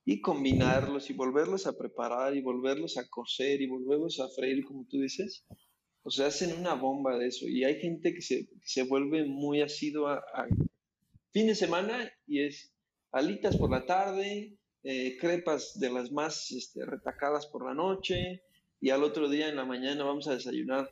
y 0.05 0.21
combinarlos 0.21 1.09
y 1.09 1.13
volverlos 1.13 1.67
a 1.67 1.77
preparar 1.77 2.35
y 2.35 2.41
volverlos 2.41 2.97
a 2.97 3.07
cocer 3.07 3.61
y 3.61 3.67
volverlos 3.67 4.19
a 4.19 4.29
freír, 4.29 4.65
como 4.65 4.87
tú 4.89 4.99
dices, 4.99 5.45
o 6.01 6.09
sea, 6.09 6.27
hacen 6.27 6.57
una 6.57 6.73
bomba 6.73 7.17
de 7.17 7.27
eso. 7.27 7.47
Y 7.47 7.63
hay 7.63 7.79
gente 7.79 8.13
que 8.13 8.21
se, 8.21 8.49
se 8.63 8.83
vuelve 8.83 9.25
muy 9.25 9.61
asidua 9.61 10.23
a, 10.33 10.47
fin 11.31 11.47
de 11.47 11.55
semana 11.55 12.11
y 12.25 12.41
es 12.41 12.73
alitas 13.11 13.57
por 13.57 13.69
la 13.69 13.85
tarde, 13.85 14.57
eh, 14.83 15.17
crepas 15.19 15.79
de 15.79 15.91
las 15.91 16.11
más 16.11 16.51
este, 16.51 16.85
retacadas 16.85 17.45
por 17.47 17.65
la 17.65 17.73
noche 17.73 18.41
y 18.79 18.91
al 18.91 19.03
otro 19.03 19.29
día 19.29 19.49
en 19.49 19.57
la 19.57 19.65
mañana 19.65 20.05
vamos 20.05 20.27
a 20.27 20.33
desayunar 20.33 20.89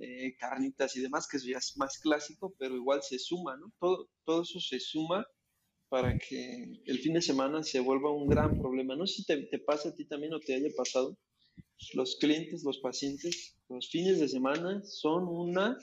eh, 0.00 0.34
carnitas 0.38 0.96
y 0.96 1.00
demás, 1.00 1.28
que 1.28 1.36
es 1.36 1.76
más 1.76 1.98
clásico, 1.98 2.54
pero 2.58 2.74
igual 2.74 3.02
se 3.02 3.18
suma, 3.18 3.56
¿no? 3.56 3.72
Todo, 3.78 4.08
todo 4.24 4.42
eso 4.42 4.60
se 4.60 4.80
suma 4.80 5.26
para 5.88 6.16
que 6.18 6.82
el 6.86 6.98
fin 7.00 7.14
de 7.14 7.22
semana 7.22 7.62
se 7.62 7.80
vuelva 7.80 8.14
un 8.14 8.28
gran 8.28 8.58
problema. 8.58 8.96
No 8.96 9.06
sé 9.06 9.16
si 9.16 9.24
te, 9.24 9.36
te 9.46 9.58
pasa 9.58 9.90
a 9.90 9.94
ti 9.94 10.04
también 10.06 10.32
o 10.32 10.40
te 10.40 10.54
haya 10.54 10.68
pasado. 10.76 11.18
Los 11.94 12.16
clientes, 12.16 12.62
los 12.64 12.78
pacientes, 12.78 13.56
los 13.68 13.88
fines 13.88 14.20
de 14.20 14.28
semana 14.28 14.82
son 14.84 15.26
una 15.28 15.76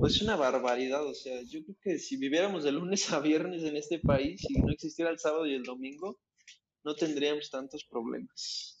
pues 0.00 0.20
una 0.20 0.36
barbaridad, 0.36 1.06
o 1.06 1.14
sea, 1.14 1.40
yo 1.42 1.62
creo 1.62 1.76
que 1.82 1.98
si 1.98 2.16
viviéramos 2.16 2.64
de 2.64 2.72
lunes 2.72 3.12
a 3.12 3.20
viernes 3.20 3.62
en 3.62 3.76
este 3.76 3.98
país 4.00 4.44
y 4.48 4.60
no 4.60 4.72
existiera 4.72 5.10
el 5.10 5.18
sábado 5.18 5.46
y 5.46 5.54
el 5.54 5.62
domingo, 5.62 6.18
no 6.84 6.94
tendríamos 6.94 7.48
tantos 7.50 7.84
problemas. 7.84 8.80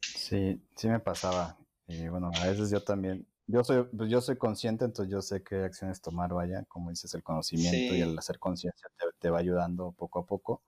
Sí, 0.00 0.58
sí 0.76 0.88
me 0.88 1.00
pasaba. 1.00 1.61
Y 1.86 2.08
bueno, 2.08 2.30
a 2.34 2.46
veces 2.46 2.70
yo 2.70 2.82
también, 2.82 3.26
yo 3.46 3.64
soy, 3.64 3.84
pues 3.96 4.10
yo 4.10 4.20
soy 4.20 4.36
consciente, 4.36 4.84
entonces 4.84 5.12
yo 5.12 5.20
sé 5.20 5.42
qué 5.42 5.64
acciones 5.64 6.00
tomar, 6.00 6.32
vaya, 6.32 6.64
como 6.68 6.90
dices, 6.90 7.14
el 7.14 7.22
conocimiento 7.22 7.94
y 7.94 8.00
el 8.00 8.18
hacer 8.18 8.38
conciencia 8.38 8.88
te, 9.18 9.30
va 9.30 9.38
ayudando 9.38 9.92
poco 9.92 10.20
a 10.20 10.26
poco. 10.26 10.62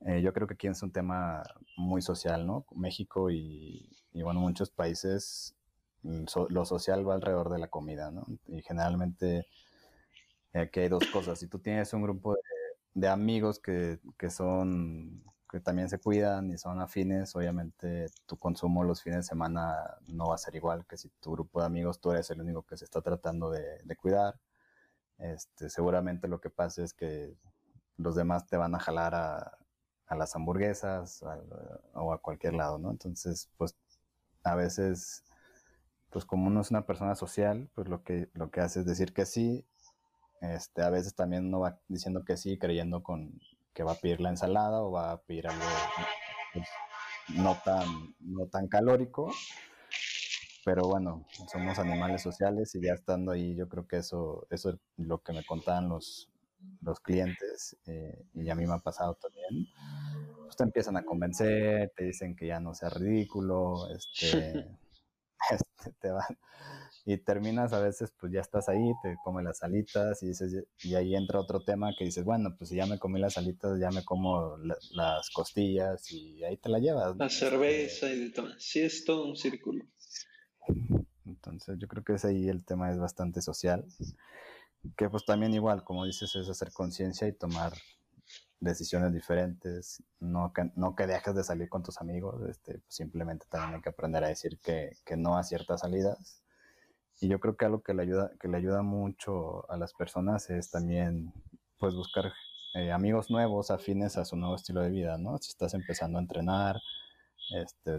Eh, 0.00 0.20
yo 0.20 0.32
creo 0.32 0.46
que 0.46 0.54
aquí 0.54 0.66
es 0.66 0.82
un 0.82 0.90
tema 0.90 1.42
muy 1.76 2.02
social, 2.02 2.46
¿no? 2.46 2.66
México 2.74 3.30
y, 3.30 3.88
y 4.12 4.22
bueno, 4.22 4.40
muchos 4.40 4.70
países 4.70 5.54
lo 6.02 6.64
social 6.64 7.08
va 7.08 7.14
alrededor 7.14 7.50
de 7.50 7.58
la 7.58 7.68
comida, 7.68 8.10
¿no? 8.10 8.26
Y 8.48 8.62
generalmente 8.62 9.46
aquí 10.52 10.80
hay 10.80 10.88
dos 10.88 11.06
cosas. 11.06 11.38
Si 11.38 11.46
tú 11.46 11.58
tienes 11.58 11.92
un 11.92 12.02
grupo 12.02 12.36
de, 12.94 13.08
amigos 13.08 13.60
que, 13.60 13.98
son, 14.28 15.22
que 15.52 15.60
también 15.60 15.90
se 15.90 15.98
cuidan 15.98 16.50
y 16.50 16.56
son 16.56 16.80
afines, 16.80 17.36
obviamente 17.36 18.06
tu 18.24 18.38
consumo 18.38 18.84
los 18.84 19.02
fines 19.02 19.18
de 19.18 19.22
semana 19.24 19.98
no 20.06 20.28
va 20.28 20.36
a 20.36 20.38
ser 20.38 20.56
igual 20.56 20.86
que 20.86 20.96
si 20.96 21.10
tu 21.20 21.32
grupo 21.32 21.60
de 21.60 21.66
amigos 21.66 22.00
tú 22.00 22.10
eres 22.10 22.30
el 22.30 22.40
único 22.40 22.62
que 22.62 22.78
se 22.78 22.86
está 22.86 23.02
tratando 23.02 23.50
de, 23.50 23.96
cuidar. 23.96 24.40
Este, 25.18 25.68
seguramente 25.68 26.26
lo 26.26 26.40
que 26.40 26.48
pasa 26.48 26.82
es 26.82 26.94
que 26.94 27.36
los 27.98 28.16
demás 28.16 28.46
te 28.46 28.56
van 28.56 28.74
a 28.74 28.80
jalar 28.80 29.14
a, 29.14 29.58
las 30.16 30.36
hamburguesas 30.36 31.24
o 31.94 32.12
a 32.12 32.20
cualquier 32.20 32.52
lado, 32.54 32.78
¿no? 32.78 32.90
Entonces, 32.90 33.48
pues 33.56 33.74
a 34.44 34.54
veces 34.54 35.24
pues 36.10 36.26
como 36.26 36.48
uno 36.48 36.60
es 36.60 36.70
una 36.70 36.86
persona 36.86 37.14
social, 37.14 37.70
pues 37.74 37.88
lo 37.88 38.04
que, 38.04 38.28
lo 38.34 38.50
que 38.50 38.60
hace 38.60 38.80
es 38.80 38.86
decir 38.86 39.14
que 39.14 39.26
sí. 39.26 39.66
Este, 40.42 40.82
a 40.82 40.90
veces 40.90 41.14
también 41.14 41.46
uno 41.46 41.60
va 41.60 41.80
diciendo 41.88 42.24
que 42.24 42.36
sí, 42.36 42.58
creyendo 42.58 43.02
con 43.02 43.40
que 43.72 43.82
va 43.82 43.92
a 43.92 44.00
pedir 44.00 44.20
la 44.20 44.30
ensalada 44.30 44.82
o 44.82 44.90
va 44.90 45.12
a 45.12 45.20
pedir 45.22 45.48
algo 45.48 45.64
pues, 46.52 46.68
no, 47.28 47.56
tan, 47.64 48.14
no 48.20 48.46
tan 48.46 48.68
calórico. 48.68 49.30
Pero 50.64 50.82
bueno, 50.82 51.26
somos 51.50 51.78
animales 51.78 52.22
sociales 52.22 52.74
y 52.76 52.82
ya 52.82 52.92
estando 52.92 53.32
ahí, 53.32 53.56
yo 53.56 53.68
creo 53.68 53.86
que 53.88 53.96
eso, 53.96 54.46
eso 54.50 54.70
es 54.70 54.76
lo 54.96 55.18
que 55.18 55.32
me 55.32 55.44
contaban 55.44 55.88
los, 55.88 56.30
los 56.82 57.00
clientes 57.00 57.76
eh, 57.86 58.26
y 58.34 58.48
a 58.48 58.54
mí 58.54 58.64
me 58.66 58.74
ha 58.74 58.78
pasado 58.78 59.14
también. 59.14 59.66
Pues 60.44 60.56
te 60.56 60.62
empiezan 60.62 60.96
a 60.96 61.04
convencer, 61.04 61.92
te 61.96 62.04
dicen 62.04 62.36
que 62.36 62.46
ya 62.46 62.60
no 62.60 62.74
sea 62.74 62.90
ridículo, 62.90 63.88
este, 63.90 64.68
Este, 65.50 65.92
te 66.00 66.10
van, 66.10 66.38
y 67.04 67.16
terminas 67.18 67.72
a 67.72 67.80
veces, 67.80 68.12
pues 68.18 68.32
ya 68.32 68.40
estás 68.40 68.68
ahí, 68.68 68.92
te 69.02 69.16
comes 69.24 69.44
las 69.44 69.62
alitas 69.62 70.22
y 70.22 70.28
dices, 70.28 70.64
y 70.82 70.94
ahí 70.94 71.16
entra 71.16 71.40
otro 71.40 71.64
tema 71.64 71.92
que 71.98 72.04
dices, 72.04 72.24
bueno, 72.24 72.54
pues 72.56 72.70
si 72.70 72.76
ya 72.76 72.86
me 72.86 72.98
comí 72.98 73.18
las 73.18 73.36
alitas, 73.36 73.78
ya 73.80 73.90
me 73.90 74.04
como 74.04 74.56
las 74.92 75.30
costillas 75.30 76.10
y 76.12 76.44
ahí 76.44 76.56
te 76.56 76.68
la 76.68 76.78
llevas. 76.78 77.16
La 77.16 77.28
cerveza 77.28 78.08
y 78.08 78.20
de 78.20 78.30
todo. 78.30 78.48
Sí, 78.58 78.80
es 78.80 79.04
todo 79.04 79.26
un 79.26 79.36
círculo. 79.36 79.84
Entonces 81.26 81.76
yo 81.78 81.88
creo 81.88 82.04
que 82.04 82.14
ese 82.14 82.28
ahí 82.28 82.48
el 82.48 82.64
tema 82.64 82.90
es 82.92 82.98
bastante 82.98 83.42
social, 83.42 83.84
que 84.96 85.08
pues 85.10 85.24
también 85.24 85.52
igual, 85.54 85.82
como 85.82 86.04
dices, 86.04 86.34
es 86.36 86.48
hacer 86.48 86.72
conciencia 86.72 87.26
y 87.26 87.32
tomar 87.32 87.72
decisiones 88.60 89.12
diferentes, 89.12 90.02
no 90.20 90.52
que, 90.52 90.70
no 90.76 90.94
que 90.94 91.06
dejes 91.08 91.34
de 91.34 91.42
salir 91.42 91.68
con 91.68 91.82
tus 91.82 92.00
amigos, 92.00 92.48
este, 92.48 92.78
pues, 92.78 92.94
simplemente 92.94 93.44
también 93.48 93.74
hay 93.74 93.82
que 93.82 93.88
aprender 93.88 94.22
a 94.22 94.28
decir 94.28 94.58
que, 94.62 94.96
que, 95.04 95.16
no 95.16 95.36
a 95.36 95.42
ciertas 95.42 95.80
salidas. 95.80 96.41
Y 97.22 97.28
yo 97.28 97.38
creo 97.38 97.56
que 97.56 97.64
algo 97.64 97.84
que 97.84 97.94
le 97.94 98.02
ayuda, 98.02 98.32
que 98.40 98.48
le 98.48 98.56
ayuda 98.56 98.82
mucho 98.82 99.70
a 99.70 99.76
las 99.76 99.94
personas 99.94 100.50
es 100.50 100.72
también 100.72 101.32
pues 101.78 101.94
buscar 101.94 102.32
eh, 102.74 102.90
amigos 102.90 103.30
nuevos 103.30 103.70
afines 103.70 104.16
a 104.16 104.24
su 104.24 104.34
nuevo 104.34 104.56
estilo 104.56 104.80
de 104.80 104.90
vida, 104.90 105.16
¿no? 105.18 105.38
Si 105.38 105.50
estás 105.50 105.72
empezando 105.74 106.18
a 106.18 106.20
entrenar, 106.20 106.80
este, 107.56 107.96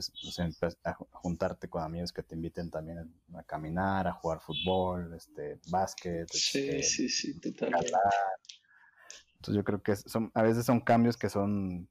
pues, 0.59 0.78
a 0.84 0.93
juntarte 1.13 1.69
con 1.69 1.84
amigos 1.84 2.11
que 2.11 2.21
te 2.21 2.36
inviten 2.36 2.69
también 2.69 3.15
a 3.34 3.43
caminar, 3.43 4.07
a 4.07 4.11
jugar 4.11 4.41
fútbol, 4.41 5.13
este, 5.13 5.57
básquet, 5.69 6.28
sí, 6.30 6.59
este, 6.59 6.84
sí, 6.84 7.07
sí, 7.07 7.32
entonces 7.32 7.93
yo 9.47 9.63
creo 9.63 9.82
que 9.82 9.95
son, 9.95 10.32
a 10.34 10.41
veces 10.41 10.65
son 10.65 10.82
cambios 10.82 11.15
que 11.15 11.30
son, 11.30 11.88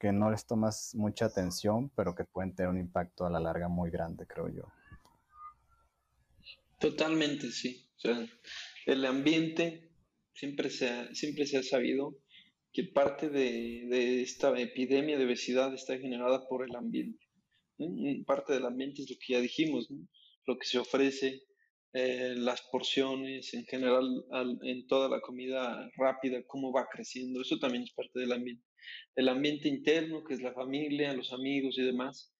que 0.00 0.10
no 0.10 0.28
les 0.28 0.44
tomas 0.44 0.92
mucha 0.96 1.26
atención, 1.26 1.88
pero 1.94 2.16
que 2.16 2.24
pueden 2.24 2.52
tener 2.52 2.68
un 2.68 2.78
impacto 2.78 3.26
a 3.26 3.30
la 3.30 3.38
larga 3.38 3.68
muy 3.68 3.90
grande, 3.90 4.26
creo 4.26 4.48
yo. 4.48 4.64
Totalmente, 6.84 7.50
sí. 7.50 7.88
O 7.96 8.00
sea, 8.00 8.28
el 8.84 9.06
ambiente 9.06 9.90
siempre 10.34 10.68
se 10.68 10.90
ha, 10.90 11.14
siempre 11.14 11.46
se 11.46 11.56
ha 11.56 11.62
sabido 11.62 12.18
que 12.74 12.84
parte 12.84 13.30
de, 13.30 14.20
esta 14.20 14.52
epidemia 14.60 15.16
de 15.16 15.24
obesidad 15.24 15.72
está 15.72 15.96
generada 15.98 16.46
por 16.46 16.62
el 16.62 16.76
ambiente. 16.76 17.24
Parte 18.26 18.52
del 18.52 18.66
ambiente 18.66 19.00
es 19.00 19.10
lo 19.10 19.16
que 19.16 19.32
ya 19.32 19.40
dijimos, 19.40 19.88
lo 20.46 20.58
que 20.58 20.66
se 20.66 20.76
ofrece, 20.78 21.40
eh, 21.94 22.34
las 22.36 22.60
porciones, 22.70 23.54
en 23.54 23.64
general 23.64 24.04
en 24.62 24.86
toda 24.86 25.08
la 25.08 25.22
comida 25.22 25.90
rápida, 25.96 26.44
cómo 26.46 26.70
va 26.70 26.86
creciendo, 26.92 27.40
eso 27.40 27.58
también 27.58 27.84
es 27.84 27.94
parte 27.94 28.20
del 28.20 28.32
ambiente. 28.32 28.66
El 29.16 29.30
ambiente 29.30 29.68
interno, 29.68 30.22
que 30.22 30.34
es 30.34 30.42
la 30.42 30.52
familia, 30.52 31.14
los 31.14 31.32
amigos 31.32 31.78
y 31.78 31.82
demás. 31.82 32.30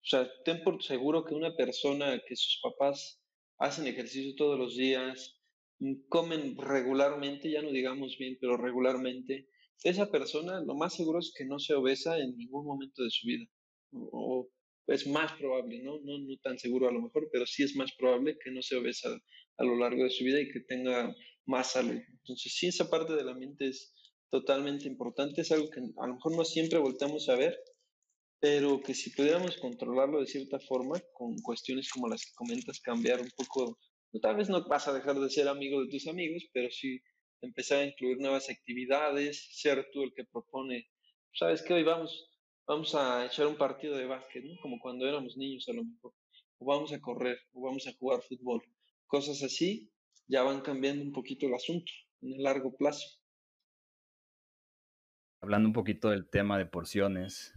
O 0.00 0.06
sea, 0.06 0.30
ten 0.44 0.62
por 0.62 0.80
seguro 0.80 1.24
que 1.24 1.34
una 1.34 1.56
persona 1.56 2.22
que 2.24 2.36
sus 2.36 2.60
papás 2.62 3.23
hacen 3.58 3.86
ejercicio 3.86 4.34
todos 4.36 4.58
los 4.58 4.76
días, 4.76 5.40
mm, 5.78 6.08
comen 6.08 6.56
regularmente, 6.56 7.50
ya 7.50 7.62
no 7.62 7.70
digamos 7.70 8.16
bien, 8.18 8.36
pero 8.40 8.56
regularmente, 8.56 9.48
esa 9.82 10.10
persona 10.10 10.62
lo 10.64 10.74
más 10.74 10.94
seguro 10.94 11.18
es 11.18 11.32
que 11.36 11.44
no 11.44 11.58
se 11.58 11.74
obesa 11.74 12.18
en 12.18 12.36
ningún 12.36 12.66
momento 12.66 13.02
de 13.02 13.10
su 13.10 13.26
vida. 13.26 13.46
O, 13.92 14.48
es 14.86 15.06
más 15.06 15.32
probable, 15.32 15.82
¿no? 15.82 15.98
¿no? 16.00 16.18
No 16.18 16.36
tan 16.42 16.58
seguro 16.58 16.88
a 16.88 16.92
lo 16.92 17.00
mejor, 17.00 17.28
pero 17.32 17.46
sí 17.46 17.62
es 17.62 17.74
más 17.74 17.92
probable 17.96 18.36
que 18.42 18.50
no 18.50 18.60
se 18.62 18.76
obesa 18.76 19.08
a 19.56 19.64
lo 19.64 19.76
largo 19.76 20.04
de 20.04 20.10
su 20.10 20.24
vida 20.24 20.40
y 20.40 20.50
que 20.50 20.60
tenga 20.60 21.14
más 21.46 21.72
salud. 21.72 22.00
Entonces, 22.20 22.54
sí, 22.54 22.66
esa 22.66 22.90
parte 22.90 23.14
de 23.14 23.24
la 23.24 23.34
mente 23.34 23.68
es 23.68 23.94
totalmente 24.30 24.86
importante, 24.86 25.42
es 25.42 25.52
algo 25.52 25.70
que 25.70 25.80
a 25.80 26.06
lo 26.06 26.14
mejor 26.14 26.36
no 26.36 26.44
siempre 26.44 26.78
volteamos 26.78 27.28
a 27.28 27.36
ver, 27.36 27.58
pero 28.44 28.78
que 28.82 28.92
si 28.92 29.08
pudiéramos 29.08 29.56
controlarlo 29.56 30.20
de 30.20 30.26
cierta 30.26 30.60
forma, 30.60 31.00
con 31.14 31.34
cuestiones 31.38 31.90
como 31.90 32.08
las 32.08 32.26
que 32.26 32.34
comentas, 32.34 32.78
cambiar 32.78 33.18
un 33.22 33.30
poco, 33.34 33.78
tal 34.20 34.36
vez 34.36 34.50
no 34.50 34.68
vas 34.68 34.86
a 34.86 34.92
dejar 34.92 35.18
de 35.18 35.30
ser 35.30 35.48
amigo 35.48 35.80
de 35.80 35.88
tus 35.88 36.06
amigos, 36.08 36.44
pero 36.52 36.68
sí 36.70 37.00
empezar 37.40 37.78
a 37.78 37.86
incluir 37.86 38.18
nuevas 38.18 38.50
actividades, 38.50 39.48
ser 39.50 39.88
tú 39.94 40.02
el 40.02 40.12
que 40.12 40.26
propone, 40.26 40.86
sabes 41.32 41.62
que 41.62 41.72
hoy 41.72 41.84
vamos, 41.84 42.28
vamos 42.66 42.94
a 42.94 43.24
echar 43.24 43.46
un 43.46 43.56
partido 43.56 43.96
de 43.96 44.04
básquet, 44.04 44.44
¿no? 44.44 44.60
como 44.60 44.78
cuando 44.78 45.08
éramos 45.08 45.38
niños 45.38 45.66
a 45.70 45.72
lo 45.72 45.82
mejor, 45.82 46.12
o 46.58 46.66
vamos 46.66 46.92
a 46.92 47.00
correr, 47.00 47.38
o 47.54 47.62
vamos 47.62 47.86
a 47.86 47.94
jugar 47.94 48.20
fútbol, 48.20 48.60
cosas 49.06 49.42
así, 49.42 49.90
ya 50.28 50.42
van 50.42 50.60
cambiando 50.60 51.02
un 51.02 51.12
poquito 51.12 51.46
el 51.46 51.54
asunto 51.54 51.90
en 52.20 52.34
el 52.34 52.42
largo 52.42 52.76
plazo. 52.76 53.08
Hablando 55.40 55.66
un 55.66 55.74
poquito 55.74 56.10
del 56.10 56.28
tema 56.28 56.58
de 56.58 56.66
porciones, 56.66 57.54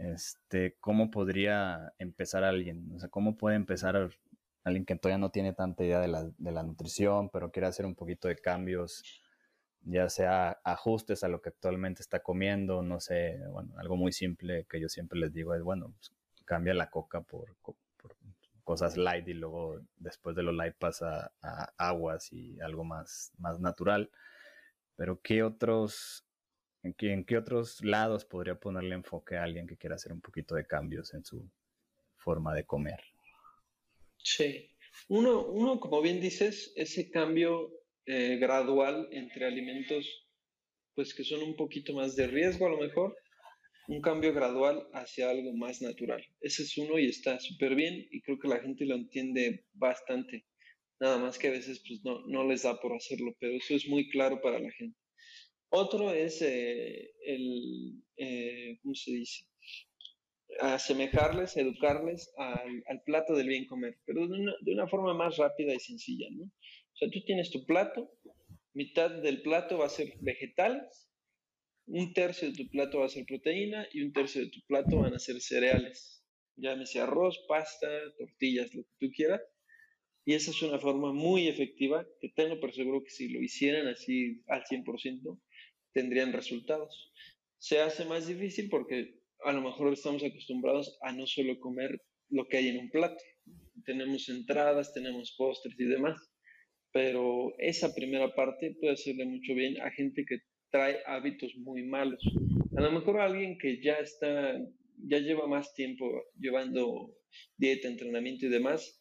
este, 0.00 0.76
¿cómo 0.80 1.10
podría 1.10 1.92
empezar 1.98 2.42
alguien? 2.42 2.90
O 2.94 2.98
sea, 2.98 3.08
¿cómo 3.10 3.36
puede 3.36 3.56
empezar 3.56 4.10
alguien 4.64 4.84
que 4.86 4.96
todavía 4.96 5.18
no 5.18 5.30
tiene 5.30 5.52
tanta 5.52 5.84
idea 5.84 6.00
de 6.00 6.08
la, 6.08 6.30
de 6.38 6.52
la 6.52 6.62
nutrición, 6.62 7.28
pero 7.28 7.50
quiere 7.50 7.68
hacer 7.68 7.84
un 7.84 7.94
poquito 7.94 8.28
de 8.28 8.36
cambios, 8.36 9.22
ya 9.82 10.08
sea 10.08 10.58
ajustes 10.64 11.22
a 11.22 11.28
lo 11.28 11.40
que 11.42 11.50
actualmente 11.50 12.02
está 12.02 12.20
comiendo, 12.20 12.82
no 12.82 13.00
sé, 13.00 13.38
bueno, 13.50 13.74
algo 13.76 13.96
muy 13.96 14.12
simple 14.12 14.66
que 14.68 14.80
yo 14.80 14.88
siempre 14.88 15.18
les 15.18 15.32
digo 15.32 15.54
es, 15.54 15.62
bueno, 15.62 15.92
pues, 15.96 16.12
cambia 16.44 16.74
la 16.74 16.90
coca 16.90 17.20
por, 17.20 17.56
cosas 18.64 18.96
light 18.96 19.26
y 19.26 19.34
luego 19.34 19.80
después 19.96 20.36
de 20.36 20.44
lo 20.44 20.52
light 20.52 20.76
pasa 20.76 21.32
a 21.42 21.72
aguas 21.76 22.32
y 22.32 22.60
algo 22.60 22.84
más, 22.84 23.32
más 23.38 23.58
natural. 23.58 24.10
Pero 24.94 25.20
¿qué 25.22 25.42
otros 25.42 26.24
¿En 26.82 26.94
qué, 26.94 27.36
otros 27.36 27.84
lados 27.84 28.24
podría 28.24 28.58
ponerle 28.58 28.94
enfoque 28.94 29.36
a 29.36 29.44
alguien 29.44 29.66
que 29.66 29.76
quiera 29.76 29.96
hacer 29.96 30.12
un 30.12 30.20
poquito 30.20 30.54
de 30.54 30.66
cambios 30.66 31.12
en 31.12 31.24
su 31.24 31.50
forma 32.16 32.54
de 32.54 32.64
comer? 32.64 33.00
Sí. 34.16 34.70
Uno, 35.08 35.46
uno 35.46 35.78
como 35.78 36.00
bien 36.00 36.20
dices, 36.20 36.72
ese 36.76 37.10
cambio 37.10 37.70
eh, 38.06 38.38
gradual 38.38 39.08
entre 39.12 39.44
alimentos, 39.44 40.26
pues 40.94 41.14
que 41.14 41.22
son 41.22 41.42
un 41.42 41.54
poquito 41.54 41.92
más 41.94 42.16
de 42.16 42.26
riesgo 42.26 42.66
a 42.66 42.70
lo 42.70 42.78
mejor, 42.78 43.14
un 43.88 44.00
cambio 44.00 44.32
gradual 44.32 44.88
hacia 44.94 45.30
algo 45.30 45.52
más 45.52 45.82
natural. 45.82 46.24
Ese 46.40 46.62
es 46.62 46.78
uno 46.78 46.98
y 46.98 47.08
está 47.08 47.38
súper 47.40 47.74
bien 47.74 48.06
y 48.10 48.22
creo 48.22 48.38
que 48.38 48.48
la 48.48 48.60
gente 48.60 48.86
lo 48.86 48.94
entiende 48.94 49.66
bastante. 49.74 50.46
Nada 50.98 51.18
más 51.18 51.38
que 51.38 51.48
a 51.48 51.52
veces 51.52 51.82
pues 51.86 52.04
no, 52.04 52.26
no 52.26 52.46
les 52.46 52.62
da 52.62 52.80
por 52.80 52.94
hacerlo, 52.94 53.34
pero 53.38 53.54
eso 53.54 53.74
es 53.74 53.86
muy 53.88 54.08
claro 54.08 54.40
para 54.40 54.58
la 54.58 54.70
gente. 54.70 54.99
Otro 55.70 56.12
es 56.12 56.42
eh, 56.42 57.12
el, 57.24 58.02
eh, 58.16 58.78
¿cómo 58.82 58.94
se 58.94 59.12
dice? 59.12 59.44
Asemejarles, 60.58 61.56
educarles 61.56 62.32
al, 62.36 63.02
plato 63.04 63.34
del 63.34 63.48
bien 63.48 63.66
comer, 63.66 63.96
pero 64.04 64.26
de 64.26 64.34
una, 64.40 64.52
de 64.60 64.72
una, 64.72 64.88
forma 64.88 65.14
más 65.14 65.36
rápida 65.36 65.72
y 65.72 65.78
sencilla, 65.78 66.26
¿no? 66.32 66.44
O 66.44 66.96
sea, 66.96 67.08
tú 67.08 67.22
tienes 67.24 67.52
tu 67.52 67.64
plato, 67.64 68.10
mitad 68.74 69.10
del 69.10 69.42
plato 69.42 69.78
va 69.78 69.86
a 69.86 69.90
ser 69.90 70.14
vegetales, 70.20 71.08
un 71.86 72.12
tercio 72.12 72.50
de 72.50 72.56
tu 72.56 72.68
plato 72.68 73.00
va 73.00 73.06
a 73.06 73.10
ser 73.10 73.24
proteína 73.24 73.86
y 73.92 74.02
un 74.02 74.12
tercio 74.12 74.42
de 74.42 74.50
tu 74.50 74.60
plato 74.66 74.98
van 74.98 75.14
a 75.14 75.18
ser 75.18 75.40
cereales. 75.40 76.24
Llámese 76.56 77.00
arroz, 77.00 77.38
pasta, 77.48 77.88
tortillas, 78.18 78.74
lo 78.74 78.82
que 78.82 78.94
tú 78.98 79.12
quieras. 79.12 79.40
Y 80.24 80.34
esa 80.34 80.50
es 80.50 80.62
una 80.62 80.78
forma 80.78 81.12
muy 81.12 81.48
efectiva 81.48 82.06
que 82.20 82.28
tengo 82.28 82.60
por 82.60 82.72
seguro 82.72 83.02
que 83.02 83.10
si 83.10 83.28
lo 83.28 83.40
hicieran 83.40 83.88
así 83.88 84.42
al 84.46 84.62
100%, 84.64 85.40
tendrían 85.92 86.32
resultados. 86.32 87.12
Se 87.58 87.80
hace 87.80 88.04
más 88.04 88.26
difícil 88.26 88.68
porque 88.70 89.20
a 89.44 89.52
lo 89.52 89.62
mejor 89.62 89.92
estamos 89.92 90.22
acostumbrados 90.22 90.98
a 91.02 91.12
no 91.12 91.26
solo 91.26 91.58
comer 91.60 92.00
lo 92.28 92.46
que 92.46 92.58
hay 92.58 92.68
en 92.68 92.78
un 92.78 92.90
plato. 92.90 93.22
Tenemos 93.84 94.28
entradas, 94.28 94.92
tenemos 94.92 95.34
postres 95.36 95.78
y 95.78 95.84
demás. 95.84 96.18
Pero 96.92 97.54
esa 97.58 97.94
primera 97.94 98.34
parte 98.34 98.76
puede 98.80 98.94
hacerle 98.94 99.24
mucho 99.24 99.54
bien 99.54 99.80
a 99.80 99.90
gente 99.90 100.24
que 100.26 100.38
trae 100.70 100.98
hábitos 101.06 101.54
muy 101.56 101.84
malos. 101.84 102.22
A 102.76 102.80
lo 102.80 102.92
mejor 102.92 103.20
a 103.20 103.26
alguien 103.26 103.58
que 103.58 103.82
ya 103.82 103.94
está, 103.94 104.58
ya 105.06 105.18
lleva 105.18 105.46
más 105.46 105.74
tiempo 105.74 106.06
llevando 106.38 107.14
dieta, 107.56 107.88
entrenamiento 107.88 108.46
y 108.46 108.48
demás, 108.48 108.99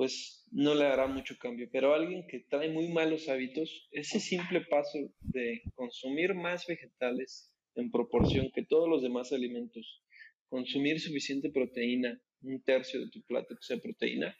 pues 0.00 0.46
no 0.50 0.74
le 0.74 0.86
hará 0.86 1.06
mucho 1.08 1.36
cambio. 1.38 1.68
Pero 1.70 1.92
alguien 1.92 2.26
que 2.26 2.40
trae 2.48 2.70
muy 2.70 2.88
malos 2.88 3.28
hábitos, 3.28 3.86
ese 3.92 4.18
simple 4.18 4.62
paso 4.62 4.98
de 5.20 5.60
consumir 5.74 6.32
más 6.34 6.66
vegetales 6.66 7.52
en 7.74 7.90
proporción 7.90 8.50
que 8.50 8.64
todos 8.64 8.88
los 8.88 9.02
demás 9.02 9.30
alimentos, 9.30 10.02
consumir 10.48 11.00
suficiente 11.00 11.50
proteína, 11.50 12.18
un 12.40 12.62
tercio 12.62 12.98
de 12.98 13.10
tu 13.10 13.20
plato 13.24 13.54
que 13.54 13.60
sea 13.62 13.76
proteína, 13.76 14.34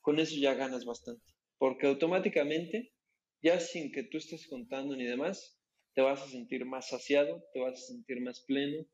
con 0.00 0.18
eso 0.18 0.34
ya 0.40 0.54
ganas 0.54 0.86
bastante. 0.86 1.26
Porque 1.58 1.88
automáticamente, 1.88 2.94
ya 3.42 3.60
sin 3.60 3.92
que 3.92 4.04
tú 4.04 4.16
estés 4.16 4.48
contando 4.48 4.96
ni 4.96 5.04
demás, 5.04 5.60
te 5.92 6.00
vas 6.00 6.22
a 6.22 6.28
sentir 6.30 6.64
más 6.64 6.88
saciado, 6.88 7.44
te 7.52 7.60
vas 7.60 7.74
a 7.74 7.86
sentir 7.86 8.22
más 8.22 8.40
pleno 8.46 8.86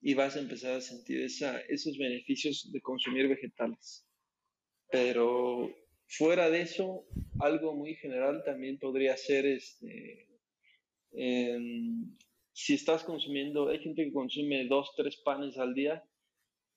y 0.00 0.14
vas 0.14 0.34
a 0.34 0.40
empezar 0.40 0.72
a 0.72 0.80
sentir 0.80 1.20
esa, 1.20 1.60
esos 1.68 1.96
beneficios 1.96 2.72
de 2.72 2.80
consumir 2.80 3.28
vegetales. 3.28 4.09
Pero 4.90 5.70
fuera 6.08 6.50
de 6.50 6.62
eso, 6.62 7.04
algo 7.38 7.74
muy 7.74 7.94
general 7.94 8.42
también 8.44 8.78
podría 8.78 9.16
ser 9.16 9.46
este, 9.46 10.26
si 12.52 12.74
estás 12.74 13.04
consumiendo, 13.04 13.68
hay 13.68 13.78
gente 13.78 14.04
que 14.04 14.12
consume 14.12 14.66
dos, 14.66 14.92
tres 14.96 15.16
panes 15.24 15.56
al 15.58 15.74
día, 15.74 16.04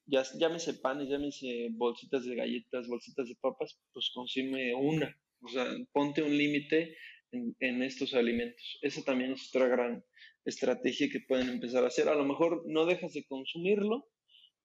ya, 0.05 0.24
llámese 0.38 0.76
panes, 0.76 1.09
llámese 1.09 1.70
bolsitas 1.72 2.26
de 2.26 2.36
galletas, 2.36 2.88
bolsitas 2.88 3.28
de 3.28 3.36
papas, 3.36 3.80
pues 3.93 4.11
consume 4.14 4.74
una. 4.76 5.16
O 5.41 5.47
sea, 5.47 5.66
ponte 5.91 6.22
un 6.22 6.38
límite 6.38 6.95
en, 7.32 7.55
en, 7.59 7.84
estos 7.84 8.14
alimentos. 8.14 8.80
Esa 8.82 9.03
también 9.03 9.32
es 9.34 9.49
otra 9.49 9.68
gran 9.68 10.03
estrategia 10.45 11.09
que 11.09 11.22
pueden 11.22 11.49
empezar 11.49 11.84
a 11.84 11.88
hacer. 11.88 12.07
A 12.09 12.16
lo 12.16 12.26
mejor 12.26 12.64
no 12.66 12.86
dejas 12.86 13.14
de 13.14 13.26
consumirlo, 13.26 14.09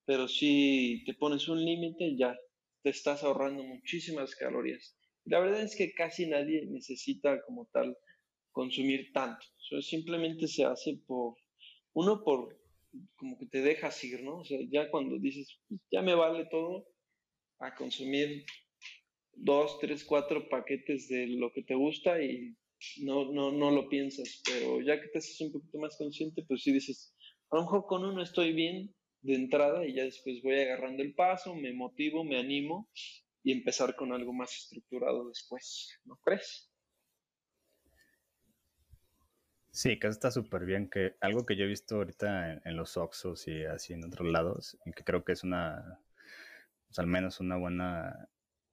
pero 0.05 0.29
si 0.29 1.03
te 1.05 1.15
pones 1.15 1.49
un 1.49 1.65
límite, 1.65 2.17
ya 2.17 2.37
te 2.83 2.91
estás 2.91 3.23
ahorrando 3.23 3.63
muchísimas 3.65 4.35
calorías. 4.35 4.97
La 5.25 5.41
verdad 5.41 5.63
es 5.63 5.77
que 5.77 5.93
casi 5.93 6.27
nadie 6.27 6.67
necesita 6.67 7.43
como 7.43 7.67
tal 7.73 7.97
consumir 8.53 9.13
tanto. 9.13 9.47
simplemente 9.83 10.49
se 10.49 10.65
hace 10.65 10.99
por, 11.07 11.37
uno 11.93 12.25
por, 12.25 12.59
como 13.17 13.39
que 13.39 13.47
te 13.47 13.61
dejas 13.61 14.03
ir, 14.05 14.23
¿no? 14.23 14.39
O 14.39 14.45
sea, 14.45 14.59
ya 14.71 14.91
cuando 14.91 15.19
dices, 15.19 15.61
pues, 15.69 15.81
ya 15.91 16.03
me 16.03 16.15
vale 16.15 16.47
todo, 16.51 16.87
a 17.61 17.75
consumir 17.75 18.45
dos, 19.35 19.79
tres, 19.81 20.05
cuatro 20.05 20.49
paquetes 20.49 21.09
de 21.09 21.27
lo 21.29 21.53
que 21.53 21.63
te 21.63 21.75
gusta 21.75 22.23
y 22.23 22.57
no, 23.03 23.33
no, 23.33 23.53
no 23.53 23.71
lo 23.71 23.89
piensas, 23.89 24.43
pero 24.45 24.81
ya 24.81 25.01
que 25.01 25.09
te 25.09 25.19
haces 25.19 25.41
un 25.41 25.53
poquito 25.53 25.79
más 25.79 25.97
consciente, 25.97 26.45
pues 26.47 26.63
sí 26.63 26.73
dices, 26.73 27.15
a 27.51 27.57
lo 27.57 27.63
mejor 27.63 27.87
con 27.87 28.05
uno 28.05 28.23
estoy 28.23 28.53
bien, 28.53 28.95
de 29.23 29.35
entrada 29.35 29.87
y 29.87 29.95
ya 29.95 30.05
después 30.05 30.43
voy 30.43 30.61
agarrando 30.61 31.03
el 31.03 31.15
paso, 31.15 31.55
me 31.55 31.73
motivo, 31.73 32.25
me 32.25 32.39
animo 32.39 32.89
y 33.43 33.53
empezar 33.53 33.97
con 33.97 34.13
algo 34.13 34.33
más 34.33 34.55
estructurado 34.55 35.29
después, 35.29 35.99
¿no 36.05 36.17
crees? 36.17 36.71
Sí, 39.71 39.99
que 39.99 40.09
está 40.09 40.31
súper 40.31 40.65
bien, 40.65 40.91
que 40.91 41.15
algo 41.21 41.47
que 41.47 41.55
yo 41.55 41.65
he 41.65 41.69
visto 41.69 41.97
ahorita 41.97 42.61
en, 42.65 42.77
los 42.77 42.97
Oxos 42.97 43.47
y 43.47 43.65
así 43.65 43.93
en 43.93 44.05
otros 44.05 44.27
lados, 44.27 44.77
y 44.85 44.93
que 44.93 45.05
creo 45.05 45.25
que 45.25 45.33
es 45.33 45.45
una, 45.45 46.01
pues 46.87 46.99
al 46.99 47.07
menos 47.07 47.39
una 47.39 47.57
buena 47.57 48.29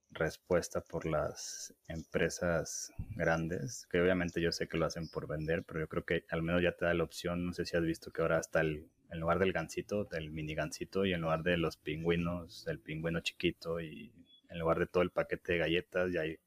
respuesta 0.10 0.82
por 0.82 1.06
las 1.06 1.76
empresas 1.88 2.92
grandes, 3.12 3.86
que 3.92 4.02
obviamente 4.02 4.42
yo 4.42 4.52
sé 4.52 4.68
que 4.68 4.78
lo 4.78 4.86
hacen 4.86 5.08
por 5.10 5.28
vender, 5.28 5.64
pero 5.64 5.82
yo 5.82 5.88
creo 5.88 6.06
que 6.06 6.26
al 6.30 6.42
menos 6.42 6.64
ya 6.64 6.76
te 6.76 6.86
da 6.86 6.94
la 6.94 7.04
opción, 7.04 7.46
no 7.46 7.54
sé 7.54 7.66
si 7.66 7.78
has 7.78 7.84
visto 7.84 8.12
que 8.12 8.22
ahora 8.22 8.40
está 8.40 8.62
el 8.62 8.90
en 9.12 9.20
lugar 9.20 9.40
del 9.40 9.54
gansito, 9.54 10.06
del 10.06 10.32
mini 10.32 10.56
gansito, 10.56 11.06
y 11.06 11.14
en 11.14 11.22
lugar 11.22 11.44
de 11.44 11.58
los 11.58 11.78
pingüinos, 11.78 12.68
el 12.68 12.80
pingüino 12.80 13.20
chiquito, 13.22 13.80
y 13.80 14.12
en 14.50 14.60
lugar 14.60 14.80
de 14.80 14.88
todo 14.88 15.04
el 15.04 15.12
paquete 15.12 15.54
de 15.54 15.60
galletas, 15.60 16.12
ya 16.12 16.22
hay 16.22 16.38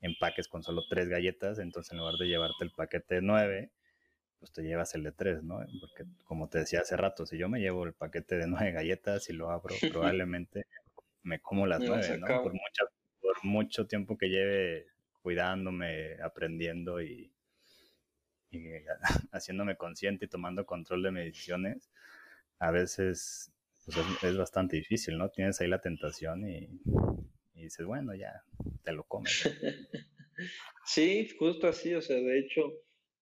empaques 0.00 0.48
con 0.48 0.62
solo 0.62 0.82
tres 0.88 1.08
galletas, 1.08 1.58
entonces 1.58 1.92
en 1.92 1.98
lugar 1.98 2.14
de 2.14 2.26
llevarte 2.26 2.64
el 2.64 2.70
paquete 2.70 3.16
de 3.16 3.22
nueve, 3.22 3.70
pues 4.38 4.52
te 4.52 4.62
llevas 4.62 4.94
el 4.94 5.02
de 5.02 5.12
tres, 5.12 5.42
¿no? 5.42 5.58
Porque 5.80 6.04
como 6.24 6.48
te 6.48 6.58
decía 6.58 6.80
hace 6.80 6.96
rato, 6.96 7.26
si 7.26 7.38
yo 7.38 7.48
me 7.48 7.60
llevo 7.60 7.84
el 7.84 7.94
paquete 7.94 8.36
de 8.36 8.46
nueve 8.46 8.72
galletas 8.72 9.28
y 9.30 9.32
lo 9.32 9.50
abro, 9.50 9.74
probablemente 10.16 10.66
me 11.22 11.40
como 11.40 11.66
las 11.66 11.80
nueve, 11.80 12.18
¿no? 12.18 12.26
Por, 12.42 12.52
por 13.20 13.44
mucho 13.44 13.86
tiempo 13.86 14.16
que 14.16 14.28
lleve 14.28 14.86
cuidándome, 15.22 16.14
aprendiendo 16.22 17.02
y, 17.02 17.32
y 18.50 18.66
haciéndome 19.32 19.76
consciente 19.76 20.26
y 20.26 20.28
tomando 20.28 20.66
control 20.66 21.02
de 21.02 21.12
mis 21.12 21.24
decisiones, 21.24 21.90
a 22.58 22.70
veces 22.70 23.52
pues, 23.84 23.98
es, 24.22 24.36
bastante 24.36 24.76
difícil, 24.76 25.18
¿no? 25.18 25.30
Tienes 25.30 25.60
ahí 25.60 25.68
la 25.68 25.80
tentación 25.80 26.48
y, 26.48 26.68
y 27.54 27.62
dices, 27.64 27.86
bueno, 27.86 28.14
ya 28.14 28.42
te 28.82 28.92
lo 28.92 29.04
comes. 29.04 29.50
sí, 30.84 31.28
justo 31.38 31.68
así, 31.68 31.94
o 31.94 32.02
sea, 32.02 32.16
de 32.16 32.38
hecho, 32.38 32.62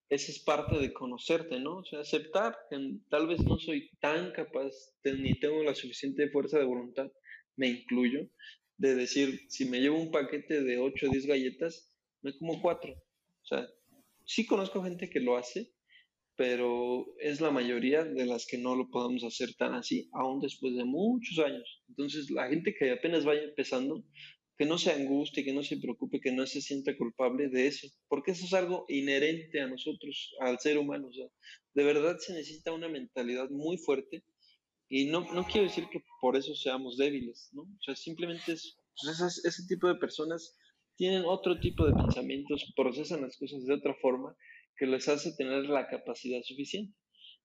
esa 0.08 0.30
es 0.30 0.38
parte 0.38 0.78
de 0.78 0.92
conocerte, 0.92 1.58
¿no? 1.58 1.78
O 1.78 1.84
sea, 1.84 2.00
aceptar 2.00 2.56
que 2.70 2.78
tal 3.10 3.26
vez 3.26 3.42
no 3.44 3.58
soy 3.58 3.90
tan 4.00 4.32
capaz, 4.32 4.72
ni 5.04 5.38
tengo 5.38 5.62
la 5.62 5.74
suficiente 5.74 6.28
fuerza 6.30 6.58
de 6.58 6.64
voluntad, 6.64 7.10
me 7.56 7.68
incluyo, 7.68 8.28
de 8.76 8.94
decir, 8.94 9.40
si 9.48 9.64
me 9.64 9.80
llevo 9.80 10.00
un 10.00 10.10
paquete 10.10 10.62
de 10.62 10.78
8 10.78 11.06
o 11.06 11.10
10 11.10 11.26
galletas, 11.26 11.92
me 12.22 12.36
como 12.38 12.60
4. 12.60 12.92
O 12.92 13.46
sea, 13.46 13.66
sí 14.26 14.44
conozco 14.44 14.82
gente 14.82 15.08
que 15.08 15.20
lo 15.20 15.36
hace, 15.36 15.72
pero 16.36 17.06
es 17.18 17.40
la 17.40 17.50
mayoría 17.50 18.04
de 18.04 18.26
las 18.26 18.46
que 18.46 18.58
no 18.58 18.76
lo 18.76 18.90
podemos 18.90 19.24
hacer 19.24 19.54
tan 19.54 19.74
así, 19.74 20.10
aún 20.12 20.40
después 20.40 20.76
de 20.76 20.84
muchos 20.84 21.38
años. 21.38 21.82
Entonces, 21.88 22.30
la 22.30 22.48
gente 22.48 22.74
que 22.78 22.90
apenas 22.90 23.24
vaya 23.24 23.42
empezando, 23.42 24.04
que 24.58 24.66
no 24.66 24.76
se 24.76 24.90
angustie, 24.90 25.44
que 25.44 25.52
no 25.52 25.62
se 25.62 25.78
preocupe, 25.78 26.20
que 26.20 26.32
no 26.32 26.46
se 26.46 26.60
sienta 26.60 26.96
culpable 26.96 27.48
de 27.48 27.66
eso, 27.66 27.88
porque 28.08 28.32
eso 28.32 28.44
es 28.44 28.52
algo 28.52 28.84
inherente 28.88 29.60
a 29.60 29.68
nosotros, 29.68 30.34
al 30.40 30.58
ser 30.58 30.78
humano. 30.78 31.08
De 31.74 31.84
verdad 31.84 32.18
se 32.18 32.34
necesita 32.34 32.72
una 32.72 32.88
mentalidad 32.88 33.48
muy 33.50 33.78
fuerte 33.78 34.22
y 34.88 35.06
no, 35.06 35.32
no 35.32 35.44
quiero 35.44 35.66
decir 35.66 35.86
que 35.90 36.00
por 36.20 36.36
eso 36.36 36.54
seamos 36.54 36.96
débiles, 36.96 37.50
¿no? 37.52 37.62
O 37.62 37.82
sea, 37.82 37.96
simplemente 37.96 38.52
es, 38.52 38.78
pues, 39.02 39.44
ese 39.44 39.66
tipo 39.66 39.88
de 39.88 39.96
personas 39.96 40.56
tienen 40.96 41.24
otro 41.26 41.60
tipo 41.60 41.86
de 41.86 41.92
pensamientos, 41.92 42.72
procesan 42.74 43.22
las 43.22 43.36
cosas 43.36 43.64
de 43.64 43.74
otra 43.74 43.94
forma 43.94 44.36
que 44.76 44.86
les 44.86 45.08
hace 45.08 45.32
tener 45.36 45.64
la 45.66 45.88
capacidad 45.88 46.40
suficiente. 46.42 46.94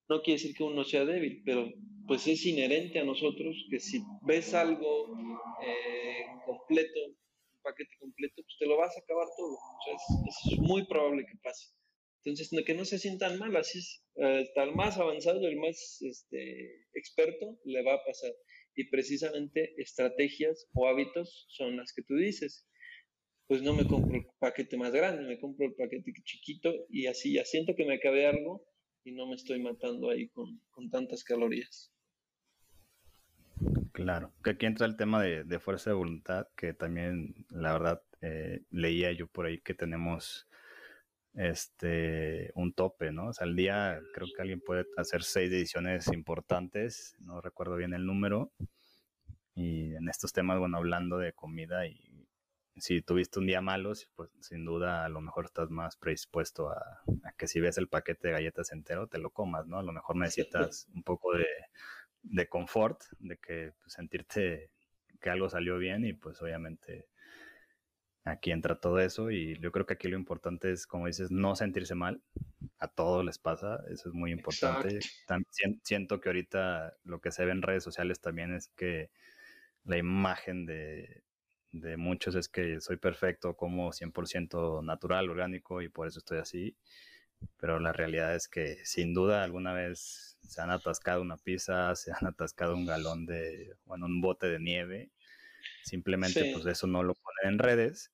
No 0.08 0.22
quiere 0.22 0.40
decir 0.40 0.56
que 0.56 0.64
uno 0.64 0.84
sea 0.84 1.04
débil, 1.04 1.42
pero 1.44 1.70
pues 2.06 2.26
es 2.26 2.44
inherente 2.44 2.98
a 2.98 3.04
nosotros 3.04 3.56
que 3.70 3.78
si 3.78 4.02
ves 4.26 4.52
algo 4.54 5.16
eh, 5.64 6.26
completo, 6.44 6.98
un 7.06 7.62
paquete 7.62 7.94
completo, 7.98 8.34
pues 8.36 8.56
te 8.58 8.66
lo 8.66 8.76
vas 8.76 8.96
a 8.96 9.00
acabar 9.00 9.26
todo. 9.36 9.52
O 9.52 9.78
sea, 9.84 9.94
es, 9.94 10.58
muy 10.58 10.84
probable 10.86 11.24
que 11.24 11.38
pase. 11.42 11.68
Entonces, 12.24 12.50
que 12.64 12.74
no 12.74 12.84
se 12.84 12.98
sientan 12.98 13.38
mal, 13.38 13.56
así 13.56 13.78
es, 13.78 14.04
eh, 14.16 14.48
el 14.54 14.74
más 14.74 14.98
avanzado, 14.98 15.46
el 15.46 15.56
más 15.56 15.98
este, 16.02 16.86
experto, 16.94 17.58
le 17.64 17.82
va 17.82 17.94
a 17.94 18.04
pasar. 18.04 18.32
Y 18.74 18.88
precisamente 18.90 19.74
estrategias 19.76 20.68
o 20.74 20.88
hábitos 20.88 21.46
son 21.50 21.76
las 21.76 21.92
que 21.92 22.02
tú 22.02 22.14
dices 22.16 22.66
pues 23.46 23.62
no 23.62 23.74
me 23.74 23.86
compro 23.86 24.16
el 24.16 24.26
paquete 24.38 24.76
más 24.76 24.92
grande, 24.92 25.22
me 25.24 25.38
compro 25.38 25.66
el 25.66 25.74
paquete 25.74 26.12
chiquito 26.24 26.72
y 26.88 27.06
así 27.06 27.34
ya 27.34 27.44
siento 27.44 27.74
que 27.74 27.84
me 27.84 27.96
acabé 27.96 28.26
algo 28.26 28.64
y 29.04 29.12
no 29.12 29.26
me 29.26 29.34
estoy 29.34 29.60
matando 29.60 30.10
ahí 30.10 30.28
con, 30.28 30.60
tantas 30.90 31.24
calorías. 31.24 31.92
Claro, 33.92 34.32
que 34.42 34.50
aquí 34.50 34.66
entra 34.66 34.86
el 34.86 34.96
tema 34.96 35.22
de, 35.22 35.58
fuerza 35.58 35.90
de 35.90 35.96
voluntad, 35.96 36.48
que 36.56 36.72
también, 36.72 37.46
la 37.50 37.72
verdad, 37.72 38.02
eh, 38.20 38.62
leía 38.70 39.12
yo 39.12 39.26
por 39.26 39.46
ahí 39.46 39.60
que 39.60 39.74
tenemos 39.74 40.48
este 41.34 42.52
un 42.54 42.74
tope, 42.74 43.10
¿no? 43.10 43.28
O 43.28 43.32
sea, 43.32 43.46
al 43.46 43.56
día 43.56 44.00
creo 44.12 44.28
que 44.34 44.42
alguien 44.42 44.60
puede 44.60 44.84
hacer 44.96 45.22
seis 45.22 45.50
ediciones 45.50 46.08
importantes, 46.08 47.16
no 47.20 47.40
recuerdo 47.40 47.76
bien 47.76 47.94
el 47.94 48.06
número, 48.06 48.52
y 49.54 49.94
en 49.94 50.08
estos 50.08 50.32
temas, 50.32 50.58
bueno, 50.58 50.78
hablando 50.78 51.18
de 51.18 51.32
comida 51.32 51.86
y 51.86 52.11
si 52.76 53.02
tuviste 53.02 53.38
un 53.38 53.46
día 53.46 53.60
malo, 53.60 53.92
pues 54.14 54.30
sin 54.40 54.64
duda 54.64 55.04
a 55.04 55.08
lo 55.08 55.20
mejor 55.20 55.44
estás 55.44 55.70
más 55.70 55.96
predispuesto 55.96 56.70
a, 56.70 57.02
que 57.36 57.46
si 57.46 57.60
ves 57.60 57.78
el 57.78 57.88
paquete 57.88 58.28
de 58.28 58.34
galletas 58.34 58.72
entero, 58.72 59.06
te 59.06 59.18
lo 59.18 59.30
comas, 59.30 59.66
¿no? 59.66 59.78
A 59.78 59.82
lo 59.82 59.92
mejor 59.92 60.16
necesitas 60.16 60.88
un 60.94 61.02
poco 61.02 61.34
de, 61.34 61.46
de 62.22 62.48
confort, 62.48 63.02
de 63.18 63.36
que 63.36 63.72
pues, 63.82 63.92
sentirte 63.92 64.70
que 65.20 65.30
algo 65.30 65.48
salió 65.48 65.78
bien 65.78 66.04
y 66.04 66.14
pues 66.14 66.40
obviamente 66.42 67.06
aquí 68.24 68.50
entra 68.50 68.78
todo 68.78 69.00
eso 69.00 69.30
y 69.30 69.58
yo 69.60 69.72
creo 69.72 69.86
que 69.86 69.94
aquí 69.94 70.08
lo 70.08 70.16
importante 70.16 70.72
es, 70.72 70.86
como 70.86 71.06
dices, 71.06 71.30
no 71.30 71.56
sentirse 71.56 71.94
mal. 71.94 72.22
A 72.78 72.88
todos 72.88 73.24
les 73.24 73.38
pasa, 73.38 73.80
eso 73.90 74.08
es 74.08 74.14
muy 74.14 74.32
importante. 74.32 74.98
siento 75.82 76.20
que 76.20 76.28
ahorita 76.28 76.96
lo 77.04 77.20
que 77.20 77.30
se 77.30 77.44
ve 77.44 77.52
en 77.52 77.62
redes 77.62 77.84
sociales 77.84 78.20
también 78.20 78.52
es 78.52 78.68
que 78.68 79.10
la 79.84 79.98
imagen 79.98 80.66
de, 80.66 81.22
de 81.72 81.96
muchos 81.96 82.34
es 82.34 82.48
que 82.48 82.80
soy 82.80 82.98
perfecto, 82.98 83.56
como 83.56 83.92
100% 83.92 84.82
natural, 84.84 85.30
orgánico 85.30 85.82
y 85.82 85.88
por 85.88 86.06
eso 86.06 86.18
estoy 86.18 86.38
así. 86.38 86.76
Pero 87.58 87.80
la 87.80 87.92
realidad 87.92 88.34
es 88.34 88.48
que 88.48 88.84
sin 88.84 89.14
duda 89.14 89.42
alguna 89.42 89.72
vez 89.72 90.38
se 90.42 90.60
han 90.60 90.70
atascado 90.70 91.22
una 91.22 91.36
pizza, 91.38 91.94
se 91.96 92.12
han 92.12 92.26
atascado 92.26 92.74
un 92.74 92.86
galón 92.86 93.26
de, 93.26 93.74
bueno, 93.86 94.06
un 94.06 94.20
bote 94.20 94.48
de 94.48 94.60
nieve. 94.60 95.10
Simplemente 95.84 96.52
pues 96.52 96.66
eso 96.66 96.86
no 96.86 97.02
lo 97.02 97.14
ponen 97.14 97.54
en 97.54 97.58
redes 97.58 98.12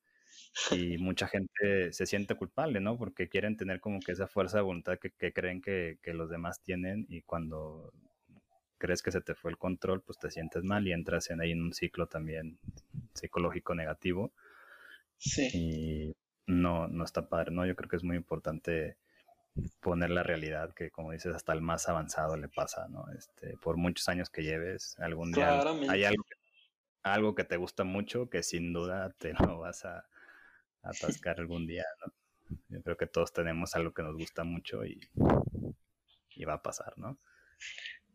y 0.70 0.98
mucha 0.98 1.28
gente 1.28 1.92
se 1.92 2.06
siente 2.06 2.34
culpable, 2.34 2.80
¿no? 2.80 2.98
Porque 2.98 3.28
quieren 3.28 3.56
tener 3.56 3.80
como 3.80 4.00
que 4.00 4.12
esa 4.12 4.26
fuerza 4.26 4.58
de 4.58 4.64
voluntad 4.64 4.98
que, 4.98 5.10
que 5.10 5.32
creen 5.32 5.62
que, 5.62 5.98
que, 6.02 6.14
los 6.14 6.30
demás 6.30 6.62
tienen 6.62 7.06
y 7.08 7.22
cuando 7.22 7.92
crees 8.78 9.02
que 9.02 9.12
se 9.12 9.20
te 9.20 9.34
fue 9.34 9.50
el 9.50 9.58
control, 9.58 10.02
pues 10.02 10.18
te 10.18 10.30
sientes 10.30 10.64
mal 10.64 10.86
y 10.86 10.92
entras 10.92 11.30
en 11.30 11.40
ahí 11.40 11.52
en 11.52 11.62
un 11.62 11.74
ciclo 11.74 12.06
también 12.06 12.58
psicológico 13.14 13.74
negativo. 13.74 14.32
Sí. 15.18 15.48
Y 15.52 16.16
no, 16.46 16.88
no 16.88 17.04
está 17.04 17.28
padre, 17.28 17.50
¿no? 17.50 17.66
Yo 17.66 17.76
creo 17.76 17.88
que 17.88 17.96
es 17.96 18.04
muy 18.04 18.16
importante 18.16 18.96
poner 19.80 20.10
la 20.10 20.22
realidad 20.22 20.72
que, 20.72 20.90
como 20.90 21.12
dices, 21.12 21.34
hasta 21.34 21.52
el 21.52 21.60
más 21.60 21.88
avanzado 21.88 22.36
le 22.36 22.48
pasa, 22.48 22.86
¿no? 22.88 23.06
Este, 23.16 23.56
por 23.58 23.76
muchos 23.76 24.08
años 24.08 24.30
que 24.30 24.42
lleves, 24.42 24.98
algún 24.98 25.32
día 25.32 25.60
hay 25.88 26.04
algo 26.04 26.24
que, 26.24 26.36
algo 27.02 27.34
que 27.34 27.44
te 27.44 27.56
gusta 27.56 27.84
mucho 27.84 28.28
que 28.30 28.42
sin 28.42 28.72
duda 28.72 29.10
te 29.18 29.32
lo 29.34 29.58
vas 29.58 29.84
a, 29.84 30.06
atascar 30.82 31.40
algún 31.40 31.66
día, 31.66 31.84
¿no? 32.04 32.12
Yo 32.68 32.82
creo 32.82 32.96
que 32.96 33.06
todos 33.06 33.32
tenemos 33.32 33.74
algo 33.74 33.92
que 33.92 34.02
nos 34.02 34.16
gusta 34.16 34.44
mucho 34.44 34.86
y, 34.86 35.00
y 36.30 36.44
va 36.44 36.54
a 36.54 36.62
pasar, 36.62 36.96
¿no? 36.96 37.18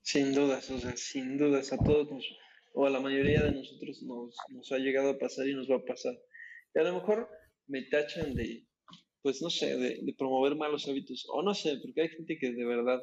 Sin 0.03 0.33
dudas, 0.33 0.69
o 0.69 0.79
sea, 0.79 0.95
sin 0.97 1.37
dudas 1.37 1.71
a 1.71 1.77
todos 1.77 2.23
o 2.73 2.85
a 2.85 2.89
la 2.89 2.99
mayoría 2.99 3.41
de 3.43 3.51
nosotros 3.51 4.03
nos, 4.03 4.35
nos 4.49 4.71
ha 4.71 4.77
llegado 4.77 5.11
a 5.11 5.17
pasar 5.17 5.47
y 5.47 5.53
nos 5.53 5.69
va 5.69 5.77
a 5.77 5.85
pasar. 5.85 6.13
Y 6.75 6.79
a 6.79 6.83
lo 6.83 6.95
mejor 6.95 7.29
me 7.67 7.83
tachan 7.83 8.35
de, 8.35 8.67
pues 9.21 9.41
no 9.41 9.49
sé, 9.49 9.77
de, 9.77 10.13
promover 10.17 10.55
malos 10.55 10.87
hábitos, 10.87 11.25
o 11.29 11.41
no 11.41 11.53
sé, 11.53 11.77
porque 11.81 12.01
hay 12.01 12.09
gente 12.09 12.37
que 12.37 12.51
de 12.51 12.65
verdad 12.65 12.99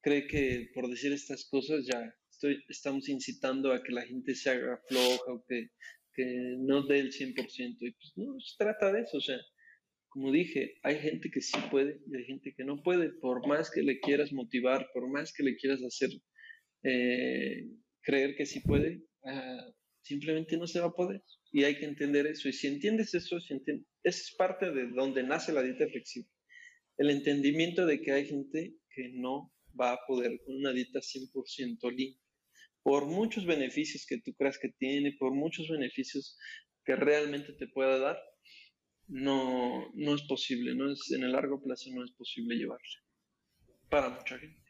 cree 0.00 0.26
que 0.26 0.70
por 0.74 0.88
decir 0.88 1.12
estas 1.12 1.48
cosas 1.50 1.84
ya 1.86 2.14
estoy, 2.30 2.62
estamos 2.68 3.08
incitando 3.08 3.72
a 3.72 3.82
que 3.82 3.92
la 3.92 4.02
gente 4.02 4.34
se 4.34 4.50
haga 4.50 4.80
floja 4.86 5.32
o 5.32 5.44
que, 5.48 5.70
que 6.14 6.56
no 6.58 6.86
dé 6.86 7.00
el 7.00 7.12
100%. 7.12 7.76
Y 7.80 7.90
pues 7.92 8.12
no 8.16 8.38
se 8.38 8.56
trata 8.58 8.92
de 8.92 9.00
eso, 9.00 9.16
o 9.18 9.20
sea, 9.20 9.38
como 10.18 10.32
dije, 10.32 10.74
hay 10.82 10.98
gente 10.98 11.30
que 11.30 11.40
sí 11.40 11.56
puede 11.70 12.00
y 12.10 12.16
hay 12.16 12.24
gente 12.24 12.52
que 12.52 12.64
no 12.64 12.82
puede, 12.82 13.10
por 13.20 13.46
más 13.46 13.70
que 13.70 13.82
le 13.82 14.00
quieras 14.00 14.32
motivar, 14.32 14.90
por 14.92 15.08
más 15.08 15.32
que 15.32 15.44
le 15.44 15.54
quieras 15.54 15.80
hacer 15.80 16.10
eh, 16.82 17.68
creer 18.02 18.34
que 18.34 18.44
sí 18.44 18.58
puede, 18.58 19.00
ah, 19.22 19.64
simplemente 20.02 20.56
no 20.56 20.66
se 20.66 20.80
va 20.80 20.86
a 20.86 20.92
poder. 20.92 21.22
Y 21.52 21.62
hay 21.62 21.78
que 21.78 21.84
entender 21.84 22.26
eso. 22.26 22.48
Y 22.48 22.52
si 22.52 22.66
entiendes 22.66 23.14
eso, 23.14 23.38
si 23.38 23.62
es 24.02 24.34
parte 24.36 24.72
de 24.72 24.88
donde 24.88 25.22
nace 25.22 25.52
la 25.52 25.62
dieta 25.62 25.86
flexible. 25.86 26.28
El 26.96 27.10
entendimiento 27.10 27.86
de 27.86 28.00
que 28.00 28.10
hay 28.10 28.26
gente 28.26 28.74
que 28.90 29.10
no 29.10 29.54
va 29.80 29.92
a 29.92 30.00
poder 30.04 30.40
con 30.44 30.56
una 30.56 30.72
dieta 30.72 30.98
100% 30.98 31.94
limpia. 31.94 32.20
Por 32.82 33.06
muchos 33.06 33.46
beneficios 33.46 34.04
que 34.04 34.20
tú 34.20 34.34
creas 34.34 34.58
que 34.58 34.70
tiene, 34.80 35.12
por 35.16 35.32
muchos 35.32 35.68
beneficios 35.68 36.36
que 36.84 36.96
realmente 36.96 37.52
te 37.52 37.68
pueda 37.68 37.98
dar, 38.00 38.18
no, 39.08 39.90
no 39.94 40.14
es 40.14 40.22
posible, 40.22 40.74
no 40.74 40.90
es, 40.90 41.10
en 41.10 41.24
el 41.24 41.32
largo 41.32 41.60
plazo 41.60 41.90
no 41.92 42.04
es 42.04 42.10
posible 42.12 42.56
llevarla 42.56 43.02
para 43.88 44.10
mucha 44.10 44.38
gente. 44.38 44.60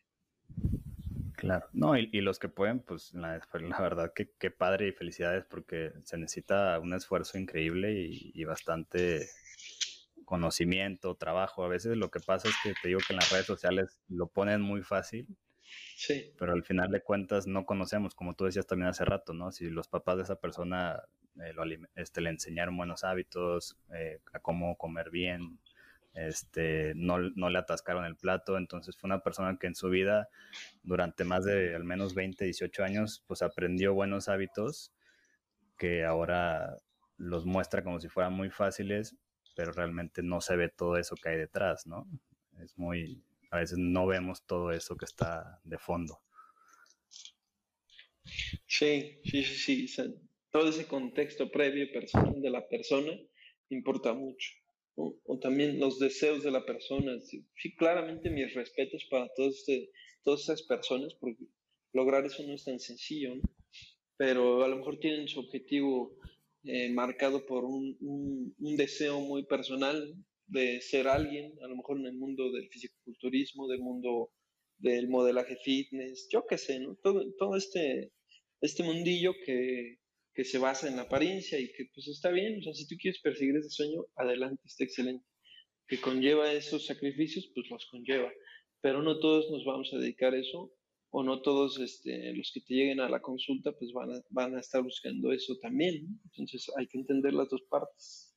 Claro, 1.37 1.69
no, 1.73 1.97
y, 1.97 2.21
los 2.21 2.41
que 2.41 2.49
pueden, 2.49 2.81
pues 2.81 3.15
la, 3.15 3.41
pues, 3.53 3.63
la 3.63 3.81
verdad 3.81 4.13
que, 4.15 4.31
qué 4.39 4.51
padre 4.51 4.89
y 4.89 4.93
felicidades 4.93 5.45
porque 5.45 5.93
se 6.05 6.19
necesita 6.19 6.79
un 6.81 6.95
esfuerzo 6.95 7.39
increíble 7.39 7.93
y, 8.11 8.45
bastante 8.45 9.29
conocimiento, 10.25 11.15
trabajo. 11.15 11.65
A 11.65 11.69
veces 11.69 11.97
lo 11.97 12.11
que 12.11 12.21
pasa 12.21 12.49
es 12.49 12.55
que 12.63 12.75
te 12.83 12.89
digo 12.89 13.01
que 13.07 13.13
en 13.13 13.19
las 13.19 13.31
redes 13.31 13.47
sociales 13.47 14.01
lo 14.09 14.27
ponen 14.27 14.61
muy 14.61 14.83
fácil, 14.83 15.27
sí. 15.97 16.33
pero 16.39 16.53
al 16.53 16.65
final 16.65 16.91
de 16.91 17.03
cuentas 17.03 17.47
no 17.47 17.65
conocemos, 17.65 18.15
como 18.15 18.35
tú 18.35 18.45
decías 18.45 18.67
también 18.67 18.89
hace 18.89 19.05
rato, 19.05 19.33
¿no? 19.33 19.53
Si 19.53 19.71
los 19.71 19.89
papás 19.89 20.17
de 20.17 20.25
esa 20.25 20.41
persona 20.41 21.01
eh, 21.43 21.55
este, 21.95 22.21
le 22.21 22.31
enseñaron 22.31 22.77
buenos 22.77 23.05
hábitos, 23.05 23.77
eh, 23.95 24.21
a 24.33 24.41
cómo 24.41 24.77
comer 24.77 25.11
bien, 25.11 25.59
este, 26.15 26.95
no, 26.97 27.19
no, 27.19 27.51
le 27.51 27.59
atascaron 27.59 28.05
el 28.05 28.17
plato, 28.17 28.57
entonces 28.57 28.97
fue 28.97 29.09
una 29.09 29.21
persona 29.21 29.57
que 29.59 29.69
en 29.69 29.75
su 29.75 29.89
vida, 29.89 30.29
durante 30.83 31.25
más 31.25 31.45
de 31.45 31.75
al 31.75 31.85
menos 31.85 32.15
20, 32.15 32.45
18 32.45 32.83
años, 32.83 33.23
pues 33.27 33.43
aprendió 33.43 33.95
buenos 33.95 34.29
hábitos 34.29 34.93
que 35.77 36.05
ahora 36.05 36.77
los 37.17 37.47
muestra 37.47 37.83
como 37.85 38.01
si 38.01 38.09
fueran 38.09 38.33
muy 38.33 38.51
fáciles, 38.51 39.17
pero 39.55 39.73
realmente 39.73 40.23
no 40.23 40.41
se 40.41 40.57
ve 40.57 40.69
todo 40.69 40.97
eso 40.97 41.15
que 41.17 41.31
hay 41.31 41.37
detrás, 41.37 41.87
¿no? 41.87 42.07
Es 42.61 42.77
muy, 42.77 43.23
a 43.51 43.59
veces 43.59 43.79
no 43.79 44.07
vemos 44.07 44.45
todo 44.45 44.73
eso 44.73 44.97
que 44.97 45.05
está 45.05 45.61
de 45.65 45.79
fondo. 45.79 46.21
Sí, 48.67 49.21
sí, 49.25 49.43
sí, 49.45 49.89
sí. 49.89 50.28
Todo 50.51 50.69
ese 50.69 50.87
contexto 50.87 51.51
previo 51.51 51.91
personal 51.93 52.41
de 52.41 52.51
la 52.51 52.67
persona 52.69 53.13
importa 53.71 54.15
mucho. 54.15 54.51
O 54.97 55.39
también 55.39 55.79
los 55.79 56.01
deseos 56.01 56.43
de 56.43 56.51
la 56.51 56.65
persona. 56.65 57.21
Sí, 57.21 57.47
claramente 57.77 58.31
mis 58.31 58.53
respetos 58.55 59.07
para 59.09 59.29
todos 59.37 59.59
este, 59.59 59.91
todas 60.25 60.43
esas 60.43 60.63
personas, 60.63 61.15
porque 61.21 61.45
lograr 61.93 62.25
eso 62.27 62.43
no 62.43 62.55
es 62.55 62.65
tan 62.65 62.81
sencillo, 62.81 63.35
pero 64.17 64.65
a 64.65 64.69
lo 64.69 64.77
mejor 64.77 64.99
tienen 64.99 65.29
su 65.29 65.41
objetivo 65.41 66.17
eh, 66.65 66.91
marcado 66.93 67.47
por 67.47 67.65
un, 67.65 67.97
un, 68.59 68.77
deseo 68.77 69.21
muy 69.21 69.45
personal 69.45 70.15
de 70.47 70.81
ser 70.81 71.07
alguien, 71.07 71.53
a 71.63 71.69
lo 71.69 71.77
mejor 71.77 71.99
en 71.99 72.07
el 72.07 72.15
mundo 72.15 72.51
del 72.51 72.69
fisicoculturismo, 72.69 73.69
del 73.69 73.81
mundo 73.81 74.33
del 74.79 75.09
modelaje 75.09 75.57
fitness, 75.65 76.29
yo 76.31 76.45
qué 76.47 76.59
sé, 76.59 76.81
¿no? 76.81 76.97
Todo, 76.97 77.25
todo 77.39 77.57
este, 77.57 78.13
este 78.61 78.83
mundillo 78.83 79.33
que, 79.45 79.98
que 80.39 80.45
se 80.45 80.59
basa 80.59 80.87
en 80.87 80.95
la 80.95 81.03
apariencia 81.03 81.59
y 81.59 81.73
que 81.73 81.87
pues 81.93 82.07
está 82.07 82.31
bien, 82.31 82.61
o 82.61 82.63
sea, 82.63 82.73
si 82.73 82.87
tú 82.87 82.95
quieres 82.97 83.21
perseguir 83.21 83.57
ese 83.57 83.71
sueño, 83.71 84.05
adelante, 84.15 84.63
está 84.67 84.85
excelente. 84.85 85.27
Que 85.89 86.01
conlleva 86.01 86.53
esos 86.53 86.87
sacrificios, 86.87 87.51
pues 87.53 87.69
los 87.69 87.85
conlleva, 87.91 88.31
pero 88.81 89.03
no 89.03 89.19
todos 89.19 89.51
nos 89.51 89.65
vamos 89.65 89.93
a 89.93 89.99
dedicar 89.99 90.35
a 90.35 90.39
eso 90.39 90.73
o 91.11 91.25
no 91.25 91.43
todos 91.43 91.81
este, 91.81 92.33
los 92.37 92.53
que 92.55 92.61
te 92.61 92.73
lleguen 92.73 93.01
a 93.01 93.09
la 93.09 93.21
consulta 93.21 93.73
pues 93.73 93.93
van 93.93 94.13
a, 94.13 94.21
van 94.31 94.55
a 94.55 94.61
estar 94.61 94.81
buscando 94.81 95.33
eso 95.33 95.57
también. 95.61 96.07
Entonces 96.27 96.71
hay 96.77 96.87
que 96.87 96.99
entender 96.99 97.35
las 97.35 97.49
dos 97.49 97.63
partes. 97.69 98.33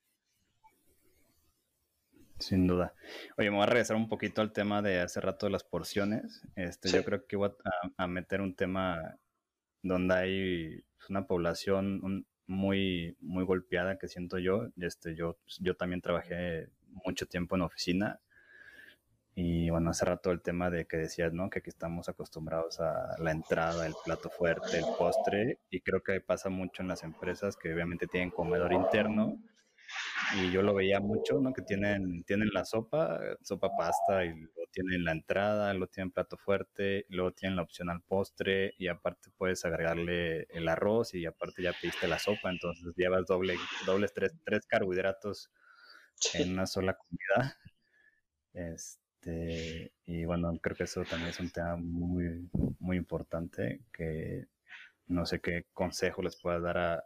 Sin 2.40 2.66
duda. 2.66 2.96
Oye, 3.38 3.52
me 3.52 3.58
voy 3.58 3.64
a 3.64 3.68
regresar 3.68 3.96
un 3.96 4.10
poquito 4.10 4.42
al 4.42 4.54
tema 4.54 4.82
de 4.82 5.02
hace 5.02 5.22
rato 5.22 5.46
de 5.46 5.52
las 5.52 5.64
porciones. 5.64 6.42
Este, 6.56 6.90
Yo 6.90 7.04
creo 7.04 7.28
que 7.28 7.36
voy 7.36 7.50
a, 7.50 8.04
a, 8.04 8.08
meter 8.08 8.42
un 8.42 8.56
tema 8.56 9.20
donde 9.84 10.14
hay 10.16 10.84
una 11.10 11.26
población 11.26 12.26
muy, 12.48 13.16
muy 13.22 13.44
golpeada 13.46 13.98
que 13.98 14.08
siento 14.08 14.38
yo. 14.38 14.68
Este, 14.78 15.16
yo, 15.16 15.38
yo 15.60 15.76
también 15.76 16.02
trabajé 16.02 16.70
mucho 17.06 17.26
tiempo 17.26 17.56
en 17.56 17.62
oficina. 17.64 18.20
Y 19.34 19.70
bueno, 19.70 19.92
hace 19.92 20.06
rato 20.06 20.32
el 20.32 20.42
tema 20.42 20.70
de 20.70 20.86
que 20.86 20.98
decías, 20.98 21.32
¿no? 21.34 21.50
Que 21.50 21.60
aquí 21.60 21.70
estamos 21.70 22.10
acostumbrados 22.10 22.80
a 22.82 23.16
la 23.20 23.32
entrada, 23.32 23.88
el 23.88 23.94
plato 24.04 24.30
fuerte, 24.30 24.78
el 24.78 24.86
postre. 24.98 25.60
Y 25.70 25.82
creo 25.82 26.04
que 26.04 26.20
pasa 26.20 26.50
mucho 26.50 26.82
en 26.82 26.90
las 26.90 27.04
empresas 27.04 27.56
que 27.56 27.74
obviamente 27.74 28.08
tienen 28.08 28.30
comedor 28.30 28.74
interno 28.74 29.40
y 30.36 30.52
yo 30.52 30.62
lo 30.62 30.74
veía 30.74 31.00
mucho, 31.00 31.40
¿no? 31.40 31.54
Que 31.54 31.62
tienen, 31.62 32.24
tienen 32.24 32.50
la 32.54 32.66
sopa, 32.66 33.20
sopa 33.42 33.70
pasta, 33.78 34.26
y 34.26 34.30
luego 34.30 34.64
tienen 34.72 35.04
la 35.04 35.12
entrada, 35.12 35.74
luego 35.74 35.88
tienen 35.88 36.12
plato 36.12 36.38
fuerte, 36.38 37.06
luego 37.10 37.34
tienen 37.34 37.56
la 37.58 37.64
opción 37.64 37.90
al 37.90 38.02
postre, 38.02 38.74
y 38.78 38.88
aparte 38.88 39.30
puedes 39.38 39.66
agregarle 39.66 40.44
el 40.50 40.68
arroz, 40.68 41.14
y 41.14 41.26
aparte 41.26 41.64
ya 41.64 41.74
pediste 41.74 42.08
la 42.08 42.20
sopa, 42.20 42.50
entonces 42.50 42.94
llevas 42.96 43.26
doble, 43.28 43.56
dobles 43.86 44.14
tres, 44.14 44.34
tres 44.44 44.66
carbohidratos 44.66 45.52
en 46.34 46.54
una 46.54 46.66
sola 46.68 46.98
comida. 46.98 47.58
Este, 48.54 49.94
y 50.06 50.26
bueno, 50.26 50.52
creo 50.62 50.76
que 50.76 50.84
eso 50.84 51.04
también 51.04 51.30
es 51.30 51.40
un 51.40 51.52
tema 51.52 51.76
muy, 51.78 52.50
muy 52.80 52.98
importante, 52.98 53.82
que 53.92 54.48
no 55.08 55.26
sé 55.26 55.42
qué 55.42 55.66
consejo 55.74 56.22
les 56.22 56.40
puedas 56.42 56.62
dar 56.64 56.78
a, 56.78 57.04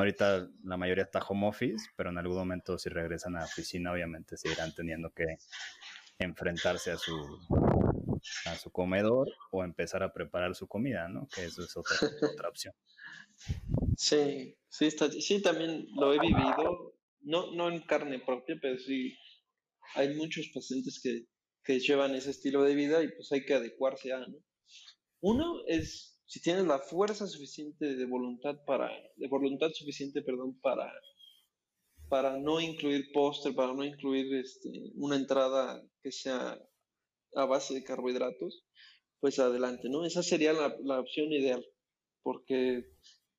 ahorita 0.00 0.48
la 0.64 0.76
mayoría 0.76 1.04
está 1.04 1.20
home 1.20 1.48
office, 1.48 1.90
pero 1.96 2.10
en 2.10 2.18
algún 2.18 2.36
momento 2.36 2.78
si 2.78 2.88
regresan 2.88 3.36
a 3.36 3.40
la 3.40 3.46
oficina, 3.46 3.92
obviamente 3.92 4.36
seguirán 4.36 4.74
teniendo 4.74 5.10
que 5.10 5.24
enfrentarse 6.18 6.92
a 6.92 6.96
su, 6.96 7.14
a 8.46 8.54
su 8.56 8.70
comedor 8.70 9.28
o 9.50 9.64
empezar 9.64 10.02
a 10.02 10.12
preparar 10.12 10.54
su 10.54 10.66
comida, 10.68 11.08
¿no? 11.08 11.28
Que 11.34 11.44
eso 11.44 11.62
es 11.62 11.76
otra, 11.76 11.96
otra 12.32 12.48
opción. 12.48 12.74
Sí, 13.96 14.56
sí, 14.68 14.86
está, 14.86 15.10
sí, 15.10 15.42
también 15.42 15.86
lo 15.94 16.12
he 16.12 16.18
vivido, 16.18 16.94
no, 17.22 17.52
no 17.52 17.70
en 17.70 17.80
carne 17.82 18.18
propia, 18.20 18.56
pero 18.60 18.78
sí 18.78 19.16
hay 19.94 20.14
muchos 20.14 20.48
pacientes 20.54 21.00
que, 21.02 21.26
que 21.64 21.80
llevan 21.80 22.14
ese 22.14 22.30
estilo 22.30 22.62
de 22.62 22.74
vida 22.74 23.02
y 23.02 23.08
pues 23.08 23.30
hay 23.32 23.44
que 23.44 23.54
adecuarse 23.54 24.12
a, 24.12 24.20
¿no? 24.20 24.38
Uno 25.20 25.62
es 25.66 26.11
si 26.32 26.40
tienes 26.40 26.66
la 26.66 26.78
fuerza 26.78 27.26
suficiente 27.26 27.94
de 27.94 28.06
voluntad 28.06 28.56
para, 28.64 28.88
de 29.16 29.28
voluntad 29.28 29.68
suficiente, 29.74 30.22
perdón, 30.22 30.58
para, 30.62 30.90
para 32.08 32.38
no 32.38 32.58
incluir 32.58 33.12
póster, 33.12 33.54
para 33.54 33.74
no 33.74 33.84
incluir 33.84 34.34
este, 34.36 34.70
una 34.94 35.16
entrada 35.16 35.86
que 36.02 36.10
sea 36.10 36.58
a 37.34 37.44
base 37.44 37.74
de 37.74 37.84
carbohidratos, 37.84 38.64
pues 39.20 39.38
adelante, 39.38 39.90
¿no? 39.90 40.06
Esa 40.06 40.22
sería 40.22 40.54
la, 40.54 40.74
la 40.82 41.00
opción 41.00 41.30
ideal, 41.34 41.62
porque 42.22 42.86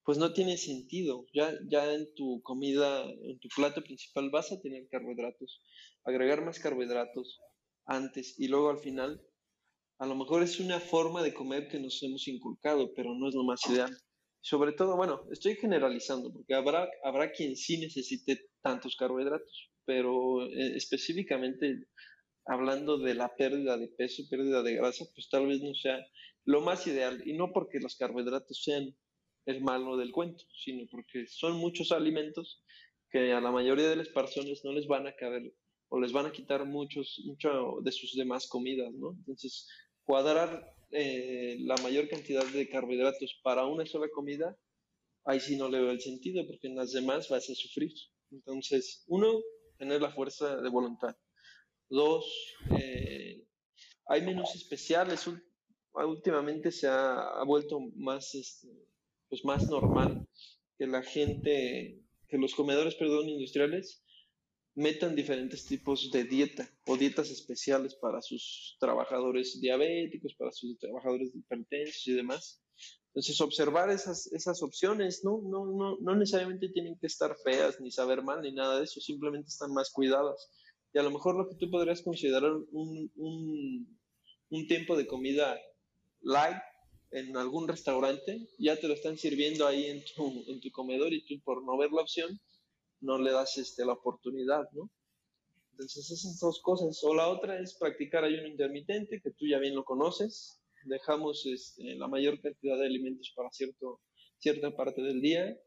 pues 0.05 0.19
no 0.19 0.31
tiene 0.33 0.55
sentido. 0.57 1.25
Ya, 1.33 1.51
ya 1.67 1.91
en 1.95 2.13
tu 2.13 2.43
comida, 2.43 3.05
en 3.05 3.39
tu 3.39 3.47
plato 3.55 3.81
principal 3.81 4.29
vas 4.29 4.51
a 4.51 4.61
tener 4.61 4.87
carbohidratos. 4.87 5.63
Agregar 6.03 6.45
más 6.45 6.59
carbohidratos 6.59 7.39
antes 7.85 8.39
y 8.39 8.49
luego 8.49 8.69
al 8.69 8.77
final 8.77 9.19
a 10.03 10.05
lo 10.05 10.15
mejor 10.15 10.43
es 10.43 10.59
una 10.59 10.81
forma 10.81 11.23
de 11.23 11.33
comer 11.33 11.69
que 11.69 11.79
nos 11.79 12.03
hemos 12.03 12.27
inculcado, 12.27 12.93
pero 12.93 13.15
no 13.15 13.29
es 13.29 13.35
lo 13.35 13.45
más 13.45 13.61
ideal. 13.69 13.97
Sobre 14.41 14.73
todo, 14.73 14.97
bueno, 14.97 15.25
estoy 15.31 15.55
generalizando, 15.55 16.29
porque 16.33 16.53
habrá, 16.53 16.89
habrá 17.05 17.31
quien 17.31 17.55
sí 17.55 17.77
necesite 17.77 18.49
tantos 18.61 18.97
carbohidratos, 18.97 19.71
pero 19.85 20.45
eh, 20.45 20.75
específicamente 20.75 21.87
hablando 22.45 22.97
de 22.97 23.13
la 23.13 23.33
pérdida 23.33 23.77
de 23.77 23.87
peso, 23.87 24.23
pérdida 24.29 24.61
de 24.61 24.75
grasa, 24.75 25.05
pues 25.15 25.29
tal 25.29 25.47
vez 25.47 25.61
no 25.61 25.73
sea 25.73 26.05
lo 26.43 26.59
más 26.59 26.85
ideal, 26.85 27.23
y 27.25 27.37
no 27.37 27.53
porque 27.53 27.79
los 27.79 27.95
carbohidratos 27.95 28.61
sean 28.61 28.93
el 29.45 29.61
malo 29.61 29.95
del 29.95 30.11
cuento, 30.11 30.43
sino 30.65 30.85
porque 30.91 31.27
son 31.27 31.55
muchos 31.55 31.93
alimentos 31.93 32.61
que 33.09 33.31
a 33.31 33.39
la 33.39 33.51
mayoría 33.51 33.87
de 33.87 33.95
las 33.95 34.09
personas 34.09 34.65
no 34.65 34.73
les 34.73 34.85
van 34.85 35.07
a 35.07 35.15
caber 35.15 35.53
o 35.93 35.99
les 35.99 36.11
van 36.11 36.25
a 36.25 36.31
quitar 36.31 36.65
muchos 36.65 37.21
mucho 37.23 37.77
de 37.83 37.91
sus 37.91 38.15
demás 38.15 38.47
comidas, 38.47 38.91
¿no? 38.95 39.11
Entonces, 39.11 39.67
cuadrar 40.03 40.73
eh, 40.91 41.57
la 41.61 41.75
mayor 41.77 42.07
cantidad 42.07 42.45
de 42.45 42.69
carbohidratos 42.69 43.39
para 43.43 43.65
una 43.65 43.85
sola 43.85 44.07
comida, 44.13 44.57
ahí 45.25 45.39
sí 45.39 45.55
no 45.55 45.69
le 45.69 45.79
veo 45.79 45.91
el 45.91 46.01
sentido, 46.01 46.45
porque 46.45 46.67
en 46.67 46.75
las 46.75 46.91
demás 46.91 47.29
vas 47.29 47.49
a 47.49 47.55
sufrir. 47.55 47.91
Entonces, 48.31 49.03
uno, 49.07 49.41
tener 49.77 50.01
la 50.01 50.11
fuerza 50.11 50.57
de 50.57 50.69
voluntad. 50.69 51.15
Dos, 51.89 52.25
eh, 52.79 53.43
hay 54.07 54.21
menús 54.21 54.55
especiales. 54.55 55.27
Últimamente 55.93 56.71
se 56.71 56.87
ha, 56.87 57.43
vuelto 57.45 57.79
más, 57.95 58.33
este, 58.35 58.67
pues 59.29 59.43
más 59.45 59.69
normal 59.69 60.27
que 60.77 60.87
la 60.87 61.03
gente, 61.03 62.01
que 62.27 62.37
los 62.37 62.55
comedores, 62.55 62.95
perdón, 62.95 63.29
industriales 63.29 64.02
metan 64.75 65.15
diferentes 65.15 65.65
tipos 65.65 66.09
de 66.11 66.23
dieta 66.23 66.67
o 66.87 66.97
dietas 66.97 67.29
especiales 67.29 67.95
para 67.95 68.21
sus 68.21 68.75
trabajadores 68.79 69.59
diabéticos, 69.61 70.33
para 70.35 70.51
sus 70.51 70.77
trabajadores 70.79 71.33
hipertensos 71.35 72.07
y 72.07 72.13
demás. 72.13 72.61
Entonces, 73.07 73.39
observar 73.41 73.91
esas, 73.91 74.25
esas 74.33 74.63
opciones, 74.63 75.23
¿no? 75.23 75.39
No, 75.43 75.65
no, 75.65 75.97
no 75.99 76.15
necesariamente 76.15 76.69
tienen 76.69 76.97
que 76.97 77.05
estar 77.05 77.35
feas, 77.43 77.79
ni 77.79 77.91
saber 77.91 78.23
mal, 78.23 78.41
ni 78.41 78.51
nada 78.51 78.79
de 78.79 78.85
eso, 78.85 78.99
simplemente 78.99 79.49
están 79.49 79.71
más 79.71 79.91
cuidadas. 79.91 80.49
Y 80.93 80.97
a 80.97 81.03
lo 81.03 81.11
mejor 81.11 81.35
lo 81.35 81.47
que 81.47 81.55
tú 81.55 81.69
podrías 81.69 82.01
considerar 82.01 82.51
un, 82.71 83.11
un, 83.15 83.99
un 84.49 84.67
tiempo 84.67 84.97
de 84.97 85.05
comida 85.05 85.59
light 86.21 86.57
en 87.11 87.37
algún 87.37 87.67
restaurante, 87.67 88.47
ya 88.57 88.75
te 88.79 88.87
lo 88.87 88.95
están 88.95 89.17
sirviendo 89.17 89.67
ahí 89.67 89.85
en 89.85 90.03
tu, 90.03 90.43
en 90.47 90.59
tu 90.59 90.71
comedor 90.71 91.13
y 91.13 91.23
tú 91.25 91.39
por 91.43 91.63
no 91.63 91.77
ver 91.77 91.91
la 91.91 92.01
opción, 92.01 92.39
no 93.03 93.17
le 93.17 93.31
das 93.31 93.57
este, 93.57 93.85
la 93.85 93.93
oportunidad, 93.93 94.69
¿no? 94.71 94.89
Entonces 95.71 96.09
esas 96.09 96.39
dos 96.39 96.61
cosas. 96.61 96.99
O 97.03 97.13
la 97.13 97.27
otra 97.27 97.59
es 97.59 97.75
practicar 97.75 98.23
ayuno 98.23 98.47
intermitente, 98.47 99.21
que 99.21 99.31
tú 99.31 99.45
ya 99.47 99.59
bien 99.59 99.75
lo 99.75 99.83
conoces. 99.83 100.61
Dejamos 100.85 101.45
este, 101.45 101.95
la 101.95 102.07
mayor 102.07 102.39
cantidad 102.41 102.77
de 102.77 102.85
alimentos 102.85 103.31
para 103.35 103.49
cierto, 103.51 104.01
cierta 104.37 104.75
parte 104.75 105.01
del 105.01 105.21
día 105.21 105.57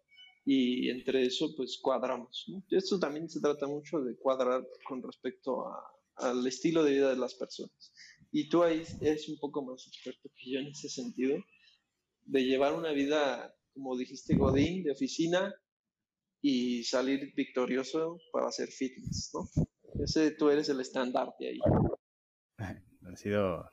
y 0.44 0.90
entre 0.90 1.24
eso 1.24 1.54
pues 1.56 1.78
cuadramos. 1.78 2.44
¿no? 2.48 2.62
Esto 2.70 2.98
también 2.98 3.28
se 3.28 3.40
trata 3.40 3.66
mucho 3.66 4.00
de 4.00 4.16
cuadrar 4.16 4.66
con 4.88 5.02
respecto 5.02 5.66
al 6.16 6.46
estilo 6.46 6.84
de 6.84 6.92
vida 6.92 7.10
de 7.10 7.16
las 7.16 7.34
personas. 7.34 7.92
Y 8.30 8.48
tú 8.48 8.62
ahí 8.62 8.82
eres 9.00 9.28
un 9.28 9.38
poco 9.38 9.62
más 9.64 9.86
experto 9.86 10.30
que 10.34 10.50
yo 10.50 10.60
en 10.60 10.68
ese 10.68 10.88
sentido, 10.88 11.36
de 12.24 12.44
llevar 12.44 12.74
una 12.74 12.92
vida, 12.92 13.54
como 13.72 13.96
dijiste, 13.96 14.36
Godín, 14.36 14.84
de 14.84 14.92
oficina, 14.92 15.54
y 16.48 16.84
salir 16.84 17.34
victorioso 17.34 18.20
para 18.30 18.46
hacer 18.46 18.68
fitness, 18.68 19.32
¿no? 19.34 19.48
Ese 20.00 20.30
tú 20.30 20.48
eres 20.48 20.68
el 20.68 20.78
estandarte 20.80 21.48
ahí. 21.48 21.58
Ha 22.58 23.16
sido, 23.16 23.68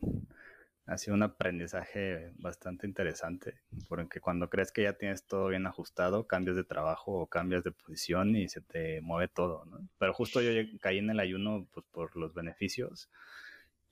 ha 0.88 0.98
sido 0.98 1.14
un 1.14 1.22
aprendizaje 1.22 2.32
bastante 2.38 2.88
interesante, 2.88 3.60
porque 3.88 4.20
cuando 4.20 4.50
crees 4.50 4.72
que 4.72 4.84
ya 4.84 4.94
tienes 4.94 5.28
todo 5.28 5.50
bien 5.50 5.68
ajustado, 5.68 6.26
cambias 6.26 6.56
de 6.56 6.64
trabajo 6.64 7.12
o 7.12 7.28
cambias 7.28 7.64
de 7.64 7.72
posición 7.72 8.36
y 8.36 8.50
se 8.50 8.62
te 8.62 9.02
mueve 9.02 9.28
todo, 9.28 9.66
¿no? 9.66 9.88
Pero 10.00 10.14
justo 10.16 10.42
yo 10.42 10.52
caí 10.82 10.98
en 10.98 11.12
el 11.12 11.20
ayuno 11.20 11.68
pues, 11.72 11.86
por 11.92 12.16
los 12.16 12.34
beneficios 12.34 13.12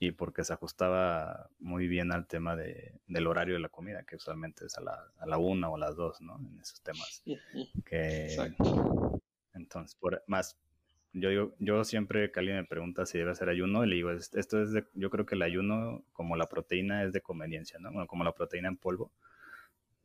y 0.01 0.11
porque 0.13 0.43
se 0.43 0.51
ajustaba 0.51 1.51
muy 1.59 1.87
bien 1.87 2.11
al 2.11 2.25
tema 2.25 2.55
de, 2.55 2.99
del 3.05 3.27
horario 3.27 3.53
de 3.53 3.59
la 3.59 3.69
comida, 3.69 4.01
que 4.01 4.15
usualmente 4.15 4.65
es 4.65 4.75
a 4.75 4.81
la, 4.81 4.99
a 5.19 5.27
la 5.27 5.37
una 5.37 5.69
o 5.69 5.75
a 5.75 5.79
las 5.79 5.95
dos, 5.95 6.19
¿no? 6.21 6.39
En 6.39 6.59
esos 6.59 6.81
temas. 6.81 7.23
Que, 7.85 8.35
entonces, 9.53 9.95
por, 9.95 10.23
más, 10.25 10.57
yo, 11.13 11.53
yo 11.59 11.83
siempre 11.83 12.31
que 12.31 12.39
alguien 12.39 12.55
me 12.57 12.65
pregunta 12.65 13.05
si 13.05 13.19
debe 13.19 13.29
hacer 13.29 13.47
ayuno, 13.47 13.85
le 13.85 13.95
digo, 13.95 14.09
esto 14.09 14.59
es 14.63 14.71
de, 14.71 14.85
yo 14.95 15.11
creo 15.11 15.27
que 15.27 15.35
el 15.35 15.43
ayuno, 15.43 16.03
como 16.13 16.35
la 16.35 16.47
proteína, 16.47 17.03
es 17.03 17.13
de 17.13 17.21
conveniencia, 17.21 17.77
¿no? 17.77 17.91
Bueno, 17.91 18.07
como 18.07 18.23
la 18.23 18.33
proteína 18.33 18.69
en 18.69 18.77
polvo, 18.77 19.11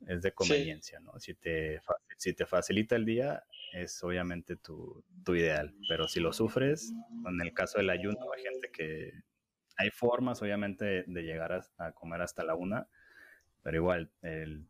es 0.05 0.21
de 0.21 0.31
conveniencia, 0.31 0.99
¿no? 0.99 1.19
Si 1.19 1.33
te, 1.33 1.81
si 2.17 2.33
te 2.33 2.45
facilita 2.45 2.95
el 2.95 3.05
día, 3.05 3.43
es 3.73 4.03
obviamente 4.03 4.57
tu, 4.57 5.03
tu 5.25 5.33
ideal, 5.33 5.73
pero 5.89 6.07
si 6.07 6.19
lo 6.19 6.33
sufres, 6.33 6.93
en 7.27 7.41
el 7.41 7.51
caso 7.51 7.79
del 7.79 7.89
ayuno, 7.89 8.19
hay 8.31 8.43
gente 8.43 8.69
que 8.71 9.25
hay 9.77 9.91
formas, 9.91 10.41
obviamente, 10.41 11.03
de 11.07 11.21
llegar 11.23 11.63
a, 11.77 11.91
comer 11.93 12.21
hasta 12.21 12.43
la 12.43 12.55
una, 12.55 12.87
pero 13.61 13.77
igual, 13.77 14.09
el, 14.21 14.67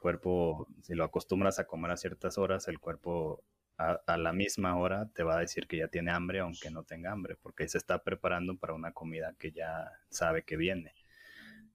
cuerpo, 0.00 0.66
si 0.82 0.94
lo 0.94 1.04
acostumbras 1.04 1.58
a 1.58 1.66
comer 1.66 1.90
a 1.90 1.96
ciertas 1.96 2.38
horas, 2.38 2.66
el 2.68 2.80
cuerpo 2.80 3.44
a, 3.76 4.16
la 4.16 4.32
misma 4.32 4.76
hora 4.76 5.08
te 5.14 5.22
va 5.22 5.36
a 5.36 5.40
decir 5.40 5.66
que 5.66 5.78
ya 5.78 5.88
tiene 5.88 6.10
hambre, 6.10 6.40
aunque 6.40 6.70
no 6.70 6.84
tenga 6.84 7.12
hambre, 7.12 7.36
porque 7.40 7.68
se 7.68 7.78
está 7.78 8.02
preparando 8.02 8.56
para 8.56 8.74
una 8.74 8.92
comida 8.92 9.34
que 9.38 9.52
ya 9.52 9.90
sabe 10.08 10.42
que 10.42 10.56
viene. 10.56 10.94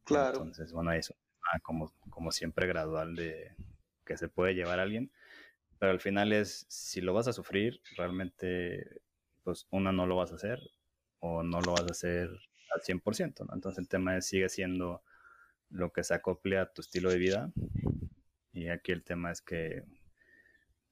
Claro. 0.03 0.37
Entonces, 0.37 0.71
bueno, 0.71 0.91
eso, 0.91 1.15
como, 1.61 1.93
como 2.09 2.31
siempre, 2.31 2.67
gradual 2.67 3.15
de 3.15 3.55
que 4.05 4.17
se 4.17 4.27
puede 4.27 4.53
llevar 4.53 4.79
a 4.79 4.83
alguien, 4.83 5.11
pero 5.79 5.91
al 5.91 5.99
final 5.99 6.31
es, 6.31 6.65
si 6.69 7.01
lo 7.01 7.13
vas 7.13 7.27
a 7.27 7.33
sufrir, 7.33 7.81
realmente, 7.97 9.01
pues 9.43 9.67
una 9.71 9.91
no 9.91 10.05
lo 10.07 10.15
vas 10.15 10.31
a 10.31 10.35
hacer 10.35 10.59
o 11.19 11.43
no 11.43 11.59
lo 11.61 11.73
vas 11.73 11.83
a 11.83 11.91
hacer 11.91 12.29
al 12.73 12.81
100%, 12.81 13.45
¿no? 13.47 13.53
Entonces 13.53 13.79
el 13.79 13.87
tema 13.87 14.19
sigue 14.21 14.49
siendo 14.49 15.03
lo 15.69 15.91
que 15.91 16.03
se 16.03 16.13
acople 16.13 16.57
a 16.57 16.71
tu 16.71 16.81
estilo 16.81 17.09
de 17.09 17.17
vida. 17.17 17.51
Y 18.53 18.69
aquí 18.69 18.91
el 18.91 19.03
tema 19.03 19.31
es 19.31 19.41
que, 19.41 19.83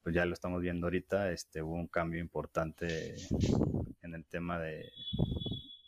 pues 0.02 0.14
ya 0.14 0.26
lo 0.26 0.34
estamos 0.34 0.60
viendo 0.60 0.86
ahorita, 0.86 1.32
este, 1.32 1.62
hubo 1.62 1.74
un 1.74 1.88
cambio 1.88 2.20
importante 2.20 3.14
en 4.02 4.14
el 4.14 4.26
tema 4.26 4.58
de, 4.58 4.90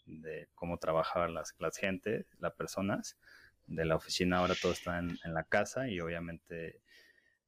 de 0.07 0.49
cómo 0.55 0.79
trabajaban 0.79 1.35
las, 1.35 1.55
las 1.59 1.77
gente, 1.77 2.27
las 2.39 2.55
personas. 2.55 3.19
De 3.67 3.85
la 3.85 3.97
oficina 3.97 4.39
ahora 4.39 4.55
todo 4.61 4.73
está 4.73 4.99
en, 4.99 5.19
en 5.25 5.35
la 5.35 5.45
casa 5.45 5.89
y 5.89 6.01
obviamente 6.01 6.81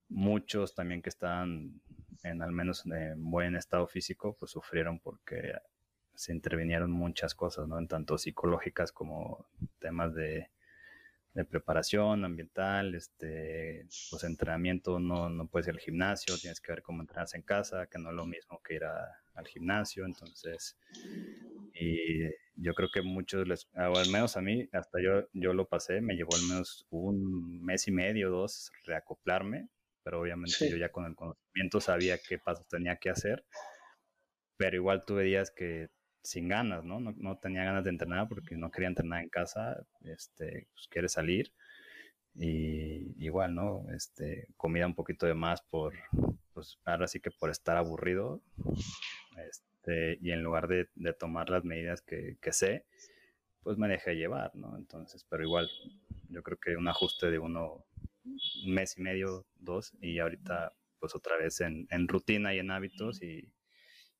muchos 0.09 0.75
también 0.75 1.01
que 1.01 1.11
estaban 1.11 1.81
en 2.23 2.43
al 2.43 2.53
menos 2.53 2.85
en 2.87 3.31
buen 3.31 3.55
estado 3.57 3.87
físico, 3.87 4.37
pues 4.39 4.51
sufrieron 4.51 4.99
porque 4.99 5.53
se 6.19 6.33
intervinieron 6.33 6.91
muchas 6.91 7.33
cosas, 7.37 7.69
¿no? 7.69 7.79
En 7.79 7.87
tanto 7.87 8.19
psicológicas 8.19 8.91
como 8.91 9.47
temas 9.79 10.15
de, 10.15 10.51
preparación 11.49 12.25
ambiental, 12.25 12.97
este, 12.97 13.87
pues 14.11 14.25
entrenamiento, 14.25 14.99
no, 14.99 15.29
no 15.29 15.47
puedes 15.47 15.69
ir 15.69 15.75
al 15.75 15.79
gimnasio, 15.79 16.37
tienes 16.37 16.61
que 16.61 16.73
ver 16.73 16.83
cómo 16.83 17.03
entrenas 17.03 17.33
en 17.35 17.43
casa, 17.43 17.87
que 17.87 18.01
no 18.01 18.11
es 18.11 18.17
lo 18.17 18.27
mismo 18.27 18.61
que 18.61 18.75
ir 18.75 18.85
al 18.85 19.47
gimnasio, 19.47 20.05
entonces, 20.05 20.77
y 21.73 22.25
yo 22.57 22.75
creo 22.75 22.89
que 22.93 23.03
muchos, 23.03 23.47
les, 23.47 23.69
o 23.77 23.97
al 23.97 24.11
menos 24.11 24.37
a 24.37 24.41
mí, 24.41 24.69
hasta 24.73 25.01
yo, 25.01 25.29
yo 25.33 25.53
lo 25.53 25.69
pasé, 25.69 26.01
me 26.01 26.17
llevó 26.17 26.35
al 26.35 26.43
menos 26.49 26.89
un 26.91 27.63
mes 27.63 27.87
y 27.87 27.93
medio, 27.93 28.31
dos, 28.31 28.73
reacoplarme, 28.85 29.69
pero 30.03 30.21
obviamente 30.21 30.69
yo 30.69 30.77
ya 30.77 30.91
con 30.91 31.07
el 31.07 31.15
conocimiento 31.15 31.81
sabía 31.81 32.19
qué 32.19 32.41
pasos 32.41 32.67
tenía 32.67 32.97
que 32.97 33.11
hacer, 33.11 33.45
pero 34.57 34.75
igual 34.75 35.05
tuve 35.07 35.23
días 35.23 35.53
que 35.53 35.89
sin 36.29 36.47
ganas, 36.47 36.85
¿no? 36.85 37.01
¿no? 37.01 37.39
tenía 37.39 37.65
ganas 37.65 37.85
de 37.85 37.91
entrenar 37.91 38.29
porque 38.29 38.55
no 38.55 38.71
quería 38.71 38.89
entrenar 38.89 39.23
en 39.23 39.31
casa, 39.31 39.83
este, 40.05 40.69
pues 40.75 40.87
quiere 40.89 41.09
salir 41.09 41.55
y 42.35 43.15
igual, 43.25 43.55
¿no? 43.55 43.87
Este, 43.95 44.49
comida 44.59 44.87
un 44.87 44.95
poquito 44.95 45.25
de 45.25 45.33
más 45.33 45.63
por, 45.63 45.95
pues 46.53 46.79
ahora 46.85 47.09
sí 47.09 47.19
que 47.21 47.31
por 47.31 47.49
estar 47.49 47.79
aburrido, 47.79 48.43
este, 49.49 50.19
y 50.21 50.33
en 50.33 50.43
lugar 50.43 50.69
de, 50.69 50.91
tomar 51.19 51.49
las 51.49 51.65
medidas 51.65 52.03
que, 52.03 52.37
sé, 52.53 52.85
pues 53.63 53.79
me 53.79 53.89
dejé 53.89 54.15
llevar, 54.15 54.55
¿no? 54.55 54.77
Entonces, 54.77 55.25
pero 55.31 55.43
igual, 55.43 55.71
yo 56.29 56.43
creo 56.43 56.59
que 56.59 56.77
un 56.77 56.89
ajuste 56.89 57.31
de 57.31 57.39
uno, 57.39 57.87
un 58.67 58.75
mes 58.75 58.99
y 58.99 59.01
medio, 59.01 59.47
dos, 59.57 59.95
y 60.03 60.19
ahorita 60.19 60.75
pues 61.01 61.15
otra 61.15 61.39
vez 61.39 61.63
en, 61.63 61.89
rutina 62.07 62.55
y 62.55 62.59
en 62.59 62.71
hábitos 62.71 63.23
y, 63.23 63.51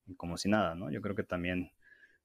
y, 0.07 0.15
como 0.15 0.39
si 0.39 0.49
nada, 0.49 0.75
¿no? 0.75 0.91
Yo 0.91 1.03
creo 1.03 1.15
que 1.15 1.25
también 1.25 1.71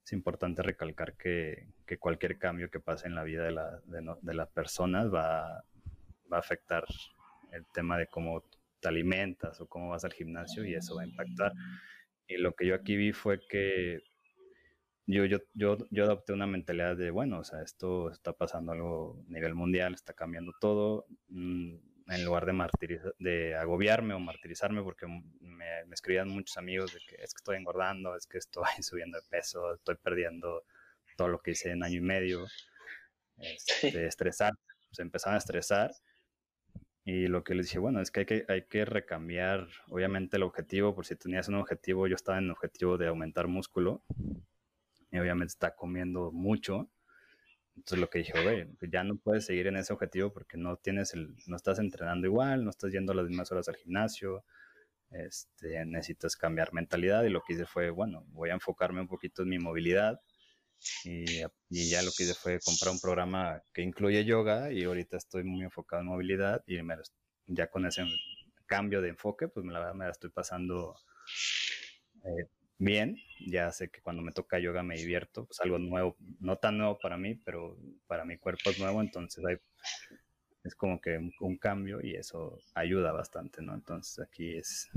es 0.04 0.14
importante 0.14 0.62
recalcar 0.62 1.16
que, 1.16 1.68
cualquier 2.00 2.38
cambio 2.38 2.70
que 2.70 2.80
pase 2.80 3.08
en 3.08 3.16
la 3.16 3.24
vida 3.24 3.44
de, 3.44 3.52
la, 3.52 3.80
de, 4.22 4.34
las 4.34 4.50
personas 4.50 5.14
va, 5.14 5.60
a 5.60 5.64
afectar 6.32 6.84
el 7.52 7.66
tema 7.68 7.98
de 7.98 8.08
cómo 8.08 8.44
te 8.80 8.88
alimentas 8.88 9.62
o 9.62 9.68
cómo 9.68 9.90
vas 9.90 10.04
al 10.04 10.14
gimnasio 10.14 10.66
y 10.66 10.74
eso 10.74 10.96
va 10.96 11.04
a 11.04 11.06
impactar. 11.06 11.54
Y 12.28 12.38
lo 12.38 12.54
que 12.54 12.66
yo 12.66 12.76
aquí 12.76 12.96
vi 12.96 13.14
fue 13.14 13.40
que 13.48 14.02
yo, 15.06 15.26
yo, 15.26 15.38
yo, 15.54 15.78
yo 15.92 16.04
adopté 16.04 16.34
una 16.34 16.48
mentalidad 16.48 16.98
de, 16.98 17.12
bueno, 17.12 17.40
o 17.40 17.44
sea, 17.44 17.62
esto 17.62 18.10
está 18.10 18.34
pasando 18.34 18.72
algo 18.72 19.24
a 19.28 19.32
nivel 19.32 19.54
mundial, 19.54 19.94
está 19.94 20.14
cambiando 20.14 20.54
todo. 20.60 21.06
Mm, 21.30 21.76
en 22.08 22.26
lugar 22.26 22.46
de, 22.46 23.14
de 23.20 23.56
agobiarme 23.56 24.14
o 24.14 24.20
martirizarme, 24.20 24.82
porque 24.82 25.08
me, 25.08 25.82
escribían 25.92 26.30
muchos 26.30 26.58
amigos 26.58 26.94
de 26.94 27.00
que 27.00 27.16
es 27.16 27.34
que 27.34 27.38
estoy 27.38 27.58
engordando, 27.58 28.16
es 28.16 28.28
que 28.28 28.38
estoy 28.38 28.66
subiendo 28.82 29.20
de 29.20 29.28
peso, 29.30 29.74
estoy 29.76 29.96
perdiendo 29.96 30.64
todo 31.18 31.28
lo 31.30 31.40
que 31.40 31.52
hice 31.52 31.72
en 31.72 31.84
año 31.84 31.98
y 31.98 32.02
medio, 32.02 32.46
este, 33.38 34.06
estresar, 34.06 34.54
se 34.92 35.02
empezaban 35.02 35.36
a 35.36 35.40
estresar. 35.40 35.92
Y 37.06 37.28
lo 37.28 37.44
que 37.44 37.54
les 37.54 37.66
dije, 37.66 37.80
bueno, 37.80 38.00
es 38.00 38.12
que 38.12 38.22
hay, 38.22 38.26
que 38.26 38.46
hay 38.48 38.66
que 38.66 38.86
recambiar, 38.86 39.68
obviamente, 39.88 40.38
el 40.38 40.44
objetivo, 40.44 40.96
por 40.96 41.06
si 41.06 41.18
tenías 41.18 41.50
un 41.50 41.56
objetivo, 41.56 42.08
yo 42.08 42.16
estaba 42.16 42.38
en 42.38 42.46
el 42.46 42.52
objetivo 42.52 42.98
de 42.98 43.08
aumentar 43.08 43.48
músculo, 43.48 44.06
y 45.12 45.20
obviamente 45.20 45.52
está 45.52 45.76
comiendo 45.76 46.32
mucho, 46.32 46.90
entonces 47.76 48.00
lo 48.00 48.10
que 48.10 48.20
dije, 48.20 48.44
güey, 48.44 48.66
pues 48.66 48.92
ya 48.92 49.04
no 49.04 49.18
puedes 49.18 49.46
seguir 49.46 49.68
en 49.68 49.78
ese 49.78 49.94
objetivo 49.94 50.32
porque 50.32 50.58
no 50.58 50.78
tienes 50.78 51.14
el, 51.14 51.36
no 51.48 51.56
estás 51.56 51.80
entrenando 51.80 52.28
igual, 52.28 52.64
no 52.64 52.70
estás 52.70 52.92
yendo 52.92 53.14
las 53.14 53.28
mismas 53.28 53.52
horas 53.52 53.68
al 53.68 53.76
gimnasio, 53.78 54.44
este, 55.10 55.86
necesitas 55.86 56.36
cambiar 56.36 56.74
mentalidad 56.74 57.24
y 57.24 57.30
lo 57.30 57.42
que 57.42 57.54
hice 57.54 57.66
fue, 57.66 57.90
bueno, 57.90 58.26
voy 58.30 58.50
a 58.50 58.54
enfocarme 58.54 59.02
un 59.02 59.08
poquito 59.08 59.44
en 59.44 59.50
mi 59.50 59.60
movilidad 59.60 60.20
y, 61.04 61.42
y, 61.70 61.90
ya 61.90 62.02
lo 62.02 62.12
que 62.16 62.24
hice 62.24 62.34
fue 62.34 62.60
comprar 62.60 62.92
un 62.94 63.00
programa 63.00 63.62
que 63.74 63.82
incluye 63.82 64.26
yoga 64.26 64.72
y 64.72 64.84
ahorita 64.84 65.18
estoy 65.18 65.44
muy 65.44 65.64
enfocado 65.64 66.02
en 66.02 66.10
movilidad 66.10 66.64
y 66.68 66.82
me, 66.82 66.96
ya 67.48 67.68
con 67.70 67.86
ese 67.86 68.04
cambio 68.66 69.02
de 69.02 69.10
enfoque, 69.10 69.48
pues 69.48 69.66
me 69.66 69.74
la, 69.74 69.94
me 69.94 70.06
la 70.06 70.12
estoy 70.12 70.30
pasando 70.30 70.96
eh, 72.24 72.48
bien. 72.78 73.18
Ya 73.46 73.72
sé 73.72 73.90
que 73.90 74.02
cuando 74.02 74.22
me 74.22 74.32
toca 74.32 74.60
yoga 74.60 74.84
me 74.84 74.96
divierto, 74.98 75.46
pues 75.46 75.60
algo 75.62 75.80
nuevo, 75.80 76.16
no 76.40 76.58
tan 76.58 76.78
nuevo 76.78 76.98
para 77.00 77.18
mí, 77.18 77.36
pero 77.36 77.78
para 78.08 78.26
mi 78.26 78.38
cuerpo 78.38 78.70
es 78.70 78.80
nuevo, 78.80 79.02
entonces 79.02 79.44
hay, 79.46 79.58
es 80.64 80.76
como 80.76 81.02
que 81.02 81.18
un, 81.40 81.58
cambio 81.58 82.00
y 82.02 82.16
eso 82.16 82.60
ayuda 82.74 83.12
bastante, 83.12 83.62
¿no? 83.62 83.74
Entonces 83.74 84.20
aquí 84.20 84.58
es 84.58 84.90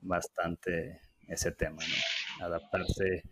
bastante 0.00 1.00
ese 1.26 1.52
tema, 1.52 1.82
¿no? 1.82 2.44
Adaptarse 2.46 3.24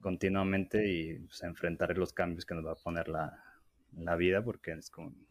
continuamente 0.00 0.88
y 0.88 1.18
pues, 1.18 1.42
enfrentar 1.42 1.96
los 1.96 2.12
cambios 2.12 2.44
que 2.44 2.54
nos 2.54 2.66
va 2.66 2.72
a 2.72 2.76
poner 2.76 3.08
la, 3.08 3.44
la 3.96 4.16
vida, 4.16 4.42
porque 4.42 4.72
es 4.72 4.90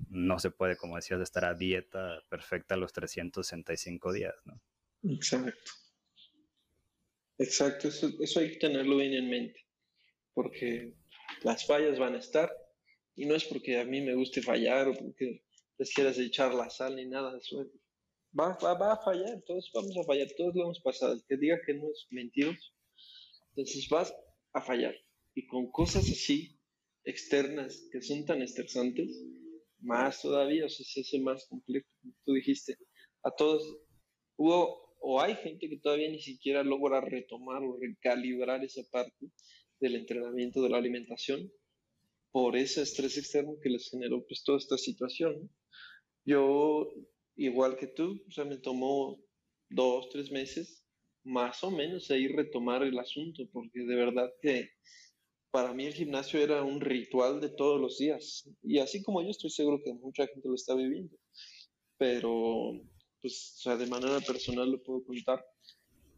no 0.10 0.40
se 0.40 0.52
puede, 0.52 0.76
como 0.76 0.96
decías, 0.96 1.22
estar 1.22 1.46
a 1.46 1.54
dieta 1.54 2.22
perfecta 2.30 2.76
los 2.76 2.94
365 2.94 4.12
días, 4.12 4.36
¿no? 4.46 4.60
Exacto. 5.04 5.72
Exacto, 7.40 7.88
eso, 7.88 8.10
eso 8.22 8.40
hay 8.42 8.52
que 8.52 8.60
tenerlo 8.60 8.98
bien 8.98 9.14
en 9.14 9.30
mente, 9.30 9.66
porque 10.34 10.94
las 11.42 11.66
fallas 11.66 11.98
van 11.98 12.16
a 12.16 12.20
estar 12.20 12.52
y 13.16 13.26
no 13.26 13.36
es 13.36 13.46
porque 13.46 13.78
a 13.78 13.86
mí 13.86 14.02
me 14.02 14.14
guste 14.14 14.42
fallar 14.42 14.90
o 14.90 14.94
porque 14.94 15.44
les 15.78 15.94
quieras 15.94 16.18
echar 16.20 16.54
la 16.54 16.70
sal 16.70 16.96
ni 16.96 17.06
nada 17.06 17.38
eso. 17.38 17.70
Va, 18.38 18.58
va, 18.64 18.74
va, 18.76 18.94
a 18.94 19.04
fallar, 19.04 19.42
todos 19.46 19.72
vamos 19.74 19.98
a 19.98 20.04
fallar, 20.04 20.28
todos 20.38 20.54
lo 20.54 20.64
hemos 20.64 20.82
pasado. 20.82 21.14
El 21.14 21.24
que 21.28 21.38
diga 21.38 21.60
que 21.66 21.74
no 21.74 21.90
es 21.90 22.08
mentiroso. 22.12 22.72
Entonces 23.50 23.88
vas 23.90 24.14
a 24.54 24.62
fallar. 24.62 24.96
Y 25.34 25.48
con 25.48 25.72
cosas 25.72 26.04
así, 26.04 26.60
externas, 27.04 27.88
que 27.92 28.02
son 28.02 28.26
tan 28.26 28.42
estresantes, 28.42 29.18
más 29.80 30.22
todavía, 30.22 30.66
o 30.66 30.70
sea, 30.70 30.86
se 30.86 31.02
hace 31.02 31.20
más 31.20 31.46
complejo. 31.48 31.88
Tú 32.26 32.34
dijiste, 32.34 32.78
a 33.24 33.32
todos 33.32 33.64
hubo 34.38 34.89
o 35.00 35.22
hay 35.22 35.36
gente 35.36 35.70
que 35.70 35.78
todavía 35.78 36.10
ni 36.10 36.22
siquiera 36.22 36.64
logra 36.64 37.02
retomar 37.02 37.64
o 37.64 37.78
recalibrar 37.80 38.64
esa 38.64 38.84
parte 38.92 39.32
del 39.80 39.96
entrenamiento 39.96 40.62
de 40.62 40.70
la 40.70 40.78
alimentación 40.78 41.52
por 42.32 42.56
ese 42.56 42.82
estrés 42.84 43.18
externo 43.18 43.58
que 43.62 43.70
les 43.70 43.90
generó 43.90 44.26
pues 44.26 44.44
toda 44.44 44.58
esta 44.58 44.78
situación. 44.78 45.50
Yo, 46.26 46.94
igual 47.36 47.78
que 47.78 47.88
tú, 47.88 48.24
o 48.38 48.46
me 48.46 48.58
tomó 48.58 49.20
dos, 49.70 50.10
tres 50.10 50.32
meses 50.32 50.86
más 51.24 51.64
o 51.64 51.72
menos 51.72 52.10
ahí 52.12 52.28
retomar 52.28 52.84
el 52.84 52.98
asunto, 52.98 53.44
porque 53.52 53.82
de 53.82 53.96
verdad 53.96 54.30
que 54.42 54.70
para 55.52 55.74
mí 55.74 55.86
el 55.86 55.94
gimnasio 55.94 56.40
era 56.40 56.64
un 56.64 56.82
ritual 56.82 57.42
de 57.42 57.50
todos 57.50 57.80
los 57.80 57.98
días. 57.98 58.50
Y 58.62 58.80
así 58.80 59.02
como 59.04 59.22
yo 59.22 59.30
estoy 59.30 59.50
seguro 59.50 59.82
que 59.84 59.94
mucha 59.94 60.28
gente 60.28 60.48
lo 60.48 60.56
está 60.56 60.76
viviendo. 60.76 61.16
Pero, 61.98 62.80
pues, 63.22 63.56
o 63.58 63.62
sea, 63.62 63.78
de 63.78 63.88
manera 63.88 64.20
personal 64.22 64.72
lo 64.72 64.82
puedo 64.82 65.04
contar. 65.04 65.46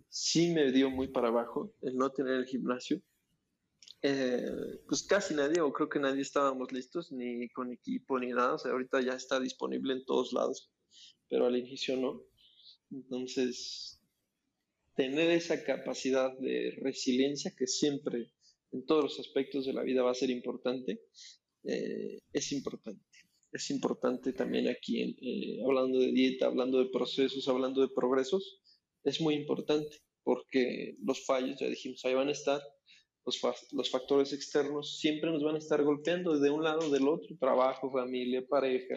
Sí 0.09 0.51
me 0.51 0.71
dio 0.71 0.89
muy 0.89 1.07
para 1.07 1.29
abajo 1.29 1.73
el 1.81 1.95
no 1.95 2.11
tener 2.11 2.33
el 2.33 2.45
gimnasio. 2.45 3.01
Eh, 4.03 4.81
pues 4.87 5.03
casi 5.03 5.35
nadie, 5.35 5.61
o 5.61 5.71
creo 5.71 5.87
que 5.87 5.99
nadie 5.99 6.21
estábamos 6.21 6.71
listos, 6.71 7.11
ni 7.11 7.47
con 7.49 7.71
equipo, 7.71 8.19
ni 8.19 8.27
nada. 8.27 8.55
O 8.55 8.57
sea, 8.57 8.71
ahorita 8.71 9.01
ya 9.01 9.13
está 9.13 9.39
disponible 9.39 9.93
en 9.93 10.05
todos 10.05 10.33
lados, 10.33 10.71
pero 11.29 11.45
al 11.45 11.57
inicio 11.57 11.97
no. 11.97 12.23
Entonces, 12.89 14.01
tener 14.95 15.31
esa 15.31 15.63
capacidad 15.63 16.37
de 16.39 16.77
resiliencia 16.81 17.53
que 17.57 17.67
siempre 17.67 18.31
en 18.71 18.85
todos 18.85 19.03
los 19.03 19.19
aspectos 19.19 19.65
de 19.65 19.73
la 19.73 19.83
vida 19.83 20.03
va 20.03 20.11
a 20.11 20.15
ser 20.15 20.29
importante, 20.29 21.01
eh, 21.63 22.19
es 22.33 22.51
importante. 22.51 23.03
Es 23.51 23.69
importante 23.69 24.31
también 24.31 24.69
aquí, 24.69 25.17
eh, 25.21 25.61
hablando 25.65 25.99
de 25.99 26.11
dieta, 26.13 26.45
hablando 26.45 26.79
de 26.79 26.89
procesos, 26.89 27.47
hablando 27.49 27.81
de 27.81 27.89
progresos, 27.93 28.61
es 29.03 29.19
muy 29.19 29.35
importante 29.35 29.97
porque 30.23 30.95
los 31.03 31.25
fallos, 31.25 31.59
ya 31.59 31.67
dijimos, 31.67 32.05
ahí 32.05 32.13
van 32.13 32.29
a 32.29 32.31
estar, 32.31 32.61
los, 33.25 33.41
los 33.73 33.89
factores 33.89 34.31
externos 34.31 34.99
siempre 34.99 35.31
nos 35.31 35.43
van 35.43 35.55
a 35.55 35.59
estar 35.59 35.83
golpeando 35.83 36.39
de 36.39 36.49
un 36.49 36.63
lado 36.63 36.89
del 36.89 37.07
otro, 37.07 37.35
trabajo, 37.37 37.91
familia, 37.91 38.45
pareja, 38.47 38.95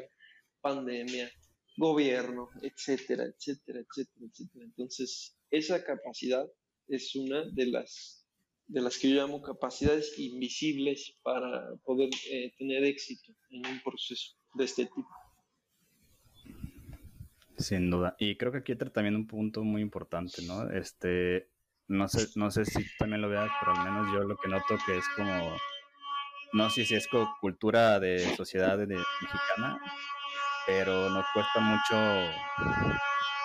pandemia, 0.60 1.30
gobierno, 1.76 2.50
etcétera, 2.62 3.24
etcétera, 3.24 3.80
etcétera, 3.80 4.26
etcétera. 4.30 4.64
Entonces, 4.66 5.36
esa 5.50 5.82
capacidad 5.84 6.46
es 6.86 7.14
una 7.16 7.44
de 7.50 7.66
las 7.66 8.20
de 8.66 8.80
las 8.80 8.96
que 8.98 9.10
yo 9.10 9.16
llamo 9.16 9.42
capacidades 9.42 10.18
invisibles 10.18 11.18
para 11.22 11.76
poder 11.84 12.08
eh, 12.30 12.50
tener 12.56 12.82
éxito 12.84 13.34
en 13.50 13.66
un 13.66 13.82
proceso 13.82 14.32
de 14.54 14.64
este 14.64 14.86
tipo. 14.86 15.08
Sin 17.58 17.90
duda. 17.90 18.16
Y 18.18 18.36
creo 18.36 18.50
que 18.52 18.58
aquí 18.58 18.72
entra 18.72 18.90
también 18.90 19.14
un 19.14 19.26
punto 19.26 19.62
muy 19.62 19.80
importante, 19.82 20.42
¿no? 20.42 20.70
Este, 20.70 21.48
no 21.86 22.08
sé, 22.08 22.28
no 22.36 22.50
sé 22.50 22.64
si 22.64 22.84
también 22.98 23.22
lo 23.22 23.28
veas, 23.28 23.50
pero 23.60 23.72
al 23.72 23.84
menos 23.84 24.12
yo 24.12 24.24
lo 24.24 24.36
que 24.36 24.48
noto 24.48 24.76
que 24.86 24.98
es 24.98 25.08
como, 25.16 25.56
no 26.52 26.70
sé 26.70 26.84
si 26.84 26.94
es 26.94 27.06
cultura 27.40 28.00
de 28.00 28.34
sociedad 28.36 28.76
de, 28.78 28.86
mexicana, 28.86 29.78
pero 30.66 31.10
nos 31.10 31.26
cuesta 31.32 31.60
mucho 31.60 32.32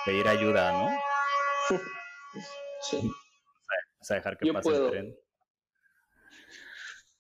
pedir 0.05 0.28
ayuda, 0.28 0.72
¿no? 0.72 0.89
Sí. 2.82 3.12
O 3.99 4.03
sea, 4.03 4.18
dejar 4.18 4.38
que 4.38 4.53
pase 4.53 4.70
el 4.70 4.89
tren. 4.89 5.16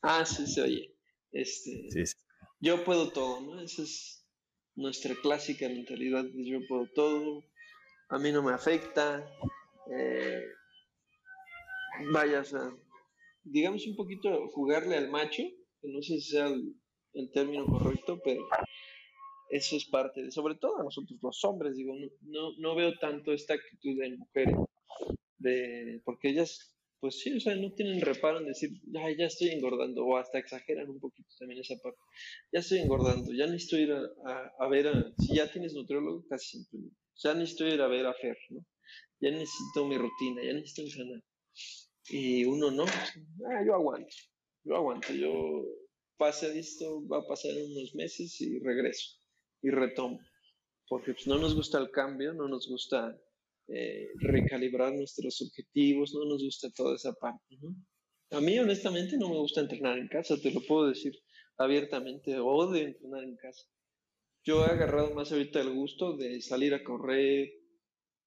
Ah, 0.01 0.25
sí, 0.25 0.47
se 0.47 0.61
oye. 0.61 0.95
Este, 1.31 1.87
Yo 2.61 2.83
puedo 2.83 3.11
todo, 3.11 3.41
¿no? 3.41 3.61
Esa 3.61 3.83
es 3.83 4.25
nuestra 4.75 5.15
clásica 5.15 5.67
mentalidad 5.69 6.25
de 6.25 6.45
yo 6.45 6.59
puedo 6.67 6.87
todo, 6.93 7.45
a 8.09 8.17
mí 8.17 8.31
no 8.31 8.43
me 8.43 8.51
afecta. 8.51 9.25
Eh, 9.91 10.43
vaya, 12.11 12.41
o 12.41 12.45
sea, 12.45 12.71
digamos 13.43 13.85
un 13.87 13.95
poquito 13.95 14.47
jugarle 14.49 14.97
al 14.97 15.09
macho, 15.09 15.43
que 15.81 15.87
no 15.87 16.01
sé 16.01 16.19
si 16.19 16.31
sea 16.31 16.47
el, 16.47 17.31
término 17.31 17.65
correcto, 17.65 18.19
pero 18.23 18.47
eso 19.49 19.75
es 19.75 19.85
parte 19.85 20.23
de, 20.23 20.31
sobre 20.31 20.55
todo 20.55 20.79
a 20.79 20.83
nosotros 20.83 21.19
los 21.21 21.43
hombres, 21.43 21.75
digo, 21.75 21.93
no, 21.95 22.07
no, 22.21 22.51
no 22.59 22.75
veo 22.75 22.97
tanto 22.99 23.33
esta 23.33 23.55
actitud 23.55 24.01
en 24.01 24.19
mujeres 24.19 24.55
de, 25.37 26.01
porque 26.05 26.29
ellas, 26.29 26.75
pues 26.99 27.19
sí, 27.19 27.35
o 27.35 27.39
sea, 27.39 27.55
no 27.55 27.71
tienen 27.73 28.01
reparo 28.01 28.39
en 28.39 28.47
decir, 28.47 28.71
Ay, 29.01 29.15
ya 29.17 29.25
estoy 29.25 29.49
engordando, 29.49 30.05
o 30.05 30.17
hasta 30.17 30.39
exageran 30.39 30.89
un 30.89 30.99
poquito 30.99 31.29
también 31.37 31.61
esa 31.61 31.75
parte, 31.81 31.99
ya 32.51 32.59
estoy 32.59 32.79
engordando, 32.79 33.31
ya 33.33 33.45
necesito 33.45 33.77
ir 33.77 33.91
a, 33.91 34.67
ver, 34.67 34.87
a, 34.87 35.13
si 35.17 35.35
ya 35.35 35.51
tienes 35.51 35.73
nutriólogo, 35.73 36.25
casi 36.27 36.63
siempre, 36.63 36.79
ya 37.15 37.33
necesito 37.33 37.67
ir 37.67 37.81
a 37.81 37.87
ver 37.87 38.05
a 38.05 38.13
Fer, 38.13 38.37
¿no? 38.49 38.65
Ya 39.21 39.31
necesito 39.31 39.85
mi 39.85 39.97
rutina, 39.97 40.43
ya 40.43 40.53
necesito 40.53 40.81
entrenar. 40.83 41.23
Y 42.09 42.45
uno 42.45 42.71
no, 42.71 42.85
ah, 42.85 43.63
yo 43.65 43.75
aguanto, 43.75 44.15
yo 44.63 44.75
aguanto, 44.75 45.13
yo 45.13 45.65
pase 46.17 46.57
esto, 46.57 47.05
va 47.07 47.19
a 47.19 47.27
pasar 47.27 47.51
unos 47.51 47.95
meses 47.95 48.39
y 48.41 48.59
regreso 48.59 49.17
y 49.61 49.69
retomo. 49.69 50.19
Porque 50.87 51.13
pues, 51.13 51.27
no 51.27 51.37
nos 51.37 51.55
gusta 51.55 51.77
el 51.79 51.91
cambio, 51.91 52.33
no 52.33 52.47
nos 52.47 52.67
gusta 52.67 53.15
eh, 53.71 54.09
recalibrar 54.15 54.93
nuestros 54.93 55.41
objetivos, 55.41 56.13
no 56.13 56.25
nos 56.25 56.43
gusta 56.43 56.71
toda 56.71 56.95
esa 56.95 57.13
parte. 57.13 57.55
A 58.31 58.41
mí 58.41 58.57
honestamente 58.57 59.15
no 59.17 59.29
me 59.29 59.37
gusta 59.37 59.61
entrenar 59.61 59.99
en 59.99 60.07
casa, 60.07 60.41
te 60.41 60.51
lo 60.51 60.61
puedo 60.61 60.87
decir 60.87 61.13
abiertamente, 61.57 62.39
odio 62.39 62.87
entrenar 62.87 63.23
en 63.23 63.35
casa. 63.37 63.67
Yo 64.43 64.65
he 64.65 64.69
agarrado 64.69 65.13
más 65.13 65.31
ahorita 65.31 65.61
el 65.61 65.73
gusto 65.73 66.17
de 66.17 66.41
salir 66.41 66.73
a 66.73 66.83
correr, 66.83 67.51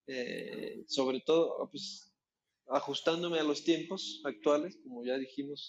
eh, 0.07 0.85
sobre 0.87 1.21
todo 1.21 1.69
pues, 1.71 2.15
ajustándome 2.69 3.41
a 3.41 3.45
los 3.45 3.65
tiempos 3.65 4.21
actuales, 4.25 4.79
como 4.85 5.05
ya 5.05 5.19
dijimos, 5.19 5.67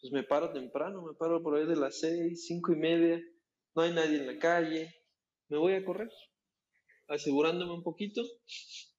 pues 0.00 0.12
me 0.12 0.22
paro 0.24 0.52
temprano, 0.52 1.02
me 1.02 1.14
paro 1.14 1.42
por 1.42 1.56
ahí 1.56 1.66
de 1.66 1.76
las 1.76 2.00
seis, 2.00 2.46
cinco 2.46 2.72
y 2.72 2.76
media, 2.76 3.22
no 3.74 3.82
hay 3.82 3.92
nadie 3.92 4.18
en 4.18 4.26
la 4.26 4.38
calle, 4.38 4.94
me 5.48 5.56
voy 5.56 5.74
a 5.74 5.84
correr 5.84 6.10
asegurándome 7.14 7.72
un 7.72 7.82
poquito 7.82 8.22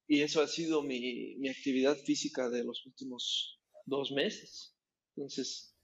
y 0.08 0.22
eso 0.22 0.42
ha 0.42 0.48
sido 0.48 0.84
mi, 0.84 1.36
mi 1.38 1.50
actividad 1.50 1.98
física 1.98 2.50
de 2.50 2.64
los 2.64 2.86
últimos 2.86 3.60
dos 3.86 4.12
meses. 4.12 4.76
Entonces, 5.16 5.76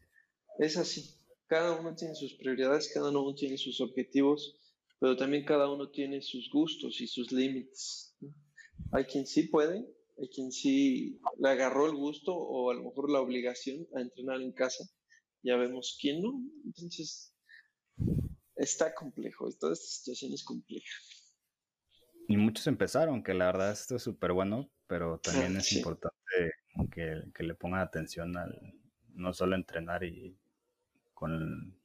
es 0.60 0.78
así. 0.78 1.16
Cada 1.48 1.80
uno 1.80 1.96
tiene 1.96 2.16
sus 2.16 2.36
prioridades, 2.36 2.92
cada 2.94 3.10
uno 3.10 3.34
tiene 3.34 3.58
sus 3.58 3.82
objetivos, 3.82 4.60
pero 5.00 5.18
también 5.18 5.46
cada 5.46 5.72
uno 5.72 5.90
tiene 5.90 6.22
sus 6.22 6.50
gustos 6.52 7.02
y 7.02 7.08
sus 7.08 7.32
límites. 7.32 8.16
Hay 8.92 9.06
quien 9.06 9.26
sí 9.26 9.44
puede, 9.44 9.88
hay 10.18 10.30
quien 10.30 10.52
sí 10.52 11.20
le 11.40 11.50
agarró 11.50 11.88
el 11.88 11.96
gusto 11.96 12.36
o 12.36 12.70
a 12.70 12.76
lo 12.76 12.84
mejor 12.84 13.10
la 13.10 13.22
obligación 13.22 13.88
a 13.96 14.02
entrenar 14.02 14.42
en 14.42 14.52
casa. 14.52 14.88
Ya 15.42 15.56
vemos 15.56 15.98
quién 16.00 16.22
no. 16.22 16.40
Entonces, 16.66 17.34
está 18.56 18.94
complejo, 18.94 19.50
toda 19.60 19.74
esta 19.74 19.88
situación 19.88 20.34
es 20.34 20.44
compleja. 20.44 20.92
Y 22.30 22.38
muchos 22.38 22.68
empezaron, 22.68 23.24
que 23.24 23.34
la 23.34 23.48
verdad 23.48 23.72
esto 23.72 23.96
es 23.96 24.04
súper 24.04 24.34
bueno, 24.34 24.70
pero 24.86 25.18
también 25.18 25.58
es 25.58 25.74
importante 25.74 26.16
que, 26.92 27.24
que, 27.34 27.44
le 27.44 27.56
pongan 27.56 27.80
atención 27.80 28.38
al 28.38 28.76
no 29.16 29.34
solo 29.34 29.56
entrenar 29.56 30.04
y 30.04 30.38
con, 31.16 31.76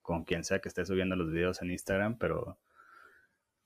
con 0.00 0.24
quien 0.24 0.42
sea 0.42 0.58
que 0.58 0.70
esté 0.70 0.86
subiendo 0.86 1.16
los 1.16 1.30
videos 1.30 1.60
en 1.60 1.70
Instagram, 1.70 2.16
pero 2.16 2.58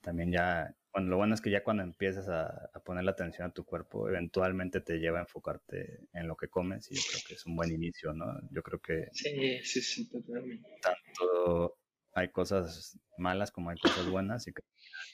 también 0.01 0.33
ya, 0.33 0.75
bueno, 0.93 1.11
lo 1.11 1.19
bueno 1.19 1.35
es 1.35 1.41
que 1.41 1.53
ya 1.53 1.63
cuando 1.63 1.85
empiezas 1.85 2.29
a, 2.29 2.69
a 2.75 2.81
poner 2.81 3.05
la 3.05 3.13
atención 3.13 3.47
a 3.47 3.53
tu 3.53 3.65
cuerpo, 3.65 4.09
eventualmente 4.09 4.81
te 4.81 4.99
lleva 4.99 5.21
a 5.21 5.23
enfocarte 5.23 6.01
en 6.15 6.27
lo 6.27 6.37
que 6.37 6.49
comes 6.49 6.91
y 6.91 6.97
yo 6.97 7.03
creo 7.13 7.23
que 7.29 7.35
es 7.35 7.47
un 7.47 7.55
buen 7.55 7.71
inicio, 7.71 8.13
¿no? 8.13 8.41
Yo 8.51 8.61
creo 8.65 8.81
que... 8.81 9.07
Sí, 9.13 9.61
sí, 9.63 9.81
sí, 9.81 10.11
totalmente. 10.11 10.69
Tanto 10.83 11.77
hay 12.15 12.31
cosas 12.31 12.99
malas 13.19 13.51
como 13.51 13.71
hay 13.71 13.79
cosas 13.79 14.09
buenas 14.09 14.47
y 14.47 14.53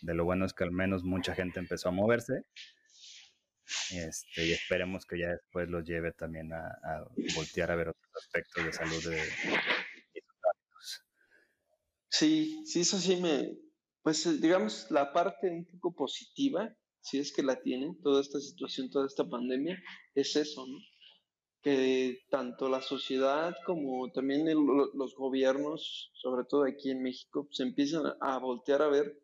de 0.03 0.14
lo 0.14 0.24
bueno 0.24 0.44
es 0.44 0.53
que 0.53 0.64
al 0.64 0.72
menos 0.72 1.03
mucha 1.03 1.34
gente 1.34 1.59
empezó 1.59 1.88
a 1.88 1.92
moverse 1.92 2.44
este, 3.92 4.46
y 4.46 4.53
esperemos 4.53 5.07
que 5.07 5.18
ya 5.18 5.28
después 5.28 5.68
los 5.68 5.84
lleve 5.84 6.12
también 6.12 6.53
a, 6.53 7.05
voltear 7.34 7.70
a 7.70 7.76
ver 7.76 7.88
otros 7.88 8.12
aspectos 8.16 8.64
de 8.64 8.72
salud 8.72 9.05
de, 9.09 9.20
Sí, 12.09 12.64
sí, 12.66 12.80
eso 12.80 12.98
sí 12.98 13.16
me, 13.16 13.57
pues 14.03 14.40
digamos, 14.40 14.90
la 14.90 15.12
parte 15.12 15.48
un 15.48 15.64
poco 15.64 15.94
positiva, 15.94 16.74
si 17.01 17.18
es 17.18 17.32
que 17.32 17.42
la 17.42 17.62
tienen, 17.62 18.01
toda 18.03 18.20
esta 18.20 18.40
situación, 18.40 18.90
toda 18.90 19.07
esta 19.07 19.24
pandemia, 19.24 19.80
es 20.14 20.34
eso, 20.34 20.66
¿no? 20.66 20.76
Que 21.62 22.22
tanto 22.30 22.68
la 22.68 22.80
sociedad 22.80 23.54
como 23.66 24.11
también 24.12 24.46
los 24.46 25.14
gobiernos, 25.14 26.11
sobre 26.14 26.44
todo 26.44 26.64
aquí 26.64 26.90
en 26.90 27.02
México, 27.02 27.48
se 27.50 27.64
empiezan 27.64 28.04
a, 28.20 28.38
voltear 28.38 28.82
a 28.82 28.88
ver 28.88 29.18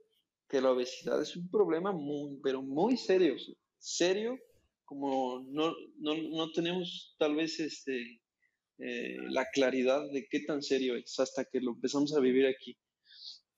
que 0.49 0.61
la 0.61 0.73
obesidad 0.73 1.21
es 1.21 1.35
un 1.37 1.51
problema 1.51 1.93
muy, 1.93 2.39
pero 2.43 2.63
muy 2.63 2.97
serio, 2.97 3.37
serio, 3.79 4.39
como 4.85 5.45
no, 5.49 5.75
no, 5.99 6.15
no 6.15 6.53
tenemos 6.53 7.17
tal 7.19 7.35
vez 7.35 7.59
este, 7.59 8.21
eh, 8.79 9.17
la 9.31 9.47
claridad 9.51 10.03
de 10.13 10.29
qué 10.29 10.41
tan 10.41 10.63
serio 10.63 10.97
es 10.97 11.19
hasta 11.19 11.47
que 11.47 11.61
lo 11.61 11.73
empezamos 11.73 12.15
a 12.15 12.21
vivir 12.21 12.47
aquí. 12.47 12.77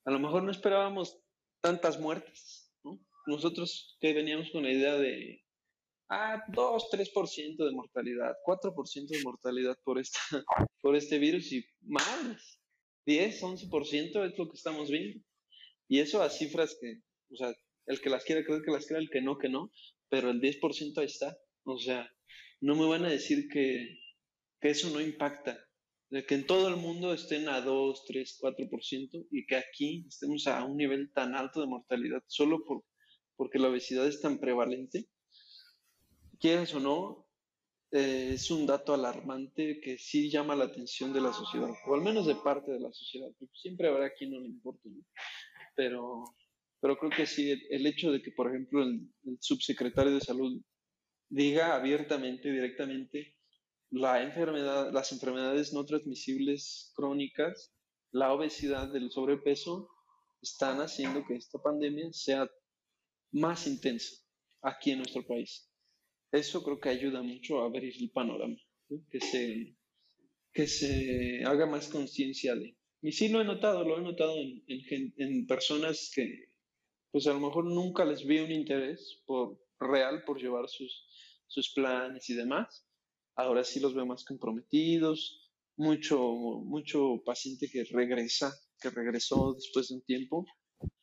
A 0.05 0.11
lo 0.11 0.19
mejor 0.19 0.43
no 0.43 0.51
esperábamos 0.51 1.19
tantas 1.61 1.99
muertes, 1.99 2.71
¿no? 2.83 2.99
Nosotros 3.27 3.97
que 3.99 4.13
veníamos 4.13 4.49
con 4.51 4.63
la 4.63 4.71
idea 4.71 4.93
de, 4.95 5.43
ah, 6.09 6.43
2, 6.49 6.89
3% 6.91 7.65
de 7.65 7.71
mortalidad, 7.71 8.35
4% 8.45 9.07
de 9.07 9.23
mortalidad 9.23 9.77
por, 9.83 9.99
esta, 9.99 10.19
por 10.81 10.95
este 10.95 11.19
virus 11.19 11.51
y 11.51 11.63
más, 11.81 12.59
10, 13.05 13.41
11% 13.41 14.25
es 14.25 14.37
lo 14.37 14.49
que 14.49 14.57
estamos 14.57 14.89
viendo. 14.89 15.23
Y 15.87 15.99
eso 15.99 16.21
a 16.21 16.29
cifras 16.29 16.77
que, 16.79 17.01
o 17.31 17.37
sea, 17.37 17.53
el 17.87 18.01
que 18.01 18.09
las 18.09 18.23
quiere 18.23 18.45
creo 18.45 18.61
que 18.61 18.71
las 18.71 18.85
quiere, 18.85 19.01
el 19.01 19.09
que 19.09 19.21
no, 19.21 19.37
que 19.37 19.49
no, 19.49 19.71
pero 20.09 20.29
el 20.29 20.41
10% 20.41 20.97
ahí 20.97 21.05
está. 21.05 21.37
O 21.63 21.79
sea, 21.79 22.11
no 22.61 22.75
me 22.75 22.87
van 22.87 23.05
a 23.05 23.09
decir 23.09 23.47
que, 23.51 23.97
que 24.61 24.69
eso 24.69 24.89
no 24.89 25.01
impacta 25.01 25.59
de 26.09 26.25
que 26.25 26.35
en 26.35 26.45
todo 26.45 26.67
el 26.69 26.75
mundo 26.75 27.13
estén 27.13 27.47
a 27.49 27.61
2, 27.61 28.05
3, 28.07 28.39
4% 28.41 29.27
y 29.31 29.45
que 29.45 29.55
aquí 29.55 30.05
estemos 30.07 30.47
a 30.47 30.63
un 30.65 30.77
nivel 30.77 31.11
tan 31.13 31.35
alto 31.35 31.61
de 31.61 31.67
mortalidad 31.67 32.23
solo 32.27 32.63
por, 32.65 32.83
porque 33.35 33.59
la 33.59 33.69
obesidad 33.69 34.07
es 34.07 34.19
tan 34.19 34.39
prevalente, 34.39 35.07
quieras 36.39 36.73
o 36.73 36.79
no, 36.79 37.27
eh, 37.91 38.31
es 38.33 38.51
un 38.51 38.65
dato 38.65 38.93
alarmante 38.93 39.79
que 39.81 39.97
sí 39.97 40.29
llama 40.29 40.55
la 40.55 40.65
atención 40.65 41.11
de 41.11 41.21
la 41.21 41.33
sociedad, 41.33 41.71
o 41.87 41.95
al 41.95 42.01
menos 42.01 42.27
de 42.27 42.35
parte 42.35 42.71
de 42.71 42.79
la 42.79 42.91
sociedad, 42.91 43.29
siempre 43.53 43.87
habrá 43.87 44.13
quien 44.13 44.31
no 44.31 44.39
le 44.39 44.47
importe, 44.47 44.89
pero, 45.75 46.23
pero 46.79 46.97
creo 46.97 47.11
que 47.11 47.25
sí, 47.25 47.51
el, 47.69 47.87
hecho 47.87 48.11
de 48.11 48.21
que, 48.21 48.31
por 48.31 48.49
ejemplo, 48.49 48.83
el, 48.83 49.09
el 49.25 49.37
subsecretario 49.39 50.13
de 50.13 50.21
salud 50.21 50.61
diga 51.29 51.75
abiertamente, 51.75 52.51
directamente, 52.51 53.35
las 53.91 55.11
enfermedades 55.11 55.73
no 55.73 55.85
transmisibles 55.85 56.91
crónicas, 56.95 57.73
la 58.11 58.33
obesidad, 58.33 58.95
el 58.95 59.11
sobrepeso, 59.11 59.89
están 60.41 60.79
haciendo 60.79 61.25
que 61.25 61.35
esta 61.35 61.59
pandemia 61.59 62.11
sea 62.11 62.49
más 63.31 63.67
intensa 63.67 64.15
aquí 64.61 64.91
en 64.91 64.99
nuestro 64.99 65.25
país. 65.25 65.68
Eso 66.31 66.63
creo 66.63 66.79
que 66.79 66.89
ayuda 66.89 67.21
mucho 67.21 67.61
a 67.61 67.65
abrir 67.65 67.93
el 67.99 68.11
panorama, 68.11 68.57
que, 69.09 69.19
se, 69.19 69.75
que 70.53 70.67
se 70.67 71.43
haga 71.43 71.65
más 71.65 71.87
conciencia 71.87 72.55
de. 72.55 72.77
Y 73.01 73.11
sí 73.11 73.29
lo 73.29 73.41
he 73.41 73.45
notado, 73.45 73.83
lo 73.83 73.97
he 73.97 74.01
notado 74.01 74.35
en, 74.37 74.63
en, 74.67 75.47
personas 75.47 76.11
que 76.13 76.49
pues 77.11 77.25
a 77.25 77.33
lo 77.33 77.39
mejor 77.39 77.65
nunca 77.65 78.05
les 78.05 78.25
vi 78.25 78.39
un 78.39 78.51
interés 78.51 79.23
por 79.25 79.59
real 79.79 80.23
por 80.25 80.39
llevar 80.39 80.67
sus, 80.67 81.07
sus 81.47 81.73
planes 81.73 82.29
y 82.29 82.35
demás, 82.35 82.85
ahora 83.35 83.63
sí 83.63 83.79
los 83.79 83.95
veo 83.95 84.05
más 84.05 84.23
comprometidos, 84.23 85.49
mucho, 85.77 86.19
mucho 86.19 87.23
paciente 87.25 87.69
que 87.69 87.85
regresa, 87.85 88.53
que 88.79 88.89
regresó 88.89 89.53
después 89.53 89.87
de 89.87 89.95
un 89.95 90.01
tiempo, 90.01 90.45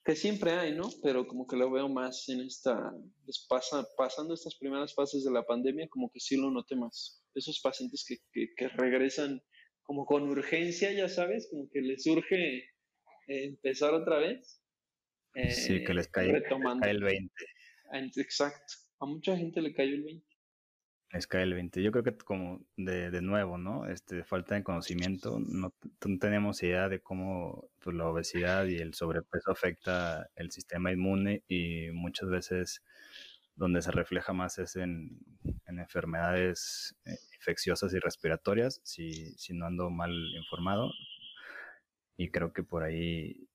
que 0.07 0.15
siempre 0.15 0.53
hay, 0.53 0.73
¿no? 0.73 0.89
Pero 1.03 1.27
como 1.27 1.49
que 1.49 1.57
lo 1.57 1.69
veo 1.69 1.89
más 1.89 2.29
en 2.29 2.41
esta, 2.43 2.93
pasa, 3.49 3.85
pasando 3.97 4.35
estas 4.35 4.55
primeras 4.55 4.95
fases 4.95 5.25
de 5.25 5.33
la 5.33 5.45
pandemia, 5.45 5.89
como 5.89 6.11
que 6.13 6.21
sí 6.21 6.37
lo 6.37 6.49
noté 6.53 6.77
más. 6.77 7.25
Esos 7.35 7.61
pacientes 7.61 8.05
que, 8.07 8.49
que, 8.57 8.69
regresan 8.69 9.43
como 9.83 10.07
con 10.07 10.29
urgencia, 10.29 10.93
ya 10.93 11.09
sabes, 11.09 11.49
como 11.51 11.69
que 11.71 11.81
les 11.81 12.07
urge 12.07 12.59
eh, 12.59 12.65
empezar 13.27 13.95
otra 13.95 14.19
vez. 14.19 14.63
sí, 15.51 15.83
que 15.83 15.93
les 15.93 16.07
cae, 16.07 16.31
el 16.31 17.03
20. 17.03 17.35
Exacto. 18.17 18.75
A 19.01 19.07
mucha 19.07 19.37
gente 19.37 19.61
le 19.61 19.75
cayó 19.75 19.97
el 19.97 20.05
20. 20.05 20.26
Es 21.13 21.27
cae 21.27 21.45
el 21.45 21.55
20. 21.55 21.83
Yo 21.83 21.93
creo 21.93 22.05
que 22.05 22.17
como 22.17 22.61
de, 22.77 23.11
de 23.11 23.23
nuevo, 23.23 23.59
¿no? 23.59 23.87
Este, 23.87 24.25
falta 24.25 24.55
de 24.57 24.65
conocimiento, 24.65 25.39
no, 25.39 25.73
tenemos 26.21 26.63
idea 26.63 26.89
de 26.89 27.01
cómo 27.01 27.71
pues, 27.81 27.97
la 27.97 28.07
obesidad 28.09 28.67
y 28.67 28.77
el 28.77 28.95
sobrepeso 28.95 29.53
afecta 29.53 30.29
el 30.35 30.51
sistema 30.51 30.93
inmune 30.93 31.45
y 31.49 31.91
muchas 31.93 32.29
veces 32.29 32.83
donde 33.55 33.83
se 33.83 33.91
refleja 33.91 34.33
más 34.33 34.59
es 34.59 34.77
en, 34.77 35.19
en 35.67 35.79
enfermedades 35.79 36.97
eh, 37.07 37.17
infecciosas 37.37 37.93
y 37.95 37.99
respiratorias, 37.99 38.81
si, 38.85 39.33
si 39.39 39.55
no 39.55 39.67
ando 39.67 39.91
mal 39.91 40.13
informado. 40.37 40.91
Y 42.19 42.31
creo 42.31 42.53
que 42.53 42.63
por 42.63 42.83
ahí 42.83 43.46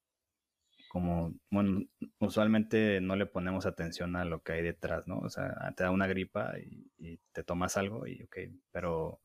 como, 0.92 1.34
bueno, 1.50 1.86
usualmente 2.20 3.00
no 3.00 3.16
le 3.16 3.26
ponemos 3.26 3.66
atención 3.66 4.18
a 4.18 4.26
lo 4.26 4.44
que 4.44 4.52
hay 4.52 4.62
detrás, 4.62 5.08
¿no? 5.08 5.20
O 5.20 5.30
sea, 5.30 5.74
te 5.78 5.84
da 5.84 5.92
una 5.92 6.06
gripa 6.06 6.52
y, 6.60 7.18
te 7.32 7.44
tomas 7.46 7.78
algo 7.78 8.08
y 8.08 8.24
ok, 8.24 8.38
pero 8.72 9.22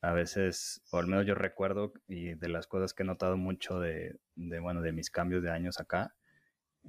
a 0.00 0.14
veces, 0.14 0.82
o 0.90 0.96
al 0.96 1.06
menos 1.06 1.26
yo 1.26 1.34
recuerdo, 1.34 1.92
y 2.08 2.32
de 2.34 2.48
las 2.48 2.66
cosas 2.66 2.94
que 2.94 3.02
he 3.02 3.06
notado 3.06 3.36
mucho 3.36 3.78
de, 3.78 4.16
de 4.36 4.58
bueno, 4.58 4.80
de 4.80 4.92
mis 4.92 5.10
cambios 5.10 5.42
de 5.42 5.50
años 5.50 5.80
acá, 5.80 6.14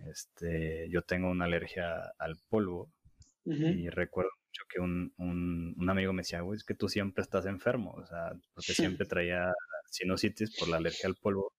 este, 0.06 0.88
yo 0.90 1.02
tengo 1.02 1.30
una 1.30 1.44
alergia 1.44 2.14
al 2.18 2.38
polvo 2.48 2.90
y 3.44 3.90
recuerdo 3.90 4.32
mucho 4.48 4.64
que 4.70 4.80
un, 4.80 5.14
un, 5.18 5.76
un, 5.78 5.90
amigo 5.90 6.14
me 6.14 6.22
decía, 6.22 6.40
güey, 6.42 6.56
es 6.56 6.64
que 6.64 6.76
tú 6.76 6.88
siempre 6.88 7.24
estás 7.24 7.46
enfermo, 7.46 7.92
o 7.92 8.06
sea, 8.06 8.32
porque 8.54 8.74
siempre 8.74 9.06
traía 9.06 9.52
sinusitis 9.92 10.58
por 10.58 10.70
la 10.70 10.78
alergia 10.78 11.10
al 11.10 11.16
polvo 11.16 11.55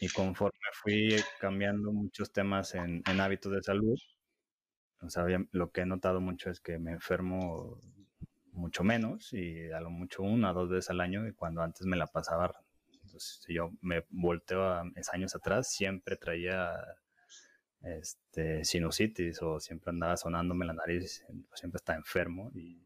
y 0.00 0.08
conforme 0.08 0.58
fui 0.72 1.16
cambiando 1.40 1.92
muchos 1.92 2.32
temas 2.32 2.74
en, 2.74 3.02
hábitos 3.20 3.52
de 3.52 3.62
salud, 3.62 3.98
o 5.00 5.10
sea, 5.10 5.24
lo 5.52 5.70
que 5.70 5.82
he 5.82 5.86
notado 5.86 6.20
mucho 6.20 6.50
es 6.50 6.60
que 6.60 6.78
me 6.78 6.92
enfermo 6.92 7.80
mucho 8.52 8.82
menos 8.82 9.32
y 9.32 9.70
a 9.70 9.80
lo 9.80 9.90
mucho 9.90 10.22
una 10.22 10.50
o 10.50 10.54
dos 10.54 10.70
veces 10.70 10.90
al 10.90 11.00
año 11.00 11.26
y 11.26 11.32
cuando 11.32 11.62
antes 11.62 11.86
me 11.86 11.96
la 11.96 12.06
pasaba. 12.06 12.52
Entonces, 12.92 13.40
si 13.44 13.54
yo 13.54 13.70
me 13.80 14.04
volteo 14.10 14.64
a 14.64 14.84
mis 14.84 15.08
años 15.10 15.34
atrás, 15.34 15.70
siempre 15.70 16.16
traía 16.16 16.74
este, 17.82 18.64
sinusitis 18.64 19.40
o 19.42 19.60
siempre 19.60 19.90
andaba 19.90 20.16
sonándome 20.16 20.66
la 20.66 20.74
nariz, 20.74 21.24
siempre 21.54 21.76
está 21.76 21.94
enfermo 21.94 22.50
y, 22.54 22.84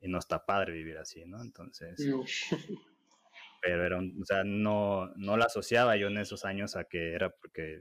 y 0.00 0.08
no 0.08 0.18
está 0.18 0.44
padre 0.44 0.72
vivir 0.72 0.98
así, 0.98 1.24
¿no? 1.24 1.40
Entonces, 1.40 1.98
pero 3.64 3.86
era 3.86 3.98
o 3.98 4.24
sea, 4.26 4.44
no, 4.44 5.10
no 5.16 5.38
la 5.38 5.46
asociaba 5.46 5.96
yo 5.96 6.08
en 6.08 6.18
esos 6.18 6.44
años 6.44 6.76
a 6.76 6.84
que 6.84 7.14
era 7.14 7.30
porque, 7.30 7.80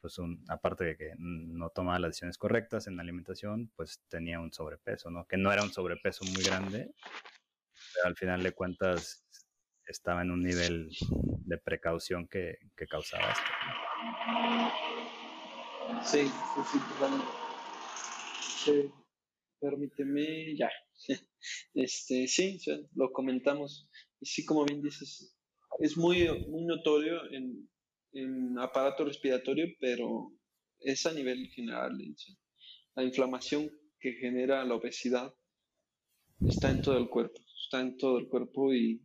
pues, 0.00 0.18
un, 0.18 0.44
aparte 0.48 0.84
de 0.84 0.96
que 0.96 1.12
no 1.16 1.70
tomaba 1.70 2.00
las 2.00 2.10
decisiones 2.10 2.38
correctas 2.38 2.88
en 2.88 2.96
la 2.96 3.02
alimentación, 3.02 3.70
pues 3.76 4.02
tenía 4.08 4.40
un 4.40 4.52
sobrepeso, 4.52 5.10
¿no? 5.10 5.26
Que 5.26 5.36
no 5.36 5.52
era 5.52 5.62
un 5.62 5.72
sobrepeso 5.72 6.24
muy 6.24 6.42
grande, 6.42 6.92
pero 7.94 8.08
al 8.08 8.16
final 8.16 8.42
de 8.42 8.50
cuentas 8.50 9.24
estaba 9.86 10.22
en 10.22 10.32
un 10.32 10.42
nivel 10.42 10.90
de 11.44 11.58
precaución 11.58 12.26
que, 12.26 12.58
que 12.76 12.86
causaba 12.86 13.30
esto. 13.30 13.42
Sí, 16.02 16.26
sí, 16.26 16.62
sí, 16.72 16.78
sí, 18.64 18.92
permíteme, 19.60 20.56
ya. 20.56 20.70
Este, 21.74 22.26
sí, 22.26 22.58
lo 22.94 23.12
comentamos 23.12 23.88
y 24.20 24.26
sí, 24.26 24.44
como 24.44 24.64
bien 24.64 24.82
dices, 24.82 25.34
es 25.78 25.96
muy, 25.96 26.28
muy 26.48 26.64
notorio 26.64 27.30
en, 27.32 27.68
en 28.12 28.58
aparato 28.58 29.04
respiratorio, 29.04 29.66
pero 29.80 30.32
es 30.80 31.06
a 31.06 31.12
nivel 31.12 31.48
general. 31.48 31.98
La 32.94 33.04
inflamación 33.04 33.70
que 33.98 34.12
genera 34.14 34.64
la 34.64 34.74
obesidad 34.74 35.34
está 36.46 36.70
en 36.70 36.82
todo 36.82 36.98
el 36.98 37.08
cuerpo, 37.08 37.40
está 37.64 37.80
en 37.80 37.96
todo 37.96 38.18
el 38.18 38.28
cuerpo 38.28 38.74
y 38.74 39.02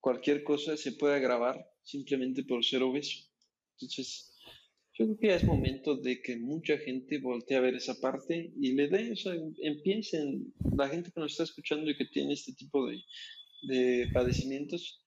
cualquier 0.00 0.44
cosa 0.44 0.76
se 0.76 0.92
puede 0.92 1.16
agravar 1.16 1.64
simplemente 1.82 2.44
por 2.44 2.64
ser 2.64 2.82
obeso. 2.82 3.28
Entonces, 3.72 4.32
yo 4.94 5.04
creo 5.04 5.18
que 5.18 5.26
ya 5.26 5.36
es 5.36 5.44
momento 5.44 5.96
de 5.96 6.22
que 6.22 6.38
mucha 6.38 6.78
gente 6.78 7.18
voltee 7.18 7.56
a 7.56 7.60
ver 7.60 7.74
esa 7.74 7.94
parte 8.00 8.52
y 8.58 8.72
le 8.72 8.88
dé, 8.88 9.12
o 9.12 9.16
sea, 9.16 9.34
empiecen, 9.58 10.54
la 10.74 10.88
gente 10.88 11.10
que 11.12 11.20
nos 11.20 11.32
está 11.32 11.44
escuchando 11.44 11.90
y 11.90 11.96
que 11.96 12.06
tiene 12.06 12.32
este 12.32 12.54
tipo 12.54 12.86
de, 12.86 13.02
de 13.66 14.08
padecimientos, 14.12 15.04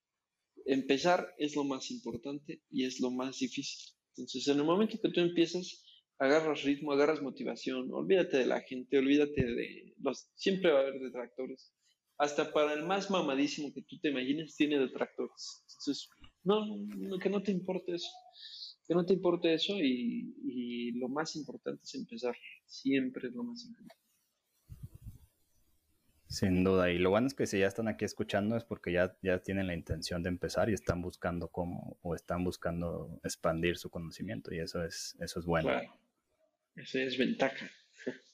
empezar 0.65 1.33
es 1.37 1.55
lo 1.55 1.63
más 1.63 1.91
importante 1.91 2.61
y 2.69 2.85
es 2.85 2.99
lo 2.99 3.11
más 3.11 3.39
difícil. 3.39 3.93
Entonces, 4.11 4.47
en 4.47 4.59
el 4.59 4.65
momento 4.65 4.99
que 5.01 5.09
tú 5.09 5.19
empiezas, 5.19 5.83
agarras 6.19 6.63
ritmo, 6.63 6.91
agarras 6.91 7.21
motivación, 7.21 7.91
olvídate 7.91 8.37
de 8.37 8.45
la 8.45 8.61
gente, 8.61 8.97
olvídate 8.97 9.43
de 9.43 9.95
los... 9.99 10.29
Siempre 10.35 10.71
va 10.71 10.79
a 10.79 10.81
haber 10.81 10.99
detractores. 10.99 11.73
Hasta 12.17 12.51
para 12.51 12.73
el 12.73 12.85
más 12.85 13.09
mamadísimo 13.09 13.73
que 13.73 13.81
tú 13.83 13.97
te 13.99 14.09
imagines, 14.09 14.55
tiene 14.55 14.77
detractores. 14.77 15.63
Entonces, 15.69 16.09
no, 16.43 17.19
que 17.19 17.29
no 17.29 17.41
te 17.41 17.51
importe 17.51 17.95
eso. 17.95 18.09
Que 18.85 18.93
no 18.93 19.05
te 19.05 19.13
importe 19.13 19.53
eso 19.53 19.77
y, 19.79 20.35
y 20.43 20.91
lo 20.99 21.07
más 21.07 21.35
importante 21.35 21.81
es 21.83 21.95
empezar. 21.95 22.35
Siempre 22.65 23.29
es 23.29 23.33
lo 23.33 23.43
más 23.43 23.63
importante. 23.63 24.08
Sin 26.29 26.63
duda, 26.63 26.91
y 26.91 26.99
lo 26.99 27.09
bueno 27.09 27.25
es 27.25 27.33
que 27.33 27.47
si 27.47 27.57
ya 27.57 27.65
están 27.65 27.87
aquí 27.87 28.05
escuchando 28.05 28.55
es 28.55 28.63
porque 28.63 28.91
ya, 28.91 29.17
ya 29.23 29.39
tienen 29.39 29.65
la 29.65 29.73
intención 29.73 30.21
de 30.21 30.29
empezar 30.29 30.69
y 30.69 30.73
están 30.73 31.01
buscando 31.01 31.47
cómo 31.47 31.97
o 32.03 32.13
están 32.13 32.43
buscando 32.43 33.19
expandir 33.23 33.77
su 33.77 33.89
conocimiento 33.89 34.53
y 34.53 34.59
eso 34.59 34.83
es, 34.83 35.17
eso 35.19 35.39
es 35.39 35.45
bueno. 35.45 35.69
Claro. 35.69 35.99
Eso 36.75 36.99
es 36.99 37.17
ventaja. 37.17 37.69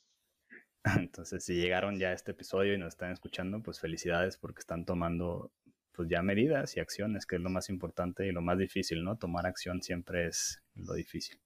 Entonces, 0.98 1.44
si 1.44 1.56
llegaron 1.56 1.98
ya 1.98 2.10
a 2.10 2.14
este 2.14 2.32
episodio 2.32 2.74
y 2.74 2.78
nos 2.78 2.90
están 2.90 3.12
escuchando, 3.12 3.62
pues 3.62 3.80
felicidades 3.80 4.38
porque 4.38 4.60
están 4.60 4.86
tomando 4.86 5.52
pues 5.94 6.10
ya 6.10 6.22
medidas 6.22 6.76
y 6.76 6.82
acciones, 6.82 7.26
que 7.26 7.38
es 7.38 7.42
lo 7.42 7.50
más 7.50 7.70
importante 7.70 8.28
y 8.28 8.32
lo 8.32 8.42
más 8.42 8.58
difícil, 8.58 9.04
¿no? 9.04 9.18
Tomar 9.18 9.46
acción 9.48 9.82
siempre 9.82 10.28
es 10.28 10.62
lo 10.76 10.94
difícil. 10.94 11.38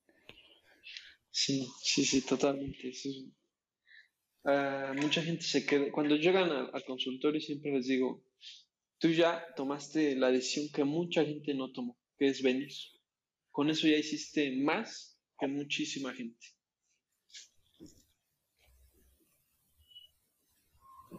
Sí, 1.29 1.67
sí, 1.81 2.03
sí, 2.03 2.21
totalmente. 2.25 2.89
Eso 2.89 3.09
Mucha 4.43 5.21
gente 5.21 5.43
se 5.43 5.65
queda, 5.65 5.91
cuando 5.91 6.15
llegan 6.15 6.49
al, 6.49 6.83
consultorio 6.85 7.41
siempre 7.41 7.71
les 7.71 7.87
digo, 7.87 8.23
tú 8.97 9.09
ya 9.09 9.45
tomaste 9.55 10.15
la 10.15 10.31
decisión 10.31 10.67
que 10.73 10.83
mucha 10.83 11.23
gente 11.25 11.53
no 11.53 11.71
tomó, 11.71 11.97
que 12.17 12.27
es 12.27 12.41
venir. 12.41 12.71
Con 13.51 13.69
eso 13.69 13.87
ya 13.87 13.97
hiciste 13.97 14.55
más 14.63 15.19
que 15.37 15.47
muchísima 15.47 16.13
gente. 16.13 16.47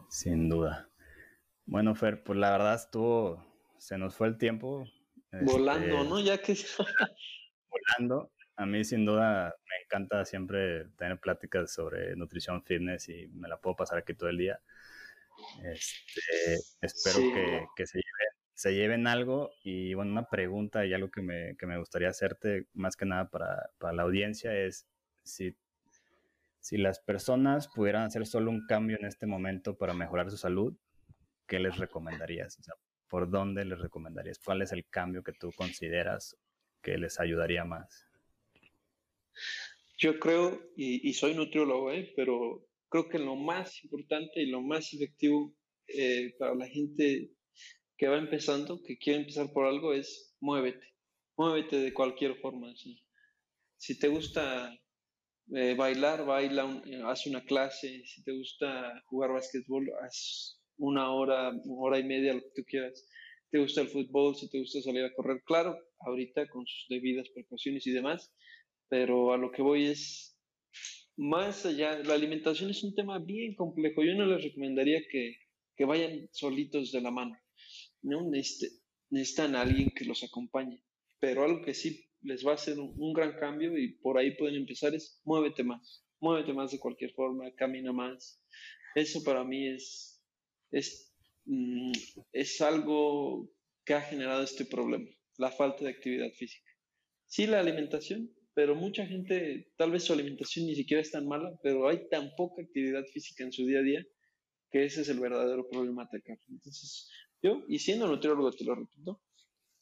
Sin 0.08 0.48
duda. 0.48 0.90
Bueno, 1.66 1.94
Fer, 1.94 2.24
pues 2.24 2.38
la 2.38 2.50
verdad 2.50 2.74
estuvo 2.74 3.50
se 3.80 3.96
nos 3.96 4.14
fue 4.14 4.28
el 4.28 4.36
tiempo. 4.36 4.84
Volando, 5.32 5.96
este, 5.96 6.08
¿no? 6.08 6.20
Ya 6.20 6.38
que... 6.38 6.54
volando. 7.70 8.30
A 8.60 8.66
mí 8.66 8.84
sin 8.84 9.06
duda 9.06 9.54
me 9.70 9.84
encanta 9.86 10.22
siempre 10.26 10.84
tener 10.98 11.18
pláticas 11.18 11.72
sobre 11.72 12.14
nutrición, 12.14 12.62
fitness 12.62 13.08
y 13.08 13.26
me 13.28 13.48
la 13.48 13.56
puedo 13.58 13.74
pasar 13.74 13.96
aquí 13.96 14.12
todo 14.12 14.28
el 14.28 14.36
día. 14.36 14.60
Este, 15.64 16.60
espero 16.82 17.20
que, 17.32 17.64
que 17.74 17.86
se, 17.86 17.96
lleven, 18.00 18.28
se, 18.52 18.74
lleven, 18.74 19.06
algo 19.06 19.50
y 19.64 19.94
bueno, 19.94 20.12
una 20.12 20.28
pregunta 20.28 20.84
y 20.84 20.92
algo 20.92 21.10
que 21.10 21.22
me, 21.22 21.56
que 21.56 21.64
me 21.64 21.78
gustaría 21.78 22.10
hacerte 22.10 22.66
más 22.74 22.96
que 22.96 23.06
nada 23.06 23.30
para, 23.30 23.70
para 23.78 23.94
la 23.94 24.02
audiencia 24.02 24.54
es 24.54 24.86
si, 25.22 25.56
si 26.58 26.76
las 26.76 27.00
personas 27.00 27.66
pudieran 27.66 28.02
hacer 28.02 28.26
solo 28.26 28.50
un 28.50 28.66
cambio 28.66 28.98
en 29.00 29.06
este 29.06 29.24
momento 29.24 29.78
para 29.78 29.94
mejorar 29.94 30.30
su 30.30 30.36
salud, 30.36 30.76
¿qué 31.46 31.60
les 31.60 31.78
recomendarías? 31.78 32.58
O 32.58 32.62
sea, 32.62 32.74
¿por 33.08 33.30
dónde 33.30 33.64
les 33.64 33.78
recomendarías? 33.78 34.38
¿Cuál 34.38 34.60
es 34.60 34.72
el 34.72 34.86
cambio 34.90 35.22
que 35.22 35.32
tú 35.32 35.50
consideras 35.56 36.36
que 36.82 36.98
les 36.98 37.18
ayudaría 37.20 37.64
más? 37.64 38.09
Yo 39.98 40.18
creo, 40.18 40.60
y, 40.76 41.12
soy 41.12 41.34
nutriólogo, 41.34 41.92
¿eh? 41.92 42.12
pero 42.16 42.66
creo 42.88 43.08
que 43.08 43.18
lo 43.18 43.36
más 43.36 43.84
importante 43.84 44.40
y 44.42 44.46
lo 44.46 44.62
más 44.62 44.92
efectivo 44.94 45.54
eh, 45.88 46.34
para 46.38 46.54
la 46.54 46.66
gente 46.68 47.32
que 47.98 48.08
va 48.08 48.16
empezando, 48.16 48.82
que 48.82 48.96
quiere 48.96 49.20
empezar 49.20 49.52
por 49.52 49.66
algo, 49.66 49.92
es 49.92 50.34
muévete. 50.40 50.86
Muévete 51.36 51.76
de 51.76 51.92
cualquier 51.92 52.36
forma. 52.40 52.72
Si 53.76 53.98
te 53.98 54.08
gusta 54.08 54.74
eh, 55.54 55.74
bailar, 55.74 56.24
baila, 56.24 56.82
haz 57.06 57.26
una 57.26 57.44
clase. 57.44 58.02
Si 58.06 58.22
te 58.22 58.32
gusta 58.32 59.02
jugar 59.06 59.32
básquetbol, 59.32 59.90
haz 60.02 60.60
una 60.78 61.12
hora, 61.12 61.52
hora 61.68 61.98
y 61.98 62.04
media, 62.04 62.34
lo 62.34 62.40
que 62.40 62.52
tú 62.54 62.64
quieras. 62.64 63.06
Te 63.50 63.58
gusta 63.58 63.80
el 63.80 63.88
fútbol, 63.88 64.36
si 64.36 64.48
te 64.48 64.60
gusta 64.60 64.80
salir 64.80 65.04
a 65.04 65.12
correr, 65.12 65.42
claro, 65.44 65.76
ahorita 66.00 66.46
con 66.48 66.64
sus 66.66 66.86
debidas 66.88 67.28
precauciones 67.30 67.84
y 67.86 67.90
demás, 67.90 68.32
pero 68.90 69.32
a 69.32 69.38
lo 69.38 69.50
que 69.50 69.62
voy 69.62 69.86
es 69.86 70.36
más 71.16 71.64
allá, 71.64 71.98
la 72.00 72.14
alimentación 72.14 72.70
es 72.70 72.82
un 72.82 72.94
tema 72.94 73.18
bien 73.18 73.54
complejo. 73.54 74.02
Yo 74.02 74.14
no 74.14 74.26
les 74.26 74.42
recomendaría 74.42 75.00
que, 75.10 75.36
que 75.76 75.84
vayan 75.84 76.28
solitos 76.32 76.92
de 76.92 77.00
la 77.00 77.10
mano, 77.10 77.38
¿no? 78.02 78.28
necesitan 78.30 79.54
a 79.54 79.62
alguien 79.62 79.90
que 79.90 80.04
los 80.04 80.22
acompañe, 80.22 80.82
pero 81.20 81.44
algo 81.44 81.62
que 81.62 81.74
sí 81.74 82.04
les 82.22 82.46
va 82.46 82.52
a 82.52 82.54
hacer 82.54 82.78
un, 82.78 83.12
gran 83.12 83.38
cambio 83.38 83.76
y 83.78 83.94
por 83.98 84.18
ahí 84.18 84.36
pueden 84.36 84.56
empezar 84.56 84.94
es 84.94 85.20
muévete 85.24 85.62
más, 85.62 86.04
muévete 86.20 86.52
más 86.52 86.72
de 86.72 86.78
cualquier 86.78 87.12
forma, 87.12 87.50
camina 87.54 87.92
más. 87.92 88.42
Eso 88.94 89.22
para 89.22 89.44
mí 89.44 89.68
es, 89.68 90.22
es, 90.70 91.14
mm, 91.44 91.92
es 92.32 92.60
algo 92.60 93.50
que 93.84 93.94
ha 93.94 94.02
generado 94.02 94.42
este 94.42 94.64
problema, 94.64 95.08
la 95.38 95.50
falta 95.50 95.84
de 95.84 95.90
actividad 95.90 96.30
física. 96.32 96.70
Sí, 97.26 97.46
la 97.46 97.60
alimentación, 97.60 98.30
pero 98.60 98.74
mucha 98.74 99.06
gente, 99.06 99.72
tal 99.78 99.90
vez 99.90 100.04
su 100.04 100.12
alimentación 100.12 100.66
ni 100.66 100.74
siquiera 100.74 101.00
es 101.00 101.10
tan 101.10 101.26
mala, 101.26 101.50
pero 101.62 101.88
hay 101.88 102.06
tan 102.10 102.30
poca 102.36 102.60
actividad 102.60 103.02
física 103.06 103.42
en 103.42 103.52
su 103.52 103.64
día 103.64 103.78
a 103.78 103.82
día 103.82 104.06
que 104.70 104.84
ese 104.84 105.00
es 105.00 105.08
el 105.08 105.18
verdadero 105.18 105.66
problema 105.66 106.02
atacar. 106.02 106.36
Entonces, 106.46 107.08
yo, 107.42 107.64
y 107.68 107.78
siendo 107.78 108.06
nutriólogo, 108.06 108.52
te 108.52 108.64
lo 108.64 108.74
repito, 108.74 109.22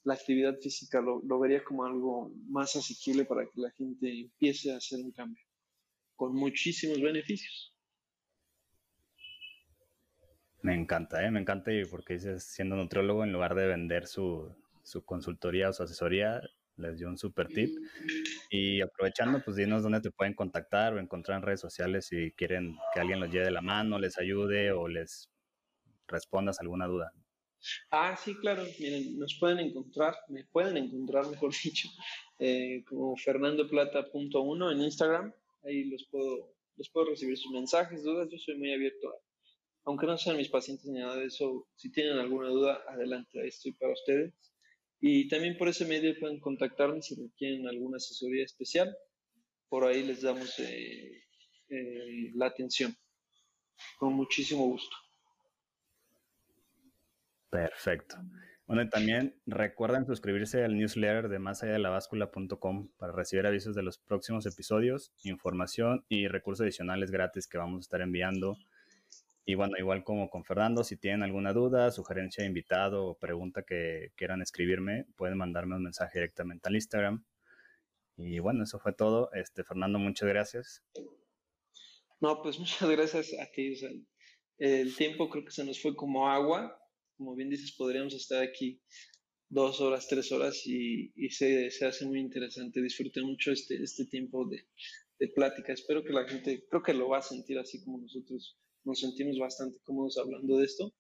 la 0.04 0.14
actividad 0.14 0.56
física 0.60 1.00
lo, 1.00 1.20
lo, 1.24 1.40
vería 1.40 1.64
como 1.64 1.84
algo 1.86 2.32
más 2.46 2.76
asequible 2.76 3.24
para 3.24 3.46
que 3.46 3.60
la 3.60 3.72
gente 3.72 4.20
empiece 4.20 4.72
a 4.72 4.76
hacer 4.76 5.00
un 5.00 5.10
cambio, 5.10 5.42
con 6.14 6.36
muchísimos 6.36 7.00
beneficios. 7.00 7.74
Me 10.62 10.76
encanta, 10.76 11.26
¿eh? 11.26 11.32
me 11.32 11.40
encanta 11.40 11.72
porque 11.90 12.12
dices, 12.12 12.44
siendo 12.44 12.76
nutriólogo, 12.76 13.24
en 13.24 13.32
lugar 13.32 13.56
de 13.56 13.66
vender 13.66 14.06
su, 14.06 14.54
su 14.84 15.04
consultoría 15.04 15.68
o 15.68 15.72
su 15.72 15.82
asesoría, 15.82 16.40
les 16.78 16.98
dio 16.98 17.08
un 17.08 17.18
super 17.18 17.48
tip. 17.48 17.76
Y 18.50 18.80
aprovechando, 18.80 19.42
pues 19.44 19.56
dinos 19.56 19.82
dónde 19.82 20.00
te 20.00 20.10
pueden 20.10 20.34
contactar 20.34 20.94
o 20.94 21.00
encontrar 21.00 21.38
en 21.38 21.42
redes 21.42 21.60
sociales 21.60 22.06
si 22.06 22.32
quieren 22.32 22.76
que 22.94 23.00
alguien 23.00 23.20
los 23.20 23.30
lleve 23.30 23.46
de 23.46 23.50
la 23.50 23.60
mano, 23.60 23.98
les 23.98 24.18
ayude 24.18 24.72
o 24.72 24.88
les 24.88 25.30
respondas 26.06 26.60
alguna 26.60 26.86
duda. 26.86 27.12
Ah, 27.90 28.16
sí, 28.16 28.34
claro. 28.36 28.64
Miren, 28.78 29.18
nos 29.18 29.36
pueden 29.38 29.58
encontrar, 29.58 30.14
me 30.28 30.44
pueden 30.44 30.76
encontrar, 30.76 31.26
mejor 31.30 31.52
dicho, 31.62 31.88
eh, 32.38 32.84
como 32.88 33.16
fernandoplata.1 33.16 34.72
en 34.72 34.80
Instagram. 34.82 35.32
Ahí 35.64 35.84
los 35.84 36.04
puedo, 36.10 36.54
los 36.76 36.88
puedo 36.90 37.10
recibir 37.10 37.36
sus 37.36 37.52
mensajes, 37.52 38.04
dudas. 38.04 38.28
Yo 38.30 38.38
soy 38.38 38.56
muy 38.56 38.72
abierto, 38.72 39.12
aunque 39.84 40.06
no 40.06 40.16
sean 40.16 40.36
mis 40.36 40.48
pacientes 40.48 40.86
ni 40.86 41.00
nada 41.00 41.16
de 41.16 41.26
eso. 41.26 41.66
Si 41.74 41.90
tienen 41.90 42.18
alguna 42.18 42.48
duda, 42.48 42.82
adelante, 42.88 43.40
ahí 43.40 43.48
estoy 43.48 43.72
para 43.72 43.92
ustedes. 43.92 44.32
Y 45.00 45.28
también 45.28 45.56
por 45.56 45.68
ese 45.68 45.86
medio 45.86 46.18
pueden 46.18 46.40
contactarme 46.40 47.02
si 47.02 47.14
requieren 47.14 47.68
alguna 47.68 47.96
asesoría 47.98 48.44
especial. 48.44 48.94
Por 49.68 49.84
ahí 49.84 50.02
les 50.02 50.22
damos 50.22 50.58
eh, 50.58 51.22
eh, 51.68 52.30
la 52.34 52.46
atención. 52.46 52.94
Con 53.98 54.14
muchísimo 54.14 54.66
gusto. 54.66 54.96
Perfecto. 57.50 58.16
Bueno, 58.66 58.82
y 58.82 58.90
también 58.90 59.34
recuerden 59.46 60.04
suscribirse 60.04 60.62
al 60.62 60.76
newsletter 60.76 61.30
de 61.30 61.38
más 61.38 61.62
allá 61.62 61.72
de 61.72 61.78
la 61.78 61.88
báscula.com 61.88 62.90
para 62.98 63.12
recibir 63.12 63.46
avisos 63.46 63.74
de 63.74 63.82
los 63.82 63.96
próximos 63.96 64.44
episodios, 64.44 65.10
información 65.22 66.04
y 66.10 66.28
recursos 66.28 66.64
adicionales 66.64 67.10
gratis 67.10 67.46
que 67.46 67.56
vamos 67.56 67.78
a 67.78 67.80
estar 67.80 68.02
enviando 68.02 68.58
y 69.48 69.54
bueno, 69.54 69.78
igual 69.78 70.04
como 70.04 70.28
con 70.28 70.44
Fernando, 70.44 70.84
si 70.84 70.98
tienen 70.98 71.22
alguna 71.22 71.54
duda, 71.54 71.90
sugerencia 71.90 72.42
de 72.42 72.48
invitado 72.48 73.06
o 73.06 73.18
pregunta 73.18 73.62
que 73.66 74.12
quieran 74.14 74.42
escribirme, 74.42 75.06
pueden 75.16 75.38
mandarme 75.38 75.74
un 75.74 75.84
mensaje 75.84 76.18
directamente 76.18 76.68
al 76.68 76.74
Instagram. 76.74 77.24
Y 78.18 78.40
bueno, 78.40 78.64
eso 78.64 78.78
fue 78.78 78.92
todo. 78.92 79.30
Este, 79.32 79.64
Fernando, 79.64 79.98
muchas 79.98 80.28
gracias. 80.28 80.84
No, 82.20 82.42
pues 82.42 82.58
muchas 82.58 82.90
gracias 82.90 83.32
a 83.40 83.50
ti. 83.50 83.72
el 84.58 84.94
tiempo 84.94 85.30
creo 85.30 85.46
que 85.46 85.50
se 85.50 85.64
nos 85.64 85.80
fue 85.80 85.96
como 85.96 86.28
agua. 86.28 86.78
Como 87.16 87.34
bien 87.34 87.48
dices, 87.48 87.74
podríamos 87.74 88.12
estar 88.12 88.42
aquí 88.42 88.82
dos 89.48 89.80
horas, 89.80 90.08
tres 90.08 90.30
horas 90.30 90.60
y, 90.66 91.10
y 91.16 91.30
se, 91.30 91.70
se, 91.70 91.86
hace 91.86 92.04
muy 92.04 92.20
interesante. 92.20 92.82
Disfruté 92.82 93.22
mucho 93.22 93.52
este, 93.52 93.82
este 93.82 94.04
tiempo 94.04 94.46
de, 94.46 94.66
de 95.18 95.28
plática. 95.28 95.72
Espero 95.72 96.04
que 96.04 96.12
la 96.12 96.28
gente, 96.28 96.66
creo 96.68 96.82
que 96.82 96.92
lo 96.92 97.08
va 97.08 97.20
a 97.20 97.22
sentir 97.22 97.58
así 97.58 97.82
como 97.82 97.96
nosotros 97.96 98.58
nos 98.84 99.00
sentimos 99.00 99.38
bastante 99.38 99.78
cómodos 99.84 100.18
hablando 100.18 100.56
de 100.56 100.64
esto. 100.64 100.92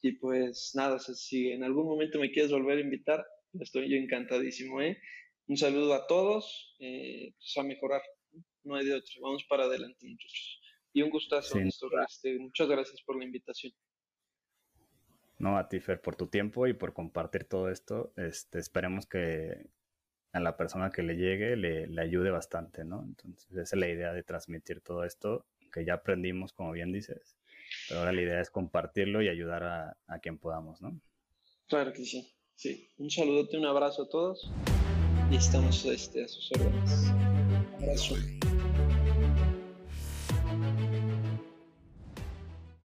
Y 0.00 0.12
pues 0.12 0.72
nada, 0.74 0.98
si 0.98 1.52
en 1.52 1.62
algún 1.62 1.86
momento 1.86 2.18
me 2.18 2.30
quieres 2.30 2.50
volver 2.50 2.78
a 2.78 2.82
invitar, 2.82 3.24
estoy 3.60 3.88
yo 3.88 3.96
encantadísimo. 3.96 4.80
¿eh? 4.80 4.98
Un 5.46 5.56
saludo 5.56 5.94
a 5.94 6.06
todos, 6.06 6.74
eh, 6.80 7.34
pues 7.36 7.56
a 7.56 7.62
mejorar, 7.62 8.02
no 8.64 8.74
hay 8.74 8.86
de 8.86 8.94
otro, 8.94 9.12
vamos 9.20 9.44
para 9.48 9.64
adelante 9.64 10.06
muchachos. 10.06 10.60
Y 10.92 11.02
un 11.02 11.10
gustazo, 11.10 11.58
este, 11.58 12.38
muchas 12.38 12.68
gracias 12.68 13.00
por 13.02 13.16
la 13.16 13.24
invitación. 13.24 13.72
No, 15.38 15.56
a 15.56 15.68
ti, 15.68 15.80
Fer, 15.80 16.00
por 16.00 16.16
tu 16.16 16.26
tiempo 16.26 16.66
y 16.66 16.74
por 16.74 16.92
compartir 16.92 17.44
todo 17.44 17.70
esto. 17.70 18.12
Este, 18.16 18.58
esperemos 18.58 19.06
que 19.06 19.70
a 20.32 20.40
la 20.40 20.56
persona 20.56 20.90
que 20.90 21.02
le 21.02 21.16
llegue 21.16 21.56
le, 21.56 21.86
le 21.86 22.02
ayude 22.02 22.30
bastante, 22.30 22.84
¿no? 22.84 23.02
Entonces, 23.02 23.50
esa 23.50 23.62
es 23.62 23.80
la 23.80 23.88
idea 23.88 24.12
de 24.12 24.22
transmitir 24.22 24.80
todo 24.80 25.04
esto 25.04 25.46
que 25.72 25.84
ya 25.84 25.94
aprendimos, 25.94 26.52
como 26.52 26.72
bien 26.72 26.92
dices. 26.92 27.36
Pero 27.88 28.00
ahora 28.00 28.12
la 28.12 28.22
idea 28.22 28.40
es 28.40 28.50
compartirlo 28.50 29.22
y 29.22 29.28
ayudar 29.28 29.64
a, 29.64 29.96
a 30.06 30.18
quien 30.18 30.38
podamos, 30.38 30.80
¿no? 30.82 31.00
Claro 31.68 31.92
que 31.92 32.04
sí. 32.04 32.32
Sí. 32.54 32.88
Un 32.98 33.10
saludote, 33.10 33.58
un 33.58 33.66
abrazo 33.66 34.02
a 34.02 34.08
todos 34.08 34.52
y 35.30 35.36
estamos 35.36 35.84
este, 35.86 36.24
a 36.24 36.28
sus 36.28 36.52
órdenes. 36.52 37.10
Abrazo. 37.80 38.16